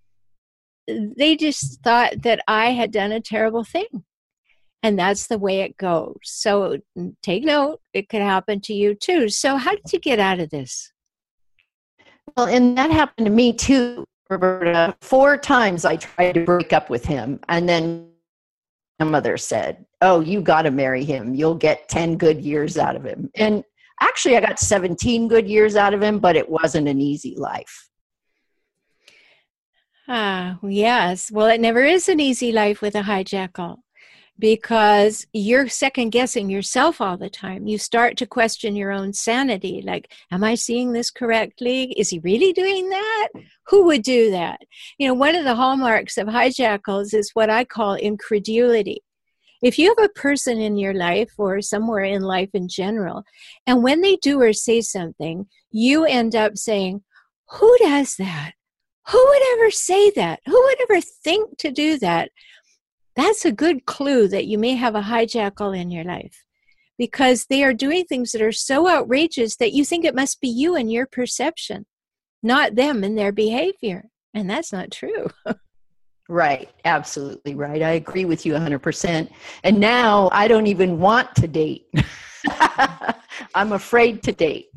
they 0.87 1.35
just 1.35 1.81
thought 1.81 2.21
that 2.23 2.41
i 2.47 2.71
had 2.71 2.91
done 2.91 3.11
a 3.11 3.21
terrible 3.21 3.63
thing. 3.63 4.03
And 4.85 4.99
that's 4.99 5.27
the 5.27 5.37
way 5.37 5.61
it 5.61 5.77
goes. 5.77 6.17
So 6.23 6.79
take 7.21 7.45
note 7.45 7.79
it 7.93 8.09
could 8.09 8.21
happen 8.21 8.59
to 8.61 8.73
you 8.73 8.95
too. 8.95 9.29
So 9.29 9.55
how 9.55 9.71
did 9.71 9.93
you 9.93 9.99
get 9.99 10.19
out 10.19 10.41
of 10.41 10.49
this? 10.49 10.91
Well 12.35 12.47
and 12.47 12.77
that 12.77 12.91
happened 12.91 13.25
to 13.25 13.31
me 13.31 13.53
too 13.53 14.05
roberta. 14.29 14.95
Four 15.01 15.37
times 15.37 15.85
i 15.85 15.95
tried 15.95 16.33
to 16.33 16.45
break 16.45 16.73
up 16.73 16.89
with 16.89 17.05
him 17.05 17.39
and 17.49 17.67
then 17.67 18.12
grandmother 18.99 19.37
said, 19.37 19.85
Oh, 20.01 20.19
you 20.19 20.41
got 20.41 20.63
to 20.63 20.71
marry 20.71 21.03
him. 21.03 21.33
You'll 21.33 21.55
get 21.55 21.89
10 21.89 22.17
good 22.17 22.41
years 22.41 22.77
out 22.77 22.95
of 22.95 23.03
him. 23.03 23.29
And 23.35 23.63
actually, 24.01 24.37
I 24.37 24.41
got 24.41 24.59
17 24.59 25.27
good 25.27 25.47
years 25.47 25.75
out 25.75 25.93
of 25.93 26.01
him, 26.01 26.19
but 26.19 26.35
it 26.35 26.49
wasn't 26.49 26.87
an 26.87 26.99
easy 26.99 27.35
life. 27.37 27.89
Ah, 30.07 30.59
yes. 30.63 31.31
Well, 31.31 31.47
it 31.47 31.61
never 31.61 31.83
is 31.83 32.09
an 32.09 32.19
easy 32.19 32.51
life 32.51 32.81
with 32.81 32.95
a 32.95 33.03
hijackal 33.03 33.77
because 34.39 35.27
you're 35.31 35.69
second 35.69 36.09
guessing 36.09 36.49
yourself 36.49 36.99
all 36.99 37.17
the 37.17 37.29
time. 37.29 37.67
You 37.67 37.77
start 37.77 38.17
to 38.17 38.25
question 38.25 38.75
your 38.75 38.91
own 38.91 39.13
sanity 39.13 39.83
like, 39.85 40.11
am 40.31 40.43
I 40.43 40.55
seeing 40.55 40.91
this 40.91 41.11
correctly? 41.11 41.93
Is 41.97 42.09
he 42.09 42.19
really 42.19 42.51
doing 42.51 42.89
that? 42.89 43.29
Who 43.67 43.85
would 43.85 44.01
do 44.01 44.31
that? 44.31 44.61
You 44.97 45.07
know, 45.07 45.13
one 45.13 45.35
of 45.35 45.45
the 45.45 45.55
hallmarks 45.55 46.17
of 46.17 46.27
hijackals 46.27 47.13
is 47.13 47.31
what 47.33 47.49
I 47.49 47.63
call 47.63 47.93
incredulity. 47.93 49.03
If 49.61 49.79
you 49.79 49.95
have 49.97 50.05
a 50.05 50.19
person 50.19 50.59
in 50.59 50.77
your 50.77 50.93
life 50.93 51.31
or 51.37 51.61
somewhere 51.61 52.03
in 52.03 52.21
life 52.21 52.49
in 52.53 52.67
general, 52.67 53.23
and 53.65 53.81
when 53.81 54.01
they 54.01 54.17
do 54.17 54.41
or 54.41 54.51
say 54.51 54.81
something, 54.81 55.47
you 55.71 56.03
end 56.03 56.35
up 56.35 56.57
saying, 56.57 57.03
Who 57.49 57.77
does 57.79 58.17
that? 58.17 58.53
Who 59.07 59.25
would 59.25 59.41
ever 59.53 59.71
say 59.71 60.09
that? 60.11 60.41
Who 60.45 60.61
would 60.61 60.81
ever 60.81 61.01
think 61.01 61.57
to 61.59 61.71
do 61.71 61.97
that? 61.99 62.29
That's 63.15 63.45
a 63.45 63.51
good 63.51 63.85
clue 63.85 64.27
that 64.27 64.45
you 64.45 64.57
may 64.57 64.75
have 64.75 64.95
a 64.95 65.01
hijackal 65.01 65.77
in 65.77 65.91
your 65.91 66.03
life 66.03 66.43
because 66.97 67.45
they 67.45 67.63
are 67.63 67.73
doing 67.73 68.05
things 68.05 68.31
that 68.31 68.41
are 68.41 68.51
so 68.51 68.89
outrageous 68.89 69.55
that 69.57 69.73
you 69.73 69.83
think 69.83 70.05
it 70.05 70.15
must 70.15 70.41
be 70.41 70.47
you 70.47 70.75
and 70.75 70.91
your 70.91 71.05
perception, 71.05 71.85
not 72.41 72.75
them 72.75 73.03
and 73.03 73.17
their 73.17 73.31
behavior. 73.31 74.05
And 74.33 74.49
that's 74.49 74.71
not 74.71 74.91
true. 74.91 75.27
right. 76.29 76.69
Absolutely 76.85 77.55
right. 77.55 77.81
I 77.81 77.91
agree 77.91 78.25
with 78.25 78.45
you 78.45 78.53
100%. 78.53 79.29
And 79.63 79.79
now 79.79 80.29
I 80.31 80.47
don't 80.47 80.67
even 80.67 80.99
want 80.99 81.35
to 81.35 81.47
date. 81.47 81.87
I'm 83.55 83.73
afraid 83.73 84.23
to 84.23 84.31
date. 84.31 84.67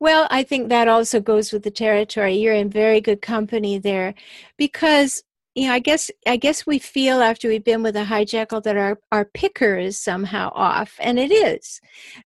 Well, 0.00 0.26
I 0.30 0.42
think 0.42 0.68
that 0.68 0.88
also 0.88 1.20
goes 1.20 1.52
with 1.52 1.62
the 1.62 1.70
territory. 1.70 2.34
You're 2.34 2.54
in 2.54 2.68
very 2.68 3.00
good 3.00 3.22
company 3.22 3.78
there 3.78 4.14
because 4.56 5.22
you 5.54 5.68
know, 5.68 5.74
I 5.74 5.78
guess 5.78 6.10
I 6.26 6.36
guess 6.36 6.66
we 6.66 6.78
feel 6.78 7.20
after 7.20 7.48
we've 7.48 7.64
been 7.64 7.82
with 7.82 7.96
a 7.96 8.04
hijackal 8.04 8.62
that 8.64 8.76
our, 8.76 8.98
our 9.12 9.24
picker 9.24 9.78
is 9.78 9.98
somehow 9.98 10.50
off, 10.54 10.94
and 11.00 11.18
it 11.18 11.30
is. 11.30 11.80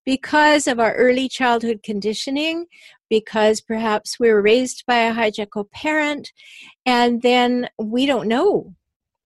Because 0.05 0.67
of 0.67 0.81
our 0.81 0.95
early 0.95 1.29
childhood 1.29 1.83
conditioning, 1.83 2.67
because 3.11 3.61
perhaps 3.61 4.19
we 4.19 4.33
were 4.33 4.43
raised 4.43 4.85
by 4.87 4.99
a 4.99 5.15
hijackal 5.15 5.71
parent, 5.71 6.33
and 6.87 7.21
then 7.23 7.69
we 7.79 8.07
don't 8.07 8.29
know. 8.29 8.75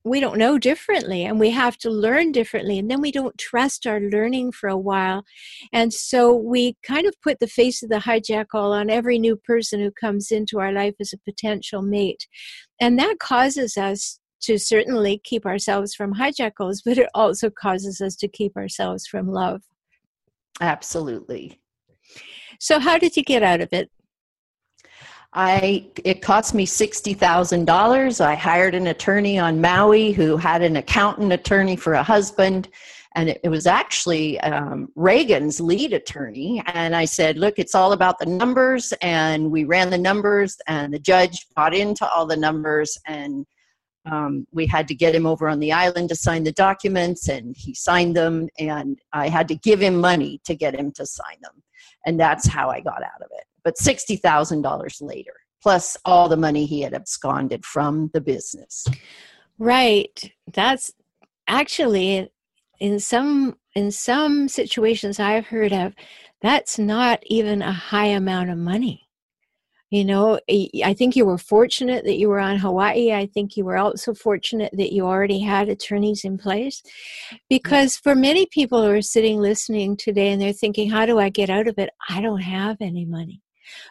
We 0.05 0.19
don't 0.19 0.39
know 0.39 0.59
differently 0.59 1.25
and 1.25 1.39
we 1.39 1.51
have 1.51 1.79
to 1.79 1.89
learn 1.89 2.33
differently 2.33 2.77
and 2.77 2.91
then 2.91 3.01
we 3.01 3.13
don't 3.13 3.39
trust 3.39 3.87
our 3.87 4.01
learning 4.01 4.51
for 4.51 4.69
a 4.69 4.77
while. 4.77 5.25
And 5.73 5.95
so 5.95 6.35
we 6.35 6.77
kind 6.83 7.07
of 7.07 7.15
put 7.23 7.39
the 7.39 7.47
face 7.47 7.85
of 7.85 7.89
the 7.89 8.01
hijackal 8.01 8.73
on 8.73 8.91
every 8.91 9.17
new 9.17 9.37
person 9.37 9.79
who 9.79 9.93
comes 9.93 10.33
into 10.33 10.59
our 10.59 10.73
life 10.73 10.95
as 10.99 11.13
a 11.13 11.19
potential 11.19 11.83
mate 11.83 12.27
and 12.83 12.99
that 12.99 13.16
causes 13.18 13.76
us 13.76 14.18
to 14.41 14.59
certainly 14.59 15.20
keep 15.24 15.47
ourselves 15.47 15.95
from 15.95 16.14
hijackals 16.14 16.83
but 16.85 16.99
it 16.99 17.09
also 17.14 17.49
causes 17.49 18.01
us 18.01 18.16
to 18.16 18.28
keep 18.28 18.57
ourselves 18.57 19.07
from 19.07 19.28
love 19.28 19.62
Absolutely. 20.61 21.61
So, 22.61 22.78
how 22.78 22.99
did 22.99 23.16
you 23.16 23.22
get 23.22 23.43
out 23.43 23.61
of 23.61 23.72
it? 23.72 23.91
I 25.33 25.87
it 26.05 26.20
cost 26.20 26.55
me 26.55 26.66
sixty 26.66 27.14
thousand 27.14 27.64
dollars. 27.64 28.20
I 28.20 28.35
hired 28.35 28.74
an 28.74 28.89
attorney 28.89 29.39
on 29.39 29.61
Maui 29.61 30.12
who 30.12 30.37
had 30.37 30.62
an 30.62 30.76
accountant 30.76 31.33
attorney 31.33 31.74
for 31.74 31.95
a 31.95 32.03
husband, 32.03 32.68
and 33.15 33.29
it, 33.29 33.41
it 33.45 33.49
was 33.49 33.67
actually 33.67 34.41
um, 34.41 34.89
Reagan's 34.95 35.61
lead 35.61 35.93
attorney. 35.93 36.63
And 36.67 36.95
I 36.95 37.05
said, 37.05 37.39
"Look, 37.39 37.59
it's 37.59 37.75
all 37.75 37.93
about 37.93 38.19
the 38.19 38.27
numbers." 38.27 38.93
And 39.03 39.51
we 39.51 39.65
ran 39.65 39.91
the 39.91 39.99
numbers, 39.99 40.57
and 40.67 40.93
the 40.93 40.99
judge 40.99 41.47
bought 41.55 41.75
into 41.75 42.09
all 42.09 42.27
the 42.27 42.37
numbers, 42.37 42.99
and 43.07 43.47
um, 44.11 44.47
we 44.53 44.67
had 44.67 44.89
to 44.89 44.95
get 44.95 45.15
him 45.15 45.27
over 45.27 45.49
on 45.49 45.61
the 45.61 45.73
island 45.73 46.09
to 46.09 46.17
sign 46.17 46.45
the 46.45 46.53
documents, 46.53 47.29
and 47.29 47.55
he 47.57 47.75
signed 47.75 48.17
them. 48.17 48.49
And 48.59 48.99
I 49.13 49.29
had 49.29 49.49
to 49.49 49.55
give 49.55 49.81
him 49.81 50.01
money 50.01 50.41
to 50.45 50.55
get 50.55 50.75
him 50.75 50.93
to 50.93 51.07
sign 51.07 51.37
them, 51.43 51.63
and 52.07 52.19
that's 52.19 52.47
how 52.47 52.71
I 52.71 52.81
got 52.81 53.03
out 53.03 53.23
of 53.23 53.29
it 53.33 53.45
but 53.65 53.77
$60,000 53.77 55.03
later, 55.03 55.35
plus 55.63 55.97
all 56.05 56.29
the 56.29 56.37
money 56.37 56.67
he 56.67 56.81
had 56.83 56.95
absconded 56.95 57.65
from 57.65 58.11
the 58.13 58.21
business. 58.21 58.87
Right. 59.59 60.33
That's 60.53 60.93
actually 61.47 62.33
in 62.83 62.99
some 62.99 63.57
in 63.76 63.93
some 63.93 64.49
situations 64.49 65.20
I've 65.20 65.47
heard 65.47 65.72
of, 65.72 65.95
that's 66.43 66.80
not 66.80 67.22
even 67.26 67.62
a 67.62 67.72
high 67.72 68.09
amount 68.09 68.51
of 68.51 68.59
money. 68.59 69.09
You 69.91 70.05
know, 70.05 70.41
I 70.51 70.95
think 70.95 71.14
you 71.14 71.24
were 71.24 71.39
fortunate 71.39 72.05
that 72.07 72.18
you 72.18 72.28
were 72.28 72.41
on 72.41 72.57
Hawaii. 72.59 73.12
I 73.12 73.26
think 73.26 73.57
you 73.57 73.64
were 73.64 73.76
also 73.76 74.14
fortunate 74.14 74.72
that 74.76 74.93
you 74.93 75.07
already 75.07 75.39
had 75.39 75.68
attorneys 75.68 76.24
in 76.24 76.39
place. 76.39 76.83
Because 77.49 77.97
for 77.97 78.14
many 78.14 78.47
people 78.47 78.83
who 78.83 78.91
are 78.91 79.03
sitting 79.03 79.39
listening 79.39 79.97
today 79.97 80.33
and 80.33 80.43
they're 80.43 80.53
thinking, 80.53 80.91
how 80.91 81.07
do 81.07 81.18
I 81.20 81.28
get 81.28 81.51
out 81.51 81.68
of 81.68 81.78
it? 81.78 81.91
I 82.09 82.20
don't 82.20 82.41
have 82.41 82.78
any 82.80 83.05
money 83.05 83.43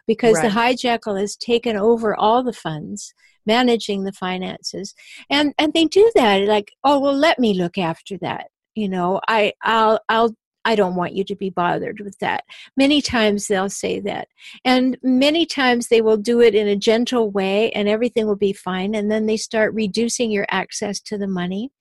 because 0.05 0.35
right. 0.35 0.43
the 0.43 0.59
hijackal 0.59 1.19
has 1.19 1.37
taken 1.37 1.77
over 1.77 2.15
all 2.15 2.43
the 2.43 2.53
funds 2.53 3.13
managing 3.45 4.03
the 4.03 4.11
finances 4.11 4.93
and 5.29 5.53
and 5.57 5.73
they 5.73 5.85
do 5.85 6.11
that 6.13 6.41
like 6.43 6.71
oh 6.83 6.99
well 6.99 7.15
let 7.15 7.39
me 7.39 7.53
look 7.55 7.77
after 7.77 8.17
that 8.19 8.50
you 8.75 8.89
know 8.89 9.19
i 9.27 9.53
i'll 9.63 9.99
i'll 10.09 10.35
I 10.63 10.75
don't 10.75 10.95
want 10.95 11.13
you 11.13 11.23
to 11.23 11.35
be 11.35 11.49
bothered 11.49 12.01
with 12.01 12.19
that. 12.19 12.43
Many 12.77 13.01
times 13.01 13.47
they'll 13.47 13.69
say 13.69 13.99
that. 14.01 14.27
And 14.63 14.97
many 15.01 15.45
times 15.45 15.87
they 15.87 16.01
will 16.01 16.17
do 16.17 16.39
it 16.41 16.53
in 16.53 16.67
a 16.67 16.75
gentle 16.75 17.31
way 17.31 17.71
and 17.71 17.89
everything 17.89 18.27
will 18.27 18.35
be 18.35 18.53
fine. 18.53 18.93
And 18.93 19.09
then 19.09 19.25
they 19.25 19.37
start 19.37 19.73
reducing 19.73 20.29
your 20.29 20.45
access 20.49 20.99
to 21.01 21.17
the 21.17 21.27
money. 21.27 21.71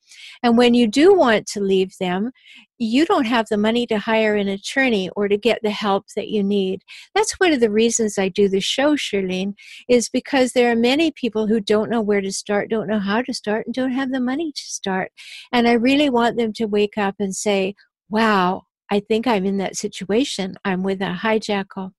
And 0.43 0.57
when 0.57 0.75
you 0.75 0.87
do 0.87 1.15
want 1.15 1.47
to 1.49 1.61
leave 1.61 1.97
them, 1.99 2.31
you 2.79 3.05
don't 3.05 3.27
have 3.27 3.47
the 3.49 3.59
money 3.59 3.87
to 3.87 3.99
hire 3.99 4.35
an 4.35 4.49
attorney 4.49 5.11
or 5.15 5.29
to 5.29 5.37
get 5.37 5.61
the 5.63 5.71
help 5.71 6.07
that 6.17 6.29
you 6.29 6.43
need. 6.43 6.83
That's 7.15 7.39
one 7.39 7.53
of 7.53 7.61
the 7.61 7.71
reasons 7.71 8.19
I 8.19 8.29
do 8.29 8.49
the 8.49 8.61
show, 8.61 8.97
Shirlene, 8.97 9.55
is 9.89 10.09
because 10.09 10.53
there 10.53 10.73
are 10.73 10.77
many 10.77 11.11
people 11.11 11.47
who 11.47 11.61
don't 11.61 11.91
know 11.91 12.01
where 12.01 12.23
to 12.23 12.33
start, 12.33 12.71
don't 12.71 12.89
know 12.89 12.99
how 12.99 13.21
to 13.23 13.35
start, 13.35 13.67
and 13.67 13.75
don't 13.75 13.93
have 13.93 14.13
the 14.13 14.21
money 14.21 14.51
to 14.51 14.63
start. 14.63 15.13
And 15.53 15.69
I 15.69 15.73
really 15.73 16.09
want 16.09 16.39
them 16.39 16.53
to 16.55 16.65
wake 16.65 16.97
up 16.97 17.17
and 17.19 17.37
say, 17.37 17.75
wow, 18.09 18.63
I 18.91 19.01
think 19.01 19.27
I'm 19.27 19.45
in 19.45 19.59
that 19.59 19.77
situation. 19.77 20.57
I'm 20.65 20.83
with 20.83 21.01
a 21.01 21.19
hijackal. 21.23 21.93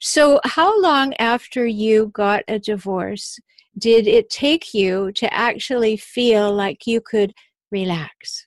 So, 0.00 0.40
how 0.44 0.80
long 0.82 1.14
after 1.14 1.66
you 1.66 2.10
got 2.12 2.42
a 2.48 2.58
divorce 2.58 3.38
did 3.78 4.06
it 4.06 4.30
take 4.30 4.72
you 4.72 5.12
to 5.12 5.32
actually 5.32 5.96
feel 5.96 6.52
like 6.52 6.86
you 6.86 7.00
could 7.00 7.32
relax? 7.70 8.46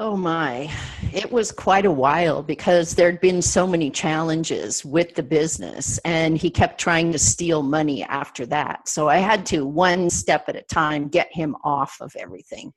Oh 0.00 0.16
my, 0.16 0.68
it 1.12 1.30
was 1.30 1.52
quite 1.52 1.86
a 1.86 1.90
while 1.90 2.42
because 2.42 2.96
there'd 2.96 3.20
been 3.20 3.40
so 3.40 3.64
many 3.64 3.90
challenges 3.90 4.84
with 4.84 5.14
the 5.14 5.22
business, 5.22 5.98
and 6.04 6.36
he 6.36 6.50
kept 6.50 6.80
trying 6.80 7.12
to 7.12 7.18
steal 7.18 7.62
money 7.62 8.02
after 8.02 8.44
that. 8.46 8.88
So 8.88 9.08
I 9.08 9.18
had 9.18 9.46
to, 9.46 9.64
one 9.64 10.10
step 10.10 10.48
at 10.48 10.56
a 10.56 10.62
time, 10.62 11.06
get 11.06 11.28
him 11.30 11.54
off 11.62 11.96
of 12.00 12.12
everything. 12.18 12.72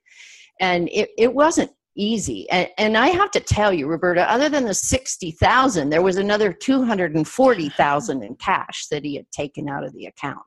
And 0.60 0.88
it, 0.92 1.10
it 1.18 1.34
wasn't 1.34 1.72
easy. 1.96 2.48
And, 2.50 2.68
and 2.78 2.96
I 2.96 3.08
have 3.08 3.32
to 3.32 3.40
tell 3.40 3.72
you, 3.72 3.88
Roberta, 3.88 4.30
other 4.30 4.48
than 4.48 4.64
the 4.64 4.74
60,000, 4.74 5.90
there 5.90 6.02
was 6.02 6.18
another 6.18 6.52
240,000 6.52 8.22
in 8.22 8.36
cash 8.36 8.86
that 8.92 9.04
he 9.04 9.16
had 9.16 9.28
taken 9.32 9.68
out 9.68 9.84
of 9.84 9.92
the 9.92 10.06
account. 10.06 10.38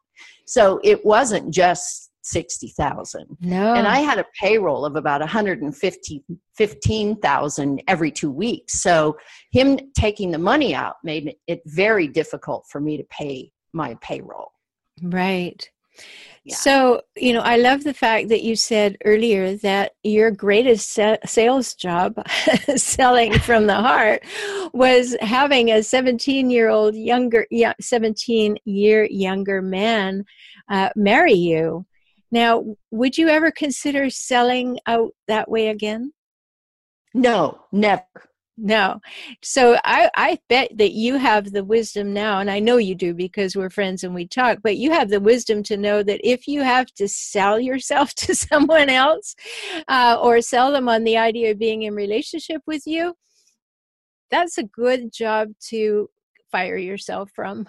So 0.52 0.82
it 0.84 1.06
wasn't 1.06 1.54
just 1.54 2.12
60,000. 2.24 3.38
No. 3.40 3.74
And 3.74 3.88
I 3.88 4.00
had 4.00 4.20
a 4.20 4.26
payroll 4.38 4.86
of 4.86 4.98
about 4.98 5.22
150 5.22 6.24
15,000 6.58 7.84
every 7.88 8.12
2 8.12 8.30
weeks. 8.30 8.82
So 8.82 9.16
him 9.54 9.80
taking 9.98 10.30
the 10.30 10.38
money 10.38 10.76
out 10.76 10.96
made 11.06 11.36
it 11.48 11.62
very 11.66 12.06
difficult 12.06 12.66
for 12.70 12.82
me 12.82 12.98
to 12.98 13.04
pay 13.06 13.54
my 13.72 13.96
payroll. 14.02 14.52
Right. 15.02 15.66
Yeah. 16.44 16.56
So, 16.56 17.02
you 17.16 17.34
know, 17.34 17.42
I 17.42 17.58
love 17.58 17.84
the 17.84 17.94
fact 17.94 18.30
that 18.30 18.42
you 18.42 18.56
said 18.56 18.98
earlier 19.06 19.56
that 19.58 19.92
your 20.04 20.32
greatest 20.32 20.92
sa- 20.92 21.18
sales 21.24 21.76
job, 21.76 22.16
selling 22.76 23.38
from 23.40 23.68
the 23.68 23.76
heart, 23.76 24.24
was 24.74 25.16
having 25.22 25.70
a 25.70 25.84
17 25.84 26.50
year 26.50 26.70
old 26.70 26.96
younger, 26.96 27.46
17 27.80 28.58
year 28.66 29.08
younger 29.12 29.62
man 29.62 30.26
uh, 30.68 30.90
marry 30.96 31.34
you. 31.34 31.86
Now, 32.32 32.76
would 32.90 33.18
you 33.18 33.28
ever 33.28 33.52
consider 33.52 34.10
selling 34.10 34.80
out 34.88 35.12
that 35.28 35.50
way 35.50 35.68
again? 35.68 36.12
No, 37.14 37.66
never. 37.72 38.31
No. 38.64 39.02
So 39.42 39.80
I, 39.84 40.12
I 40.16 40.38
bet 40.48 40.78
that 40.78 40.92
you 40.92 41.18
have 41.18 41.52
the 41.52 41.64
wisdom 41.64 42.14
now, 42.14 42.40
and 42.40 42.50
I 42.50 42.60
know 42.60 42.78
you 42.78 42.94
do 42.94 43.16
because 43.16 43.56
we're 43.56 43.72
friends 43.72 44.04
and 44.04 44.14
we 44.14 44.28
talk, 44.28 44.60
but 44.62 44.78
you 44.78 44.92
have 44.92 45.10
the 45.10 45.20
wisdom 45.20 45.64
to 45.64 45.78
know 45.78 46.04
that 46.04 46.22
if 46.24 46.48
you 46.48 46.62
have 46.62 46.86
to 46.94 47.08
sell 47.08 47.60
yourself 47.60 48.14
to 48.16 48.36
someone 48.36 48.90
else 48.90 49.36
uh, 49.88 50.20
or 50.22 50.42
sell 50.42 50.72
them 50.72 50.88
on 50.88 51.04
the 51.04 51.18
idea 51.18 51.52
of 51.52 51.58
being 51.58 51.82
in 51.84 51.96
relationship 51.96 52.62
with 52.68 52.86
you, 52.86 53.16
that's 54.30 54.60
a 54.60 54.64
good 54.64 55.12
job 55.12 55.50
to 55.70 56.08
fire 56.52 56.78
yourself 56.78 57.32
from. 57.34 57.68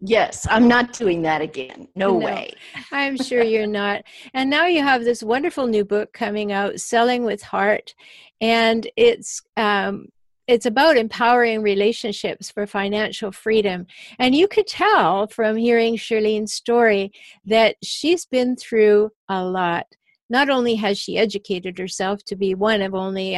Yes, 0.00 0.46
I'm 0.50 0.68
not 0.68 0.92
doing 0.92 1.22
that 1.22 1.40
again. 1.40 1.88
No, 1.94 2.18
no, 2.18 2.26
way. 2.26 2.52
I'm 2.92 3.16
sure 3.16 3.42
you're 3.42 3.66
not. 3.66 4.02
And 4.34 4.50
now 4.50 4.66
you 4.66 4.82
have 4.82 5.04
this 5.04 5.22
wonderful 5.22 5.66
new 5.66 5.84
book 5.86 6.12
coming 6.12 6.52
out, 6.52 6.80
Selling 6.80 7.24
with 7.24 7.42
Heart, 7.42 7.94
and 8.40 8.88
it's 8.96 9.42
um, 9.56 10.08
it's 10.46 10.66
about 10.66 10.96
empowering 10.96 11.62
relationships 11.62 12.50
for 12.50 12.66
financial 12.66 13.32
freedom. 13.32 13.86
And 14.18 14.34
you 14.34 14.46
could 14.46 14.66
tell 14.66 15.26
from 15.26 15.56
hearing 15.56 15.96
Shirlene's 15.96 16.52
story 16.52 17.12
that 17.46 17.76
she's 17.82 18.26
been 18.26 18.54
through 18.56 19.10
a 19.28 19.44
lot. 19.44 19.86
Not 20.30 20.48
only 20.48 20.76
has 20.76 20.98
she 20.98 21.18
educated 21.18 21.78
herself 21.78 22.24
to 22.26 22.36
be 22.36 22.54
one 22.54 22.80
of 22.82 22.94
only 22.94 23.34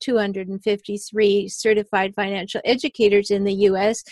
253 0.00 1.48
certified 1.48 2.14
financial 2.14 2.60
educators 2.64 3.30
in 3.30 3.44
the 3.44 3.54
US, 3.54 4.04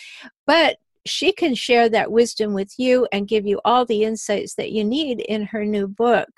but 0.46 0.78
she 1.06 1.32
can 1.32 1.54
share 1.54 1.88
that 1.88 2.12
wisdom 2.12 2.52
with 2.52 2.78
you 2.78 3.06
and 3.12 3.28
give 3.28 3.46
you 3.46 3.60
all 3.64 3.84
the 3.84 4.04
insights 4.04 4.54
that 4.54 4.72
you 4.72 4.84
need 4.84 5.20
in 5.20 5.42
her 5.46 5.64
new 5.64 5.88
book. 5.88 6.28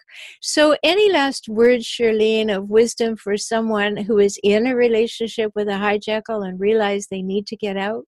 So, 0.40 0.76
any 0.82 1.10
last 1.10 1.48
words, 1.48 1.84
Shirlene, 1.84 2.54
of 2.54 2.70
wisdom 2.70 3.16
for 3.16 3.36
someone 3.36 3.96
who 3.96 4.18
is 4.18 4.38
in 4.42 4.66
a 4.66 4.76
relationship 4.76 5.52
with 5.54 5.68
a 5.68 5.72
hijackal 5.72 6.46
and 6.46 6.60
realize 6.60 7.06
they 7.06 7.22
need 7.22 7.46
to 7.48 7.56
get 7.56 7.76
out? 7.76 8.06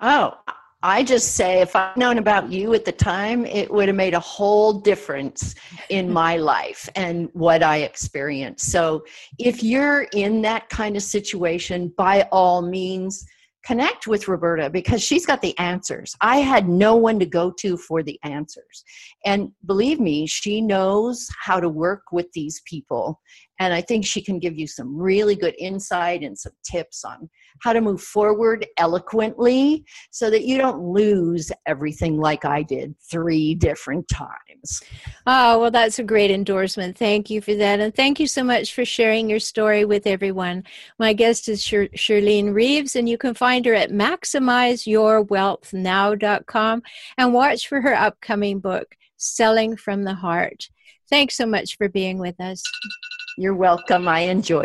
Oh, 0.00 0.36
I 0.84 1.04
just 1.04 1.36
say 1.36 1.60
if 1.60 1.76
I'd 1.76 1.96
known 1.96 2.18
about 2.18 2.50
you 2.50 2.74
at 2.74 2.84
the 2.84 2.92
time, 2.92 3.46
it 3.46 3.70
would 3.72 3.86
have 3.86 3.96
made 3.96 4.14
a 4.14 4.20
whole 4.20 4.72
difference 4.72 5.54
in 5.90 6.12
my 6.22 6.36
life 6.36 6.88
and 6.96 7.28
what 7.34 7.62
I 7.62 7.78
experienced. 7.78 8.70
So, 8.70 9.04
if 9.38 9.62
you're 9.62 10.02
in 10.12 10.42
that 10.42 10.68
kind 10.68 10.96
of 10.96 11.02
situation, 11.02 11.92
by 11.96 12.28
all 12.32 12.62
means, 12.62 13.24
connect 13.64 14.06
with 14.06 14.28
Roberta 14.28 14.68
because 14.68 15.02
she's 15.02 15.26
got 15.26 15.40
the 15.40 15.56
answers. 15.58 16.14
I 16.20 16.38
had 16.38 16.68
no 16.68 16.96
one 16.96 17.18
to 17.20 17.26
go 17.26 17.52
to 17.60 17.76
for 17.76 18.02
the 18.02 18.18
answers. 18.22 18.84
And 19.24 19.52
believe 19.66 20.00
me, 20.00 20.26
she 20.26 20.60
knows 20.60 21.26
how 21.40 21.60
to 21.60 21.68
work 21.68 22.02
with 22.12 22.26
these 22.32 22.60
people. 22.66 23.20
And 23.60 23.72
I 23.72 23.80
think 23.80 24.04
she 24.04 24.22
can 24.22 24.38
give 24.38 24.58
you 24.58 24.66
some 24.66 24.96
really 24.96 25.36
good 25.36 25.54
insight 25.58 26.22
and 26.22 26.36
some 26.36 26.52
tips 26.64 27.04
on 27.04 27.30
how 27.60 27.72
to 27.72 27.80
move 27.80 28.02
forward 28.02 28.66
eloquently 28.76 29.84
so 30.10 30.28
that 30.30 30.44
you 30.44 30.58
don't 30.58 30.82
lose 30.82 31.52
everything 31.66 32.18
like 32.18 32.44
I 32.44 32.62
did 32.62 32.94
three 33.00 33.54
different 33.54 34.08
times. 34.08 34.82
Oh, 35.26 35.60
well, 35.60 35.70
that's 35.70 35.98
a 35.98 36.04
great 36.04 36.30
endorsement. 36.30 36.98
Thank 36.98 37.30
you 37.30 37.40
for 37.40 37.54
that. 37.54 37.80
And 37.80 37.94
thank 37.94 38.20
you 38.20 38.26
so 38.26 38.44
much 38.44 38.74
for 38.74 38.84
sharing 38.84 39.30
your 39.30 39.40
story 39.40 39.84
with 39.84 40.06
everyone. 40.06 40.64
My 40.98 41.12
guest 41.12 41.48
is 41.48 41.62
Shir- 41.62 41.88
Shirlene 41.88 42.52
Reeves, 42.52 42.96
and 42.96 43.08
you 43.08 43.16
can 43.18 43.34
find 43.34 43.64
her 43.66 43.74
at 43.74 43.90
maximizeyourwealthnow.com 43.90 46.82
and 47.18 47.34
watch 47.34 47.68
for 47.68 47.80
her 47.80 47.94
upcoming 47.94 48.58
book, 48.60 48.96
Selling 49.16 49.76
from 49.76 50.02
the 50.02 50.14
Heart. 50.14 50.68
Thanks 51.08 51.36
so 51.36 51.46
much 51.46 51.76
for 51.76 51.88
being 51.88 52.18
with 52.18 52.40
us. 52.40 52.62
You're 53.36 53.54
welcome. 53.54 54.08
I 54.08 54.20
enjoyed. 54.20 54.64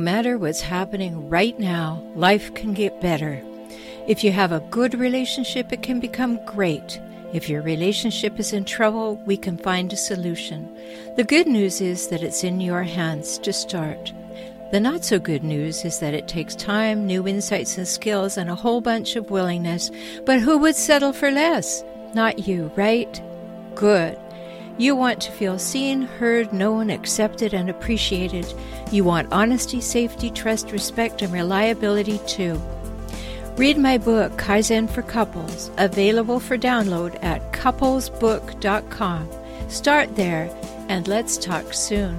Matter 0.00 0.38
what's 0.38 0.60
happening 0.60 1.28
right 1.28 1.58
now, 1.58 2.02
life 2.14 2.52
can 2.54 2.74
get 2.74 3.00
better. 3.00 3.42
If 4.08 4.24
you 4.24 4.32
have 4.32 4.50
a 4.50 4.64
good 4.70 4.94
relationship, 4.94 5.72
it 5.72 5.82
can 5.82 6.00
become 6.00 6.44
great. 6.44 7.00
If 7.32 7.48
your 7.48 7.62
relationship 7.62 8.40
is 8.40 8.52
in 8.52 8.64
trouble, 8.64 9.16
we 9.26 9.36
can 9.36 9.56
find 9.56 9.92
a 9.92 9.96
solution. 9.96 10.68
The 11.16 11.22
good 11.22 11.46
news 11.46 11.80
is 11.80 12.08
that 12.08 12.24
it's 12.24 12.42
in 12.42 12.60
your 12.60 12.82
hands 12.82 13.38
to 13.38 13.52
start. 13.52 14.12
The 14.72 14.80
not 14.80 15.04
so 15.04 15.18
good 15.18 15.44
news 15.44 15.84
is 15.84 15.98
that 16.00 16.14
it 16.14 16.26
takes 16.26 16.54
time, 16.56 17.06
new 17.06 17.28
insights 17.28 17.76
and 17.76 17.86
skills, 17.86 18.36
and 18.36 18.50
a 18.50 18.54
whole 18.54 18.80
bunch 18.80 19.16
of 19.16 19.30
willingness. 19.30 19.90
But 20.24 20.40
who 20.40 20.58
would 20.58 20.76
settle 20.76 21.12
for 21.12 21.30
less? 21.30 21.84
Not 22.14 22.48
you, 22.48 22.72
right? 22.76 23.20
Good. 23.74 24.18
You 24.80 24.96
want 24.96 25.20
to 25.20 25.30
feel 25.30 25.58
seen, 25.58 26.00
heard, 26.00 26.54
known, 26.54 26.88
accepted, 26.88 27.52
and 27.52 27.68
appreciated. 27.68 28.50
You 28.90 29.04
want 29.04 29.30
honesty, 29.30 29.78
safety, 29.78 30.30
trust, 30.30 30.72
respect, 30.72 31.20
and 31.20 31.30
reliability 31.30 32.18
too. 32.26 32.58
Read 33.58 33.76
my 33.76 33.98
book, 33.98 34.32
Kaizen 34.38 34.88
for 34.88 35.02
Couples, 35.02 35.70
available 35.76 36.40
for 36.40 36.56
download 36.56 37.22
at 37.22 37.52
couplesbook.com. 37.52 39.28
Start 39.68 40.16
there, 40.16 40.50
and 40.88 41.06
let's 41.06 41.36
talk 41.36 41.74
soon. 41.74 42.16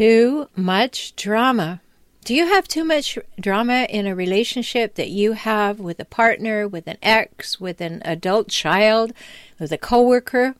Too 0.00 0.48
much 0.56 1.14
drama. 1.14 1.82
Do 2.24 2.34
you 2.34 2.46
have 2.46 2.66
too 2.66 2.84
much 2.84 3.18
drama 3.38 3.86
in 3.90 4.06
a 4.06 4.14
relationship 4.14 4.94
that 4.94 5.10
you 5.10 5.32
have 5.32 5.78
with 5.78 6.00
a 6.00 6.06
partner, 6.06 6.66
with 6.66 6.86
an 6.86 6.96
ex, 7.02 7.60
with 7.60 7.82
an 7.82 8.00
adult 8.02 8.48
child, 8.48 9.12
with 9.58 9.72
a 9.72 9.76
coworker? 9.76 10.54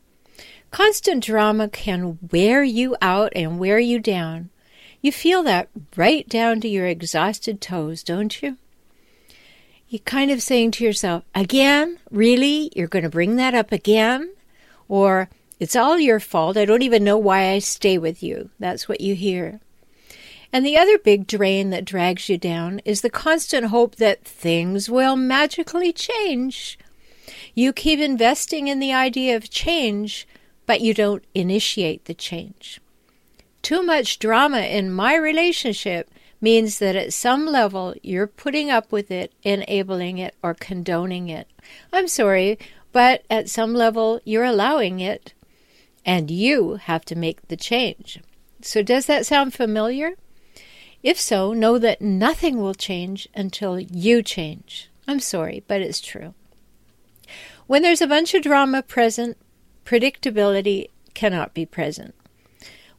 Constant 0.70 1.24
drama 1.24 1.70
can 1.70 2.18
wear 2.30 2.62
you 2.62 2.98
out 3.00 3.32
and 3.34 3.58
wear 3.58 3.78
you 3.78 3.98
down. 3.98 4.50
You 5.00 5.10
feel 5.10 5.42
that 5.44 5.70
right 5.96 6.28
down 6.28 6.60
to 6.60 6.68
your 6.68 6.84
exhausted 6.84 7.62
toes, 7.62 8.02
don't 8.02 8.42
you? 8.42 8.58
You're 9.88 10.00
kind 10.00 10.30
of 10.30 10.42
saying 10.42 10.72
to 10.72 10.84
yourself, 10.84 11.24
again? 11.34 11.98
Really? 12.10 12.70
You're 12.76 12.88
going 12.88 13.04
to 13.04 13.08
bring 13.08 13.36
that 13.36 13.54
up 13.54 13.72
again? 13.72 14.34
Or, 14.86 15.30
it's 15.60 15.76
all 15.76 15.98
your 15.98 16.18
fault. 16.18 16.56
I 16.56 16.64
don't 16.64 16.82
even 16.82 17.04
know 17.04 17.18
why 17.18 17.50
I 17.50 17.58
stay 17.58 17.98
with 17.98 18.22
you. 18.22 18.50
That's 18.58 18.88
what 18.88 19.02
you 19.02 19.14
hear. 19.14 19.60
And 20.52 20.66
the 20.66 20.76
other 20.76 20.98
big 20.98 21.26
drain 21.26 21.70
that 21.70 21.84
drags 21.84 22.28
you 22.28 22.38
down 22.38 22.80
is 22.84 23.02
the 23.02 23.10
constant 23.10 23.66
hope 23.66 23.96
that 23.96 24.24
things 24.24 24.90
will 24.90 25.14
magically 25.14 25.92
change. 25.92 26.78
You 27.54 27.72
keep 27.72 28.00
investing 28.00 28.68
in 28.68 28.80
the 28.80 28.92
idea 28.92 29.36
of 29.36 29.50
change, 29.50 30.26
but 30.66 30.80
you 30.80 30.94
don't 30.94 31.24
initiate 31.34 32.06
the 32.06 32.14
change. 32.14 32.80
Too 33.62 33.82
much 33.82 34.18
drama 34.18 34.60
in 34.60 34.90
my 34.90 35.14
relationship 35.14 36.10
means 36.40 36.78
that 36.78 36.96
at 36.96 37.12
some 37.12 37.46
level 37.46 37.94
you're 38.02 38.26
putting 38.26 38.70
up 38.70 38.90
with 38.90 39.10
it, 39.10 39.32
enabling 39.42 40.18
it, 40.18 40.34
or 40.42 40.54
condoning 40.54 41.28
it. 41.28 41.46
I'm 41.92 42.08
sorry, 42.08 42.58
but 42.92 43.24
at 43.28 43.50
some 43.50 43.74
level 43.74 44.20
you're 44.24 44.44
allowing 44.44 45.00
it, 45.00 45.34
and 46.04 46.30
you 46.30 46.74
have 46.74 47.04
to 47.06 47.16
make 47.16 47.48
the 47.48 47.56
change. 47.56 48.20
So, 48.62 48.82
does 48.82 49.06
that 49.06 49.26
sound 49.26 49.54
familiar? 49.54 50.16
If 51.02 51.18
so, 51.18 51.52
know 51.52 51.78
that 51.78 52.02
nothing 52.02 52.60
will 52.60 52.74
change 52.74 53.28
until 53.34 53.80
you 53.80 54.22
change. 54.22 54.90
I'm 55.08 55.20
sorry, 55.20 55.64
but 55.66 55.80
it's 55.80 56.00
true. 56.00 56.34
When 57.66 57.82
there's 57.82 58.02
a 58.02 58.06
bunch 58.06 58.34
of 58.34 58.42
drama 58.42 58.82
present, 58.82 59.38
predictability 59.84 60.88
cannot 61.14 61.54
be 61.54 61.64
present. 61.64 62.14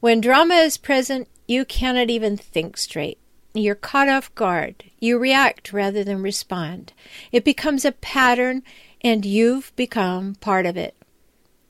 When 0.00 0.20
drama 0.20 0.54
is 0.54 0.76
present, 0.78 1.28
you 1.46 1.64
cannot 1.64 2.10
even 2.10 2.36
think 2.36 2.76
straight. 2.76 3.18
You're 3.54 3.74
caught 3.74 4.08
off 4.08 4.34
guard. 4.34 4.84
You 4.98 5.18
react 5.18 5.72
rather 5.72 6.02
than 6.02 6.22
respond. 6.22 6.92
It 7.30 7.44
becomes 7.44 7.84
a 7.84 7.92
pattern, 7.92 8.62
and 9.02 9.24
you've 9.24 9.74
become 9.76 10.34
part 10.36 10.66
of 10.66 10.76
it. 10.76 10.96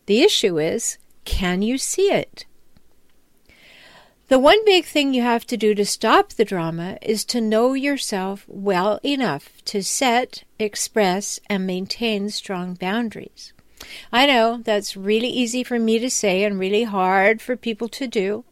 The 0.07 0.22
issue 0.22 0.59
is 0.59 0.99
can 1.25 1.62
you 1.62 1.79
see 1.79 2.11
it? 2.11 2.47
The 4.29 4.39
one 4.39 4.64
big 4.64 4.87
thing 4.87 5.12
you 5.12 5.23
have 5.23 5.47
to 5.49 5.59
do 5.59 5.75
to 5.75 5.85
stop 5.85 6.31
the 6.31 6.45
drama 6.45 6.97
is 7.03 7.25
to 7.27 7.41
know 7.41 7.75
yourself 7.75 8.47
well 8.49 8.99
enough 9.05 9.62
to 9.66 9.83
set, 9.83 10.45
express, 10.59 11.39
and 11.51 11.66
maintain 11.66 12.31
strong 12.31 12.75
boundaries. 12.75 13.53
I 14.11 14.27
know 14.27 14.62
that's 14.64 14.97
really 14.97 15.29
easy 15.29 15.62
for 15.62 15.79
me 15.79 15.99
to 15.99 16.09
say 16.09 16.45
and 16.45 16.59
really 16.59 16.85
hard 16.85 17.43
for 17.43 17.57
people 17.57 17.89
to 17.89 18.07
do. 18.07 18.45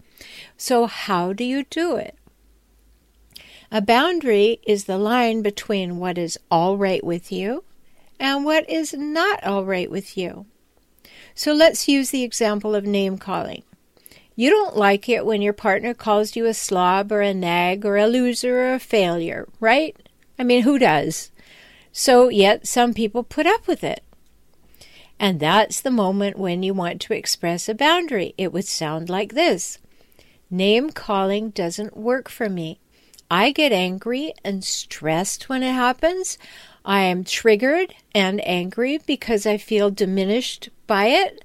So, 0.57 0.87
how 0.87 1.33
do 1.33 1.45
you 1.45 1.65
do 1.65 1.97
it? 1.97 2.15
A 3.73 3.81
boundary 3.81 4.61
is 4.67 4.85
the 4.85 4.99
line 4.99 5.41
between 5.41 5.99
what 5.99 6.19
is 6.19 6.39
all 6.51 6.77
right 6.77 7.03
with 7.03 7.33
you 7.33 7.65
and 8.19 8.45
what 8.45 8.69
is 8.69 8.93
not 8.93 9.43
all 9.45 9.65
right 9.65 9.91
with 9.91 10.19
you. 10.19 10.45
So, 11.41 11.55
let's 11.55 11.89
use 11.89 12.11
the 12.11 12.23
example 12.23 12.75
of 12.75 12.85
name 12.85 13.17
calling. 13.17 13.63
You 14.37 14.51
don't 14.51 14.77
like 14.77 15.09
it 15.09 15.25
when 15.25 15.41
your 15.41 15.55
partner 15.55 15.95
calls 15.95 16.37
you 16.37 16.45
a 16.45 16.53
slob 16.53 17.11
or 17.11 17.23
a 17.23 17.33
nag 17.33 17.87
or 17.87 17.97
a 17.97 18.07
loser 18.07 18.59
or 18.59 18.75
a 18.75 18.79
failure, 18.79 19.49
right? 19.59 19.97
I 20.39 20.45
mean, 20.45 20.65
who 20.65 20.79
does? 20.79 21.31
So, 21.93 22.29
yet 22.29 22.69
some 22.69 22.93
people 22.93 23.23
put 23.23 23.47
up 23.47 23.67
with 23.67 23.83
it. 23.83 24.05
And 25.19 25.41
that's 25.41 25.81
the 25.81 25.91
moment 25.91 26.39
when 26.39 26.63
you 26.63 26.75
want 26.75 27.01
to 27.01 27.15
express 27.15 27.71
a 27.71 27.75
boundary. 27.75 28.35
It 28.37 28.53
would 28.53 28.67
sound 28.67 29.09
like 29.09 29.33
this 29.33 29.79
Name 30.51 30.91
calling 30.91 31.49
doesn't 31.49 31.97
work 31.97 32.29
for 32.29 32.51
me. 32.51 32.81
I 33.31 33.53
get 33.53 33.73
angry 33.73 34.35
and 34.45 34.63
stressed 34.63 35.49
when 35.49 35.63
it 35.63 35.73
happens. 35.73 36.37
I 36.85 37.01
am 37.05 37.25
triggered 37.25 37.95
and 38.15 38.47
angry 38.47 38.99
because 39.07 39.47
I 39.47 39.57
feel 39.57 39.91
diminished 39.91 40.69
by 40.91 41.07
it. 41.07 41.45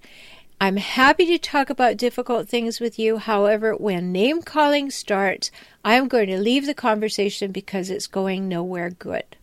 I'm 0.60 0.78
happy 0.78 1.28
to 1.28 1.38
talk 1.38 1.70
about 1.70 1.98
difficult 1.98 2.50
things 2.50 2.80
with 2.80 2.98
you. 2.98 3.20
However, 3.20 3.76
when 3.76 4.12
name 4.12 4.41
calling 4.41 4.89
starts, 4.89 5.52
I'm 5.84 6.08
going 6.08 6.30
to 6.30 6.39
leave 6.39 6.66
the 6.66 6.74
conversation 6.74 7.52
because 7.52 7.91
it's 7.91 8.08
going 8.08 8.48
nowhere 8.50 8.89
good. 8.89 9.38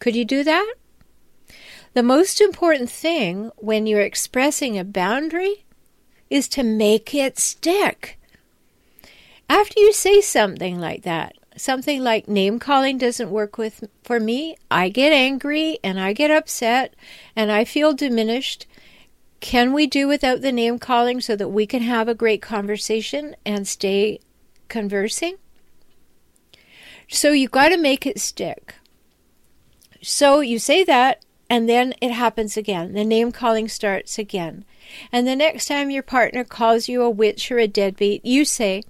Could 0.00 0.16
you 0.16 0.24
do 0.24 0.42
that? 0.44 0.74
The 1.92 2.02
most 2.02 2.40
important 2.40 2.88
thing 2.88 3.50
when 3.56 3.86
you're 3.86 4.00
expressing 4.00 4.78
a 4.78 4.82
boundary 4.82 5.66
is 6.30 6.48
to 6.48 6.62
make 6.62 7.14
it 7.14 7.38
stick. 7.38 8.18
After 9.46 9.78
you 9.78 9.92
say 9.92 10.22
something 10.22 10.80
like 10.80 11.02
that, 11.02 11.36
something 11.54 12.02
like 12.02 12.28
name 12.28 12.58
calling 12.58 12.96
doesn't 12.96 13.30
work 13.30 13.58
with 13.58 13.84
for 14.04 14.18
me, 14.18 14.56
I 14.70 14.88
get 14.88 15.12
angry 15.12 15.78
and 15.84 16.00
I 16.00 16.14
get 16.14 16.30
upset 16.30 16.94
and 17.36 17.52
I 17.52 17.66
feel 17.66 17.92
diminished 17.92 18.66
can 19.42 19.72
we 19.72 19.88
do 19.88 20.06
without 20.06 20.40
the 20.40 20.52
name 20.52 20.78
calling 20.78 21.20
so 21.20 21.34
that 21.34 21.48
we 21.48 21.66
can 21.66 21.82
have 21.82 22.06
a 22.08 22.14
great 22.14 22.40
conversation 22.40 23.34
and 23.44 23.66
stay 23.66 24.20
conversing? 24.68 25.36
So 27.08 27.32
you've 27.32 27.50
got 27.50 27.70
to 27.70 27.76
make 27.76 28.06
it 28.06 28.20
stick. 28.20 28.76
So 30.00 30.40
you 30.40 30.60
say 30.60 30.84
that, 30.84 31.24
and 31.50 31.68
then 31.68 31.92
it 32.00 32.12
happens 32.12 32.56
again. 32.56 32.92
The 32.92 33.04
name 33.04 33.32
calling 33.32 33.68
starts 33.68 34.16
again. 34.16 34.64
And 35.10 35.26
the 35.26 35.36
next 35.36 35.66
time 35.66 35.90
your 35.90 36.04
partner 36.04 36.44
calls 36.44 36.88
you 36.88 37.02
a 37.02 37.10
witch 37.10 37.50
or 37.50 37.58
a 37.58 37.66
deadbeat, 37.66 38.24
you 38.24 38.44
say, 38.44 38.84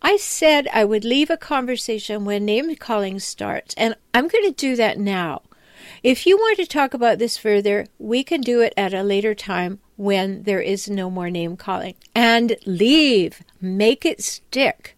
I 0.00 0.16
said 0.16 0.66
I 0.72 0.86
would 0.86 1.04
leave 1.04 1.28
a 1.28 1.36
conversation 1.36 2.24
when 2.24 2.46
name 2.46 2.74
calling 2.76 3.20
starts, 3.20 3.74
and 3.76 3.96
I'm 4.14 4.28
going 4.28 4.44
to 4.44 4.50
do 4.50 4.76
that 4.76 4.98
now. 4.98 5.42
If 6.02 6.26
you 6.26 6.36
want 6.36 6.58
to 6.58 6.66
talk 6.66 6.94
about 6.94 7.18
this 7.18 7.36
further, 7.36 7.86
we 7.98 8.22
can 8.22 8.40
do 8.40 8.60
it 8.60 8.72
at 8.76 8.94
a 8.94 9.02
later 9.02 9.34
time 9.34 9.80
when 9.96 10.42
there 10.42 10.60
is 10.60 10.88
no 10.88 11.10
more 11.10 11.30
name 11.30 11.56
calling. 11.56 11.94
And 12.14 12.56
leave. 12.66 13.42
Make 13.60 14.04
it 14.04 14.22
stick. 14.22 14.96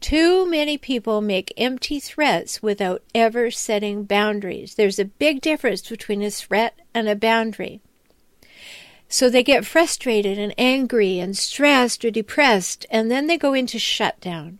Too 0.00 0.48
many 0.48 0.78
people 0.78 1.20
make 1.20 1.52
empty 1.56 1.98
threats 1.98 2.62
without 2.62 3.02
ever 3.14 3.50
setting 3.50 4.04
boundaries. 4.04 4.76
There's 4.76 4.98
a 4.98 5.04
big 5.04 5.40
difference 5.40 5.88
between 5.88 6.22
a 6.22 6.30
threat 6.30 6.78
and 6.94 7.08
a 7.08 7.16
boundary. 7.16 7.80
So 9.08 9.28
they 9.28 9.42
get 9.42 9.66
frustrated 9.66 10.38
and 10.38 10.54
angry 10.56 11.18
and 11.18 11.36
stressed 11.36 12.04
or 12.04 12.10
depressed, 12.10 12.86
and 12.90 13.10
then 13.10 13.26
they 13.26 13.38
go 13.38 13.54
into 13.54 13.78
shutdown 13.78 14.58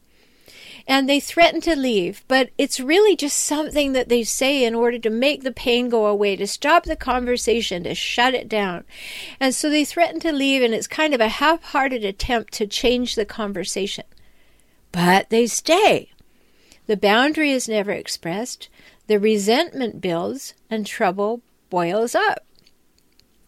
and 0.89 1.07
they 1.07 1.21
threaten 1.21 1.61
to 1.61 1.77
leave, 1.77 2.25
but 2.29 2.49
it's 2.57 2.81
really 2.81 3.15
just 3.15 3.37
something 3.37 3.93
that 3.93 4.09
they 4.09 4.25
say 4.25 4.65
in 4.65 4.75
order 4.75 4.99
to 4.99 5.11
make 5.11 5.43
the 5.43 5.53
pain 5.53 5.91
go 5.91 6.07
away, 6.07 6.35
to 6.35 6.47
stop 6.47 6.85
the 6.85 6.97
conversation, 6.97 7.85
to 7.85 7.95
shut 7.95 8.33
it 8.33 8.49
down. 8.49 8.85
And 9.39 9.55
so 9.55 9.69
they 9.69 9.85
threaten 9.85 10.19
to 10.21 10.33
leave, 10.33 10.63
and 10.63 10.73
it's 10.73 10.87
kind 10.87 11.13
of 11.13 11.21
a 11.21 11.29
half 11.29 11.63
hearted 11.63 12.07
attempt 12.07 12.55
to 12.55 12.67
change 12.67 13.15
the 13.15 13.27
conversation. 13.27 14.05
But 14.91 15.29
they 15.29 15.47
stay. 15.47 16.11
the 16.87 16.97
boundary 16.97 17.51
is 17.51 17.69
never 17.69 17.91
expressed, 17.93 18.71
the 19.09 19.21
resentment 19.21 20.01
builds, 20.01 20.55
and 20.71 20.87
trouble 20.87 21.43
boils 21.69 22.15
up. 22.15 22.48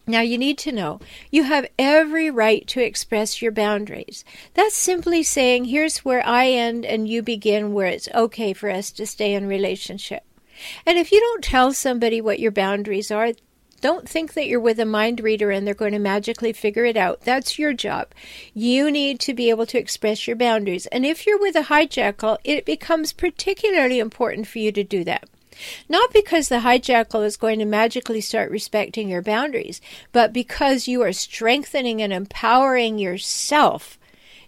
Now, 0.07 0.21
you 0.21 0.37
need 0.37 0.57
to 0.59 0.71
know 0.71 0.99
you 1.29 1.43
have 1.43 1.69
every 1.77 2.31
right 2.31 2.65
to 2.67 2.83
express 2.83 3.41
your 3.41 3.51
boundaries. 3.51 4.25
That's 4.55 4.75
simply 4.75 5.23
saying, 5.23 5.65
here's 5.65 5.99
where 5.99 6.25
I 6.25 6.47
end 6.47 6.85
and 6.85 7.07
you 7.07 7.21
begin, 7.21 7.73
where 7.73 7.87
it's 7.87 8.09
okay 8.13 8.53
for 8.53 8.69
us 8.69 8.91
to 8.91 9.05
stay 9.05 9.33
in 9.33 9.47
relationship. 9.47 10.23
And 10.85 10.97
if 10.97 11.11
you 11.11 11.19
don't 11.19 11.43
tell 11.43 11.71
somebody 11.71 12.19
what 12.19 12.39
your 12.39 12.51
boundaries 12.51 13.11
are, 13.11 13.33
don't 13.79 14.07
think 14.07 14.33
that 14.33 14.47
you're 14.47 14.59
with 14.59 14.79
a 14.79 14.85
mind 14.85 15.19
reader 15.19 15.49
and 15.49 15.65
they're 15.65 15.73
going 15.73 15.93
to 15.93 15.99
magically 15.99 16.53
figure 16.53 16.85
it 16.85 16.95
out. 16.95 17.21
That's 17.21 17.57
your 17.57 17.73
job. 17.73 18.13
You 18.53 18.91
need 18.91 19.19
to 19.21 19.33
be 19.33 19.49
able 19.49 19.65
to 19.67 19.79
express 19.79 20.27
your 20.27 20.35
boundaries. 20.35 20.85
And 20.87 21.05
if 21.05 21.25
you're 21.25 21.39
with 21.39 21.55
a 21.55 21.63
hijackal, 21.63 22.37
it 22.43 22.63
becomes 22.63 23.11
particularly 23.11 23.99
important 23.99 24.47
for 24.47 24.59
you 24.59 24.71
to 24.71 24.83
do 24.83 25.03
that. 25.05 25.27
Not 25.89 26.13
because 26.13 26.49
the 26.49 26.59
hijackal 26.59 27.25
is 27.25 27.37
going 27.37 27.59
to 27.59 27.65
magically 27.65 28.21
start 28.21 28.51
respecting 28.51 29.09
your 29.09 29.21
boundaries, 29.21 29.81
but 30.11 30.33
because 30.33 30.87
you 30.87 31.01
are 31.01 31.13
strengthening 31.13 32.01
and 32.01 32.13
empowering 32.13 32.97
yourself 32.97 33.97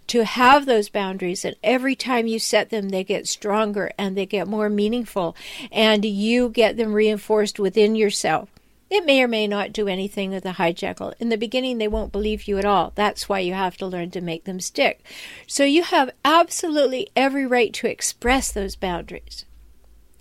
to 0.08 0.26
have 0.26 0.66
those 0.66 0.90
boundaries. 0.90 1.46
And 1.46 1.56
every 1.64 1.96
time 1.96 2.28
you 2.28 2.40
set 2.40 2.70
them, 2.70 2.90
they 2.90 3.04
get 3.04 3.28
stronger 3.28 3.92
and 3.98 4.18
they 4.18 4.26
get 4.26 4.48
more 4.48 4.70
meaningful, 4.70 5.36
and 5.72 6.04
you 6.04 6.50
get 6.50 6.78
them 6.78 6.94
reinforced 6.94 7.60
within 7.60 7.96
yourself. 7.96 8.50
It 8.90 9.06
may 9.06 9.24
or 9.24 9.28
may 9.28 9.48
not 9.48 9.74
do 9.74 9.88
anything 9.88 10.30
with 10.30 10.44
the 10.44 10.52
hijackal. 10.52 11.14
In 11.20 11.30
the 11.30 11.38
beginning, 11.38 11.80
they 11.80 11.88
won't 11.88 12.12
believe 12.12 12.48
you 12.48 12.60
at 12.60 12.66
all. 12.66 12.92
That's 12.94 13.28
why 13.28 13.40
you 13.40 13.54
have 13.54 13.76
to 13.78 13.88
learn 13.88 14.12
to 14.12 14.22
make 14.22 14.44
them 14.44 14.60
stick. 14.60 15.04
So 15.48 15.64
you 15.64 15.82
have 15.82 16.12
absolutely 16.24 17.10
every 17.16 17.48
right 17.48 17.74
to 17.74 17.88
express 17.88 18.52
those 18.52 18.76
boundaries. 18.76 19.46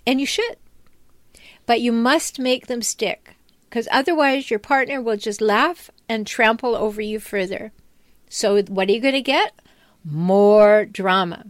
And 0.07 0.19
you 0.19 0.25
should. 0.25 0.57
But 1.65 1.81
you 1.81 1.91
must 1.91 2.39
make 2.39 2.67
them 2.67 2.81
stick, 2.81 3.35
because 3.69 3.87
otherwise 3.91 4.49
your 4.49 4.59
partner 4.59 5.01
will 5.01 5.17
just 5.17 5.41
laugh 5.41 5.89
and 6.09 6.27
trample 6.27 6.75
over 6.75 7.01
you 7.01 7.19
further. 7.19 7.71
So, 8.29 8.61
what 8.63 8.89
are 8.89 8.91
you 8.91 8.99
going 9.01 9.13
to 9.13 9.21
get? 9.21 9.53
More 10.03 10.85
drama. 10.85 11.47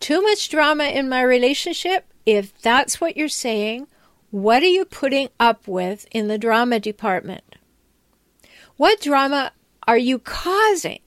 Too 0.00 0.22
much 0.22 0.48
drama 0.48 0.84
in 0.84 1.08
my 1.08 1.22
relationship? 1.22 2.06
If 2.24 2.56
that's 2.60 3.00
what 3.00 3.16
you're 3.16 3.28
saying, 3.28 3.88
what 4.30 4.62
are 4.62 4.66
you 4.66 4.84
putting 4.84 5.30
up 5.40 5.66
with 5.66 6.06
in 6.12 6.28
the 6.28 6.38
drama 6.38 6.78
department? 6.78 7.56
What 8.76 9.00
drama 9.00 9.52
are 9.86 9.98
you 9.98 10.18
causing? 10.18 11.00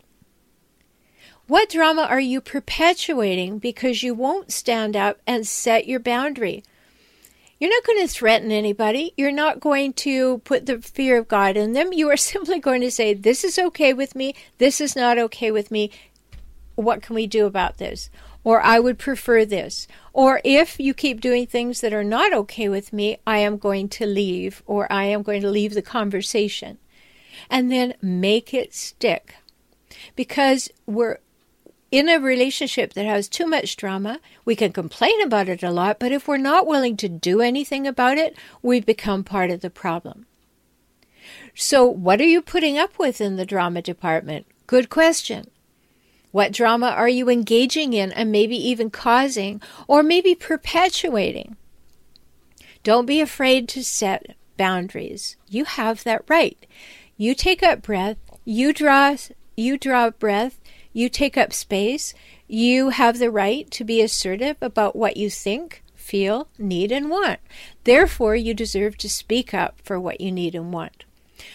What 1.47 1.69
drama 1.69 2.03
are 2.03 2.19
you 2.19 2.41
perpetuating 2.41 3.59
because 3.59 4.03
you 4.03 4.13
won't 4.13 4.51
stand 4.51 4.95
up 4.95 5.22
and 5.28 5.47
set 5.47 5.88
your 5.88 5.99
boundary? 5.99 6.63
You're 7.62 7.70
not 7.70 7.86
going 7.86 8.01
to 8.01 8.12
threaten 8.12 8.51
anybody. 8.51 9.14
You're 9.16 9.32
not 9.32 9.59
going 9.59 9.93
to 9.93 10.39
put 10.39 10.66
the 10.66 10.80
fear 10.80 11.20
of 11.20 11.28
God 11.28 11.55
in 11.55 11.74
them. 11.74 11.93
You 11.93 12.09
are 12.09 12.18
simply 12.34 12.59
going 12.59 12.82
to 12.82 12.89
say, 12.89 13.14
This 13.14 13.43
is 13.43 13.59
okay 13.59 13.93
with 13.93 14.16
me. 14.16 14.34
This 14.57 14.82
is 14.82 14.95
not 14.95 15.20
okay 15.20 15.51
with 15.51 15.70
me. 15.70 15.91
What 16.74 17.03
can 17.03 17.14
we 17.14 17.28
do 17.28 17.45
about 17.45 17.78
this? 17.78 18.09
Or 18.43 18.62
I 18.62 18.80
would 18.80 18.97
prefer 18.97 19.45
this. 19.45 19.88
Or 20.12 20.41
if 20.43 20.80
you 20.80 20.95
keep 20.95 21.22
doing 21.22 21.45
things 21.45 21.82
that 21.82 21.93
are 21.93 22.03
not 22.03 22.34
okay 22.34 22.68
with 22.68 22.91
me, 22.91 23.20
I 23.28 23.38
am 23.38 23.59
going 23.59 23.89
to 23.89 24.07
leave 24.07 24.64
or 24.66 24.91
I 24.91 25.03
am 25.03 25.22
going 25.22 25.43
to 25.43 25.49
leave 25.49 25.76
the 25.76 25.84
conversation. 25.84 26.80
And 27.47 27.72
then 27.72 27.93
make 28.01 28.55
it 28.55 28.74
stick. 28.74 29.36
Because 30.16 30.72
we're 30.88 31.20
in 31.92 32.08
a 32.08 32.20
relationship 32.20 32.94
that 32.94 33.06
has 33.06 33.28
too 33.28 33.46
much 33.46 33.76
drama, 33.76 34.20
we 34.46 34.56
can 34.56 34.72
complain 34.72 35.22
about 35.22 35.50
it 35.50 35.62
a 35.62 35.72
lot, 35.72 36.00
but 36.00 36.14
if 36.14 36.28
we're 36.28 36.38
not 36.38 36.66
willing 36.66 36.96
to 36.98 37.10
do 37.10 37.42
anything 37.42 37.86
about 37.86 38.18
it, 38.18 38.36
we 38.62 38.80
become 38.80 39.26
part 39.26 39.52
of 39.52 39.60
the 39.60 39.70
problem. 39.70 40.26
So, 41.54 41.86
what 41.86 42.22
are 42.22 42.26
you 42.26 42.42
putting 42.42 42.78
up 42.78 42.98
with 42.98 43.20
in 43.20 43.36
the 43.36 43.46
drama 43.46 43.82
department? 43.82 44.48
Good 44.68 44.89
question. 44.89 45.52
What 46.32 46.54
drama 46.54 46.88
are 46.88 47.10
you 47.10 47.30
engaging 47.30 47.92
in 47.92 48.14
and 48.14 48.32
maybe 48.32 48.56
even 48.56 48.89
causing 48.89 49.62
or 49.86 50.02
maybe 50.02 50.34
perpetuating? 50.34 51.58
Don't 52.84 53.06
be 53.06 53.20
afraid 53.20 53.68
to 53.70 53.84
set 53.84 54.38
boundaries. 54.56 55.36
You 55.50 55.66
have 55.66 56.06
that 56.06 56.24
right. 56.30 56.58
You 57.18 57.36
take 57.36 57.62
up 57.62 57.82
breath, 57.82 58.18
you 58.46 58.72
draw 58.72 59.18
you 59.58 59.78
draw 59.78 60.10
breath, 60.10 60.61
you 60.94 61.10
take 61.10 61.38
up 61.38 61.54
space. 61.54 62.14
You 62.48 62.89
have 62.89 63.20
the 63.20 63.32
right 63.32 63.70
to 63.72 63.84
be 63.84 64.02
assertive 64.02 64.58
about 64.62 64.96
what 64.96 65.18
you 65.18 65.30
think, 65.30 65.84
feel, 65.96 66.48
need, 66.58 66.92
and 66.92 67.10
want. 67.10 67.39
Therefore, 67.84 68.36
you 68.36 68.54
deserve 68.54 68.98
to 68.98 69.10
speak 69.10 69.54
up 69.54 69.80
for 69.84 70.00
what 70.00 70.20
you 70.20 70.32
need 70.32 70.56
and 70.56 70.74
want. 70.74 71.06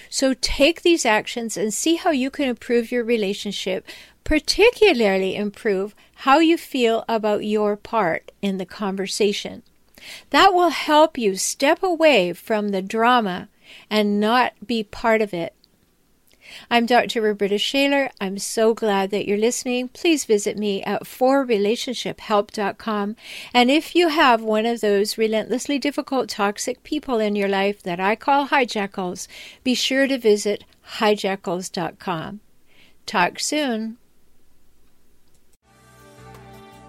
So 0.09 0.34
take 0.34 0.82
these 0.82 1.05
actions 1.05 1.57
and 1.57 1.72
see 1.72 1.97
how 1.97 2.11
you 2.11 2.30
can 2.30 2.49
improve 2.49 2.91
your 2.91 3.05
relationship, 3.05 3.87
particularly 4.24 5.37
improve 5.37 5.95
how 6.14 6.39
you 6.39 6.57
feel 6.57 7.05
about 7.09 7.45
your 7.45 7.76
part 7.76 8.32
in 8.43 8.59
the 8.59 8.66
conversation. 8.66 9.62
That 10.30 10.55
will 10.55 10.70
help 10.70 11.18
you 11.18 11.37
step 11.37 11.82
away 11.82 12.32
from 12.32 12.70
the 12.70 12.82
drama 12.82 13.49
and 13.91 14.20
not 14.20 14.55
be 14.66 14.82
part 14.82 15.20
of 15.20 15.34
it 15.34 15.55
I'm 16.70 16.86
Dr. 16.86 17.20
Roberta 17.22 17.59
Shaler. 17.59 18.11
I'm 18.20 18.38
so 18.38 18.74
glad 18.74 19.11
that 19.11 19.26
you're 19.26 19.38
listening. 19.38 19.88
Please 19.88 20.24
visit 20.24 20.57
me 20.57 20.82
at 20.82 21.04
4relationshiphelp.com. 21.04 23.16
And 23.54 23.70
if 23.70 23.94
you 23.94 24.09
have 24.09 24.42
one 24.42 24.66
of 24.66 24.80
those 24.80 25.18
relentlessly 25.18 25.78
difficult, 25.78 26.28
toxic 26.28 26.82
people 26.82 27.18
in 27.18 27.36
your 27.36 27.48
life 27.48 27.82
that 27.82 28.00
I 28.00 28.16
call 28.16 28.48
hijackals, 28.48 29.28
be 29.62 29.74
sure 29.74 30.07
to 30.07 30.18
visit 30.18 30.64
hijackals.com. 30.98 32.40
Talk 33.07 33.40
soon. 33.40 33.96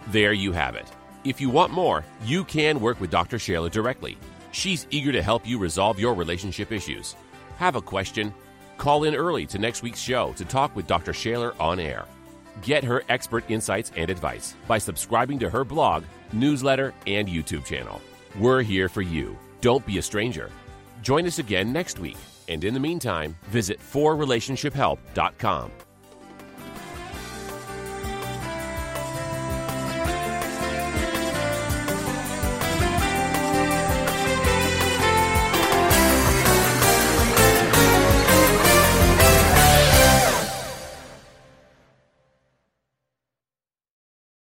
There 0.08 0.34
you 0.34 0.52
have 0.54 0.76
it. 0.76 0.88
If 1.24 1.42
you 1.42 1.50
want 1.50 1.74
more, 1.74 2.06
you 2.24 2.44
can 2.46 2.80
work 2.80 3.02
with 3.02 3.12
Dr. 3.12 3.38
Shaler 3.38 3.70
directly. 3.70 4.18
She's 4.52 4.88
eager 4.90 5.12
to 5.12 5.22
help 5.22 5.46
you 5.46 5.60
resolve 5.60 6.00
your 6.00 6.14
relationship 6.14 6.72
issues. 6.72 7.16
Have 7.58 7.76
a 7.76 7.82
question? 7.82 8.34
Call 8.78 9.04
in 9.04 9.16
early 9.16 9.46
to 9.48 9.58
next 9.58 9.84
week's 9.84 10.00
show 10.00 10.34
to 10.34 10.46
talk 10.46 10.76
with 10.76 10.88
Dr. 10.88 11.14
Shaler 11.14 11.54
on 11.60 11.80
air. 11.80 12.06
Get 12.62 12.84
her 12.84 13.04
expert 13.10 13.44
insights 13.50 13.92
and 13.96 14.10
advice 14.10 14.56
by 14.68 14.78
subscribing 14.78 15.40
to 15.40 15.50
her 15.50 15.64
blog, 15.64 16.04
newsletter, 16.34 16.94
and 17.06 17.28
YouTube 17.28 17.66
channel. 17.66 18.02
We're 18.40 18.62
here 18.62 18.90
for 18.90 19.02
you. 19.02 19.38
Don't 19.62 19.86
be 19.86 19.98
a 19.98 20.02
stranger. 20.02 20.50
Join 21.02 21.26
us 21.26 21.40
again 21.40 21.72
next 21.72 22.00
week. 22.00 22.18
And 22.48 22.64
in 22.64 22.74
the 22.74 22.80
meantime, 22.80 23.36
visit 23.50 23.80
4relationshiphelp.com 23.80 25.72